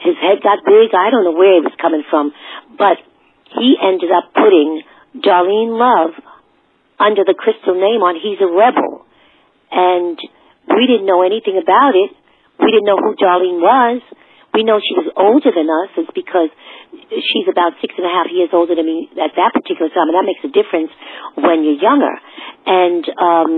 his 0.00 0.16
head 0.16 0.40
got 0.40 0.64
big. 0.64 0.96
I 0.96 1.12
don't 1.12 1.24
know 1.24 1.36
where 1.36 1.60
it 1.60 1.64
was 1.64 1.76
coming 1.76 2.04
from, 2.08 2.32
but 2.78 2.96
he 3.52 3.76
ended 3.76 4.08
up 4.10 4.32
putting 4.32 4.82
Darlene 5.20 5.76
Love 5.76 6.16
under 6.98 7.24
the 7.24 7.36
crystal 7.36 7.76
name 7.76 8.00
on 8.00 8.16
He's 8.16 8.40
a 8.40 8.48
Rebel. 8.48 9.04
And 9.70 10.16
we 10.68 10.86
didn't 10.86 11.06
know 11.06 11.22
anything 11.22 11.58
about 11.60 11.94
it. 11.94 12.10
We 12.58 12.72
didn't 12.72 12.88
know 12.88 12.98
who 12.98 13.14
Darlene 13.16 13.60
was. 13.60 14.02
We 14.54 14.64
know 14.64 14.80
she 14.80 14.96
was 14.96 15.12
older 15.16 15.52
than 15.52 15.68
us. 15.68 15.92
It's 16.00 16.14
because 16.16 16.48
she's 17.12 17.44
about 17.44 17.76
six 17.84 17.92
and 18.00 18.08
a 18.08 18.12
half 18.12 18.32
years 18.32 18.48
older 18.56 18.74
than 18.74 18.88
me 18.88 19.12
at 19.20 19.36
that 19.36 19.52
particular 19.52 19.92
time, 19.92 20.08
and 20.08 20.16
that 20.16 20.24
makes 20.24 20.40
a 20.48 20.52
difference 20.52 20.88
when 21.36 21.60
you're 21.60 21.76
younger. 21.76 22.14
And 22.64 23.04
um, 23.20 23.52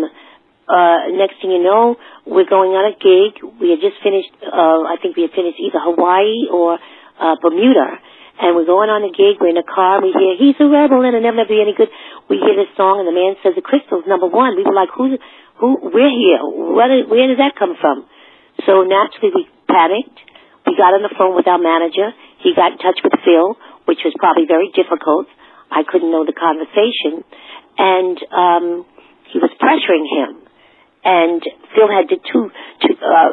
uh, 0.67 1.15
next 1.15 1.41
thing 1.41 1.55
you 1.55 1.63
know, 1.63 1.97
we're 2.27 2.51
going 2.51 2.75
on 2.75 2.85
a 2.91 2.95
gig. 2.99 3.41
We 3.63 3.71
had 3.73 3.81
just 3.81 4.03
finished, 4.03 4.35
uh, 4.43 4.85
I 4.91 4.99
think 5.01 5.17
we 5.17 5.25
had 5.25 5.33
finished 5.33 5.57
either 5.63 5.81
Hawaii 5.81 6.51
or, 6.51 6.77
uh, 6.77 7.35
Bermuda. 7.41 8.03
And 8.39 8.55
we're 8.55 8.71
going 8.71 8.87
on 8.87 9.03
a 9.03 9.11
gig, 9.11 9.43
we're 9.43 9.51
in 9.51 9.59
a 9.59 9.67
car, 9.67 9.99
we 9.99 10.15
hear, 10.15 10.39
he's 10.39 10.55
a 10.63 10.69
rebel 10.71 11.03
and 11.03 11.11
it'll 11.11 11.27
never 11.27 11.43
be 11.43 11.59
any 11.59 11.75
good. 11.75 11.91
We 12.31 12.39
hear 12.39 12.55
this 12.55 12.71
song 12.79 13.03
and 13.03 13.07
the 13.11 13.17
man 13.17 13.35
says, 13.43 13.59
the 13.59 13.67
crystal's 13.67 14.07
number 14.07 14.31
one. 14.31 14.55
We 14.55 14.63
were 14.63 14.79
like, 14.79 14.95
who's, 14.95 15.19
who, 15.59 15.79
we're 15.91 16.11
here. 16.15 16.39
Where 16.43 16.89
did, 16.89 17.11
where 17.11 17.27
did 17.27 17.39
that 17.39 17.55
come 17.59 17.75
from? 17.81 18.07
So 18.67 18.83
naturally 18.83 19.31
we 19.35 19.43
panicked. 19.67 20.19
We 20.67 20.77
got 20.77 20.95
on 20.95 21.03
the 21.03 21.15
phone 21.17 21.35
with 21.35 21.47
our 21.49 21.59
manager. 21.59 22.13
he 22.45 22.55
got 22.55 22.73
in 22.73 22.79
touch 22.79 23.01
with 23.03 23.15
Phil, 23.25 23.57
which 23.87 24.01
was 24.05 24.13
probably 24.19 24.45
very 24.47 24.71
difficult. 24.75 25.27
I 25.71 25.83
couldn't 25.85 26.11
know 26.11 26.25
the 26.25 26.37
conversation, 26.37 27.25
and 27.77 28.17
um, 28.33 28.67
he 29.33 29.39
was 29.39 29.53
pressuring 29.61 30.09
him. 30.09 30.41
And 31.05 31.41
Phil 31.73 31.89
had 31.89 32.09
to, 32.09 32.17
to, 32.17 32.39
to 32.53 32.89
uh, 33.01 33.33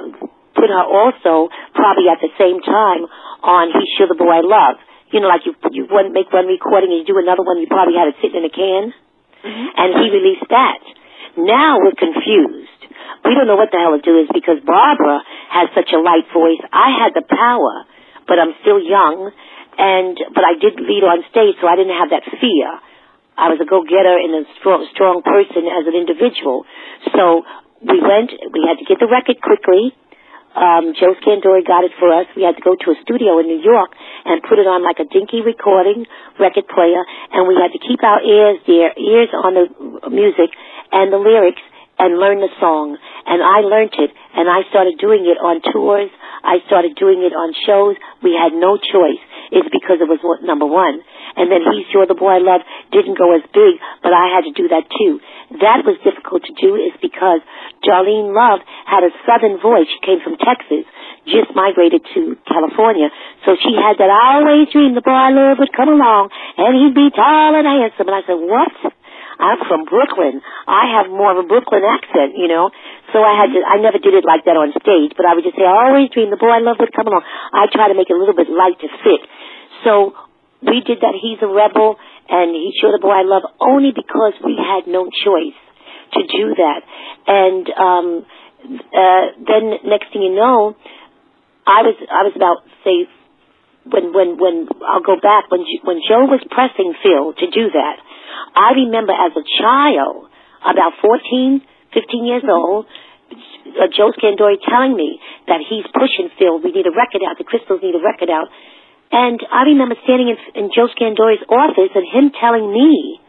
put 0.56 0.70
her 0.70 0.84
also 0.86 1.50
probably 1.74 2.08
at 2.12 2.20
the 2.24 2.32
same 2.40 2.60
time 2.64 3.04
on 3.44 3.72
"He's 3.72 3.90
Sure 3.98 4.08
the 4.08 4.20
Boy 4.20 4.40
I 4.40 4.44
Love." 4.44 4.80
You 5.12 5.20
know, 5.24 5.28
like 5.28 5.48
you 5.48 5.56
you 5.72 5.88
one, 5.88 6.12
make 6.12 6.32
one 6.32 6.48
recording 6.48 6.92
and 6.92 7.00
you 7.04 7.08
do 7.08 7.20
another 7.20 7.44
one. 7.44 7.60
You 7.60 7.68
probably 7.68 7.96
had 7.96 8.12
it 8.12 8.16
sitting 8.20 8.44
in 8.44 8.46
a 8.46 8.54
can, 8.54 8.94
Mm-hmm. 9.46 9.68
and 9.78 9.90
he 10.02 10.10
released 10.10 10.48
that. 10.50 10.82
Now 11.38 11.84
we're 11.84 12.00
confused. 12.00 12.82
We 13.26 13.36
don't 13.36 13.50
know 13.50 13.60
what 13.60 13.74
the 13.74 13.82
hell 13.82 13.98
to 13.98 14.04
do 14.04 14.22
is 14.24 14.30
because 14.32 14.62
Barbara 14.64 15.20
has 15.52 15.68
such 15.76 15.92
a 15.92 16.00
light 16.00 16.30
voice. 16.32 16.62
I 16.72 16.94
had 16.96 17.12
the 17.18 17.26
power, 17.26 17.84
but 18.28 18.40
I'm 18.40 18.54
still 18.62 18.80
young, 18.80 19.34
and 19.78 20.16
but 20.32 20.44
I 20.46 20.56
did 20.56 20.80
lead 20.80 21.04
on 21.04 21.26
stage, 21.34 21.60
so 21.60 21.68
I 21.68 21.76
didn't 21.76 21.98
have 21.98 22.14
that 22.16 22.24
fear. 22.40 22.70
I 23.36 23.52
was 23.52 23.60
a 23.60 23.68
go-getter 23.68 24.16
and 24.16 24.32
a 24.32 24.50
strong, 24.62 24.88
strong 24.96 25.20
person 25.20 25.68
as 25.68 25.84
an 25.84 25.96
individual. 25.98 26.64
So 27.12 27.44
we 27.84 28.00
went. 28.00 28.32
We 28.56 28.64
had 28.64 28.80
to 28.80 28.88
get 28.88 29.04
the 29.04 29.12
record 29.12 29.44
quickly. 29.44 29.92
Um, 30.56 30.96
Joe 30.96 31.14
Scandore 31.20 31.60
got 31.68 31.84
it 31.84 31.92
for 32.00 32.08
us. 32.16 32.28
We 32.36 32.48
had 32.48 32.56
to 32.56 32.64
go 32.64 32.80
to 32.80 32.88
a 32.92 32.98
studio 33.04 33.40
in 33.44 33.52
New 33.52 33.60
York 33.60 33.92
and 34.24 34.40
put 34.42 34.56
it 34.58 34.68
on 34.68 34.82
like 34.88 35.04
a 35.04 35.08
dinky 35.08 35.44
recording 35.44 36.08
record 36.40 36.68
player, 36.72 37.04
and 37.36 37.44
we 37.48 37.60
had 37.60 37.76
to 37.76 37.82
keep 37.84 38.00
our 38.02 38.24
ears 38.24 38.64
there, 38.64 38.96
ears 38.96 39.30
on 39.36 39.52
the 39.54 39.66
music 40.10 40.56
and 40.92 41.12
the 41.12 41.20
lyrics, 41.20 41.62
and 41.98 42.20
learn 42.20 42.40
the 42.40 42.52
song. 42.60 42.98
And 43.26 43.42
I 43.42 43.66
learned 43.66 43.96
it, 43.98 44.12
and 44.36 44.46
I 44.50 44.68
started 44.70 45.00
doing 45.00 45.26
it 45.26 45.40
on 45.42 45.62
tours. 45.62 46.12
I 46.46 46.62
started 46.70 46.94
doing 46.96 47.26
it 47.26 47.34
on 47.34 47.58
shows. 47.66 47.98
We 48.22 48.38
had 48.38 48.54
no 48.54 48.78
choice. 48.78 49.22
It's 49.50 49.70
because 49.70 50.02
it 50.02 50.10
was 50.10 50.22
number 50.44 50.66
one. 50.66 51.02
And 51.36 51.52
then 51.52 51.66
He's 51.66 51.90
Sure 51.92 52.06
the 52.06 52.16
Boy 52.16 52.38
I 52.38 52.44
Love 52.44 52.62
didn't 52.92 53.18
go 53.18 53.34
as 53.36 53.44
big, 53.52 53.82
but 54.02 54.14
I 54.14 54.32
had 54.32 54.48
to 54.48 54.54
do 54.56 54.70
that 54.72 54.88
too. 54.88 55.20
That 55.60 55.84
was 55.84 56.00
difficult 56.02 56.46
to 56.48 56.54
do 56.56 56.80
is 56.80 56.96
because 57.02 57.44
Darlene 57.84 58.34
Love 58.34 58.64
had 58.86 59.04
a 59.04 59.12
southern 59.28 59.60
voice. 59.60 59.90
She 59.90 60.02
came 60.06 60.22
from 60.24 60.38
Texas, 60.40 60.88
just 61.28 61.52
migrated 61.54 62.06
to 62.14 62.38
California. 62.48 63.10
So 63.46 63.58
she 63.58 63.74
had 63.76 64.00
that 64.00 64.10
I 64.10 64.42
always 64.42 64.72
dreamed 64.72 64.98
the 64.98 65.06
boy 65.06 65.14
I 65.14 65.34
love 65.34 65.58
would 65.60 65.74
come 65.76 65.90
along 65.90 66.30
and 66.58 66.72
he'd 66.78 66.98
be 66.98 67.10
tall 67.14 67.54
and 67.54 67.68
handsome. 67.68 68.08
And 68.10 68.18
I 68.18 68.24
said, 68.26 68.40
what? 68.40 68.74
I'm 69.40 69.60
from 69.68 69.86
Brooklyn. 69.86 70.42
I 70.68 71.00
have 71.00 71.12
more 71.12 71.36
of 71.36 71.44
a 71.44 71.48
Brooklyn 71.48 71.84
accent, 71.84 72.40
you 72.40 72.48
know. 72.48 72.72
So 73.12 73.20
I 73.20 73.36
had 73.36 73.50
to, 73.52 73.60
I 73.64 73.78
never 73.84 74.00
did 74.00 74.16
it 74.16 74.24
like 74.24 74.48
that 74.48 74.56
on 74.56 74.72
stage, 74.76 75.14
but 75.16 75.28
I 75.28 75.36
would 75.36 75.44
just 75.44 75.56
say, 75.56 75.68
I 75.68 75.92
always 75.92 76.10
dreamed 76.12 76.32
the 76.32 76.40
boy 76.40 76.52
I 76.52 76.64
love 76.64 76.80
would 76.80 76.96
come 76.96 77.08
along. 77.08 77.24
I 77.52 77.68
try 77.72 77.92
to 77.92 77.96
make 77.96 78.08
it 78.10 78.16
a 78.16 78.20
little 78.20 78.36
bit 78.36 78.48
light 78.48 78.80
to 78.80 78.90
fit. 79.04 79.22
So 79.84 80.16
we 80.64 80.82
did 80.82 81.04
that 81.04 81.14
He's 81.20 81.40
a 81.44 81.50
Rebel 81.52 82.00
and 82.30 82.56
He's 82.56 82.76
Sure 82.80 82.92
the 82.96 83.04
Boy 83.04 83.22
I 83.22 83.26
Love 83.28 83.44
only 83.60 83.92
because 83.92 84.34
we 84.42 84.58
had 84.58 84.88
no 84.90 85.12
choice 85.12 85.58
to 86.16 86.22
do 86.26 86.56
that. 86.56 86.82
And 87.28 87.66
um 87.76 88.08
uh 88.66 89.26
then 89.46 89.64
next 89.86 90.14
thing 90.14 90.24
you 90.24 90.34
know, 90.34 90.76
I 91.68 91.82
was 91.86 91.96
I 92.10 92.22
was 92.24 92.34
about 92.36 92.66
say 92.84 93.10
when 93.86 94.14
when 94.14 94.38
when 94.38 94.56
I'll 94.82 95.06
go 95.06 95.18
back 95.22 95.52
when 95.52 95.66
when 95.84 96.02
Joe 96.02 96.26
was 96.26 96.42
pressing 96.50 96.94
Phil 97.04 97.34
to 97.34 97.48
do 97.52 97.70
that. 97.74 97.98
I 98.56 98.74
remember 98.86 99.14
as 99.14 99.34
a 99.36 99.46
child, 99.62 100.30
about 100.62 100.98
14, 101.02 101.62
15 101.94 102.26
years 102.26 102.44
old, 102.48 102.86
uh, 103.32 103.90
Joe 103.92 104.14
Scandore 104.16 104.56
telling 104.62 104.96
me 104.96 105.20
that 105.48 105.62
he's 105.66 105.86
pushing 105.92 106.30
Phil. 106.38 106.62
We 106.62 106.72
need 106.72 106.86
a 106.86 106.96
record 106.96 107.26
out. 107.26 107.38
The 107.38 107.48
Crystals 107.48 107.82
need 107.82 107.96
a 107.96 108.04
record 108.04 108.30
out. 108.30 108.48
And 109.12 109.40
I 109.52 109.70
remember 109.70 109.96
standing 110.04 110.34
in, 110.34 110.38
in 110.56 110.66
Joe 110.74 110.88
Scandore's 110.92 111.44
office 111.50 111.94
and 111.94 112.06
him 112.06 112.32
telling 112.36 112.72
me, 112.72 113.20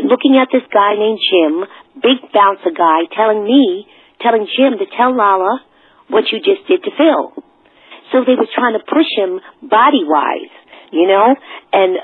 looking 0.00 0.40
at 0.40 0.48
this 0.52 0.64
guy 0.72 0.96
named 0.96 1.20
Jim, 1.20 1.64
big 2.00 2.18
bouncer 2.32 2.72
guy, 2.72 3.04
telling 3.12 3.44
me, 3.44 3.86
telling 4.20 4.48
Jim 4.48 4.78
to 4.78 4.86
tell 4.96 5.14
Lala 5.14 5.60
what 6.08 6.24
you 6.32 6.38
just 6.40 6.66
did 6.68 6.82
to 6.84 6.90
Phil. 6.96 7.44
So 8.12 8.24
they 8.24 8.36
were 8.36 8.48
trying 8.52 8.76
to 8.76 8.84
push 8.84 9.08
him 9.16 9.40
body 9.64 10.04
wise, 10.04 10.52
you 10.92 11.08
know, 11.08 11.34
and 11.72 11.96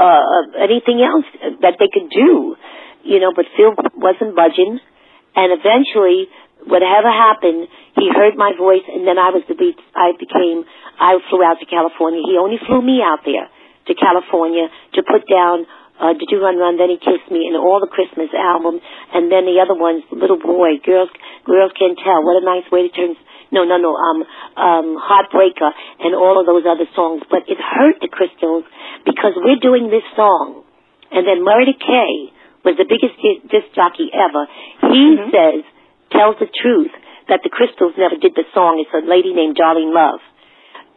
uh, 0.00 0.24
anything 0.56 1.04
else 1.04 1.28
that 1.60 1.76
they 1.76 1.92
could 1.92 2.08
do, 2.08 2.56
you 3.04 3.20
know, 3.20 3.30
but 3.36 3.44
Phil 3.54 3.76
wasn't 3.94 4.34
budging. 4.34 4.80
And 5.36 5.48
eventually, 5.52 6.32
whatever 6.64 7.12
happened, 7.12 7.68
he 7.96 8.08
heard 8.08 8.36
my 8.36 8.56
voice, 8.56 8.84
and 8.88 9.04
then 9.06 9.20
I 9.20 9.30
was 9.36 9.44
the 9.48 9.54
beat. 9.54 9.76
I 9.92 10.16
became. 10.16 10.64
I 10.96 11.20
flew 11.28 11.44
out 11.44 11.60
to 11.60 11.68
California. 11.68 12.24
He 12.24 12.40
only 12.40 12.56
flew 12.64 12.80
me 12.80 13.04
out 13.04 13.20
there 13.24 13.52
to 13.88 13.92
California 13.92 14.72
to 14.96 15.00
put 15.04 15.28
down 15.28 15.68
uh, 16.00 16.16
"Da 16.16 16.24
Doo 16.24 16.40
Ron 16.40 16.56
Ron?" 16.56 16.80
Then 16.80 16.88
he 16.88 17.00
kissed 17.00 17.28
me, 17.28 17.48
and 17.48 17.56
all 17.56 17.80
the 17.80 17.92
Christmas 17.92 18.32
albums, 18.32 18.80
and 19.12 19.28
then 19.28 19.44
the 19.44 19.60
other 19.60 19.76
ones, 19.76 20.04
"Little 20.08 20.40
Boy," 20.40 20.80
"Girls 20.80 21.12
Girls 21.44 21.72
Can 21.76 21.96
Tell," 22.00 22.24
"What 22.24 22.40
a 22.40 22.44
Nice 22.44 22.68
Way 22.72 22.88
to 22.88 22.92
Turn." 22.92 23.12
No, 23.52 23.64
no, 23.64 23.76
no. 23.76 23.94
Um, 23.94 24.24
um, 24.56 24.96
"Heartbreaker," 24.96 25.70
and 26.00 26.14
all 26.16 26.40
of 26.40 26.46
those 26.46 26.64
other 26.64 26.88
songs. 26.96 27.22
But 27.28 27.44
it 27.46 27.60
hurt 27.60 28.00
the 28.00 28.08
Crystals 28.08 28.64
because 29.04 29.36
we're 29.36 29.60
doing 29.60 29.90
this 29.92 30.04
song, 30.16 30.64
and 31.12 31.26
then 31.28 31.44
Murray 31.44 31.76
Kay 31.76 32.32
was 32.64 32.76
the 32.78 32.88
biggest 32.88 33.18
disc, 33.50 33.68
jockey 33.74 34.08
ever. 34.14 34.48
He 34.88 35.16
Mhm. 35.16 35.30
says, 35.30 35.64
tells 36.10 36.36
the 36.38 36.46
truth 36.46 36.92
that 37.28 37.42
the 37.42 37.50
Crystals 37.50 37.96
never 37.96 38.16
did 38.16 38.34
the 38.34 38.44
song. 38.54 38.78
It's 38.78 38.92
a 38.94 39.06
lady 39.06 39.34
named 39.34 39.56
Darlene 39.56 39.92
Love. 39.92 40.20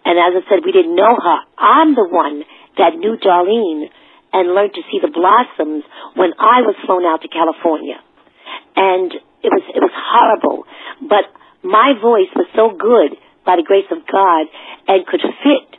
And 0.06 0.20
as 0.20 0.43
I 0.43 0.49
said, 0.49 0.64
we 0.64 0.72
didn't 0.72 0.95
know 0.95 1.16
her. 1.16 1.39
I'm 1.58 1.95
the 1.95 2.08
one 2.08 2.45
that 2.78 2.95
knew 2.95 3.18
Darlene 3.18 3.89
and 4.34 4.53
learned 4.53 4.74
to 4.76 4.84
see 4.91 4.99
the 4.99 5.08
blossoms 5.08 5.84
when 6.14 6.34
I 6.38 6.62
was 6.62 6.76
flown 6.86 7.06
out 7.06 7.22
to 7.22 7.28
California. 7.28 7.99
And 8.76 9.14
it 9.41 9.49
was, 9.49 9.64
it 9.74 9.82
was 9.82 9.95
horrible. 9.95 10.68
But 11.01 11.26
my 11.66 11.97
voice 11.97 12.30
was 12.38 12.47
so 12.53 12.70
good 12.78 13.18
by 13.45 13.57
the 13.57 13.66
grace 13.66 13.89
of 13.89 14.05
God 14.05 14.45
and 14.88 15.05
could 15.05 15.22
fit. 15.22 15.70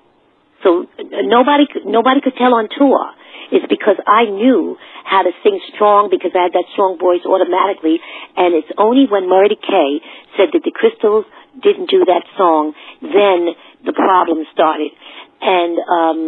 So 0.62 0.86
uh, 0.86 1.22
nobody, 1.22 1.66
nobody 1.86 2.20
could 2.20 2.34
tell 2.34 2.54
on 2.54 2.68
tour. 2.70 3.14
It's 3.54 3.66
because 3.70 3.94
I 4.06 4.26
knew 4.26 4.74
how 5.06 5.22
to 5.22 5.30
sing 5.46 5.62
strong 5.74 6.10
because 6.10 6.34
I 6.34 6.50
had 6.50 6.54
that 6.58 6.66
strong 6.74 6.98
voice 6.98 7.22
automatically. 7.22 8.02
And 8.34 8.58
it's 8.58 8.70
only 8.74 9.06
when 9.06 9.30
Murray 9.30 9.54
Kay 9.54 10.02
said 10.34 10.50
that 10.50 10.66
the 10.66 10.74
Crystals 10.74 11.26
didn't 11.62 11.86
do 11.86 12.04
that 12.10 12.26
song, 12.34 12.74
then 13.00 13.54
the 13.86 13.94
problem 13.94 14.42
started. 14.50 14.90
And, 15.38 15.78
um, 15.78 16.18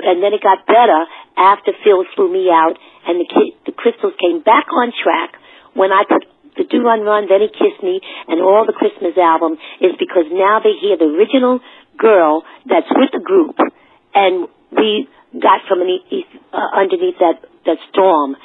and 0.00 0.24
then 0.24 0.32
it 0.32 0.40
got 0.40 0.64
better 0.64 1.04
after 1.36 1.76
Phil 1.84 2.08
flew 2.16 2.32
me 2.32 2.48
out 2.48 2.80
and 3.04 3.20
the, 3.20 3.28
the 3.68 3.72
Crystals 3.76 4.16
came 4.16 4.40
back 4.40 4.72
on 4.72 4.92
track 4.96 5.36
when 5.76 5.92
I 5.92 6.08
put 6.08 6.24
the 6.56 6.64
Doo 6.64 6.82
Ron 6.82 7.04
Ron, 7.04 7.28
Then 7.28 7.40
He 7.40 7.48
Kissed 7.48 7.82
Me, 7.82 8.00
and 8.28 8.40
all 8.40 8.64
the 8.66 8.72
Christmas 8.72 9.16
album 9.16 9.58
is 9.80 9.92
because 9.98 10.26
now 10.32 10.60
they 10.60 10.74
hear 10.80 10.96
the 10.96 11.08
original 11.08 11.60
girl 11.98 12.44
that's 12.64 12.88
with 12.90 13.10
the 13.12 13.20
group, 13.20 13.56
and 14.14 14.48
we 14.72 15.08
got 15.36 15.60
from 15.68 15.80
an, 15.82 16.00
uh, 16.52 16.80
underneath 16.80 17.18
that 17.20 17.44
that 17.66 17.78
storm, 17.90 18.36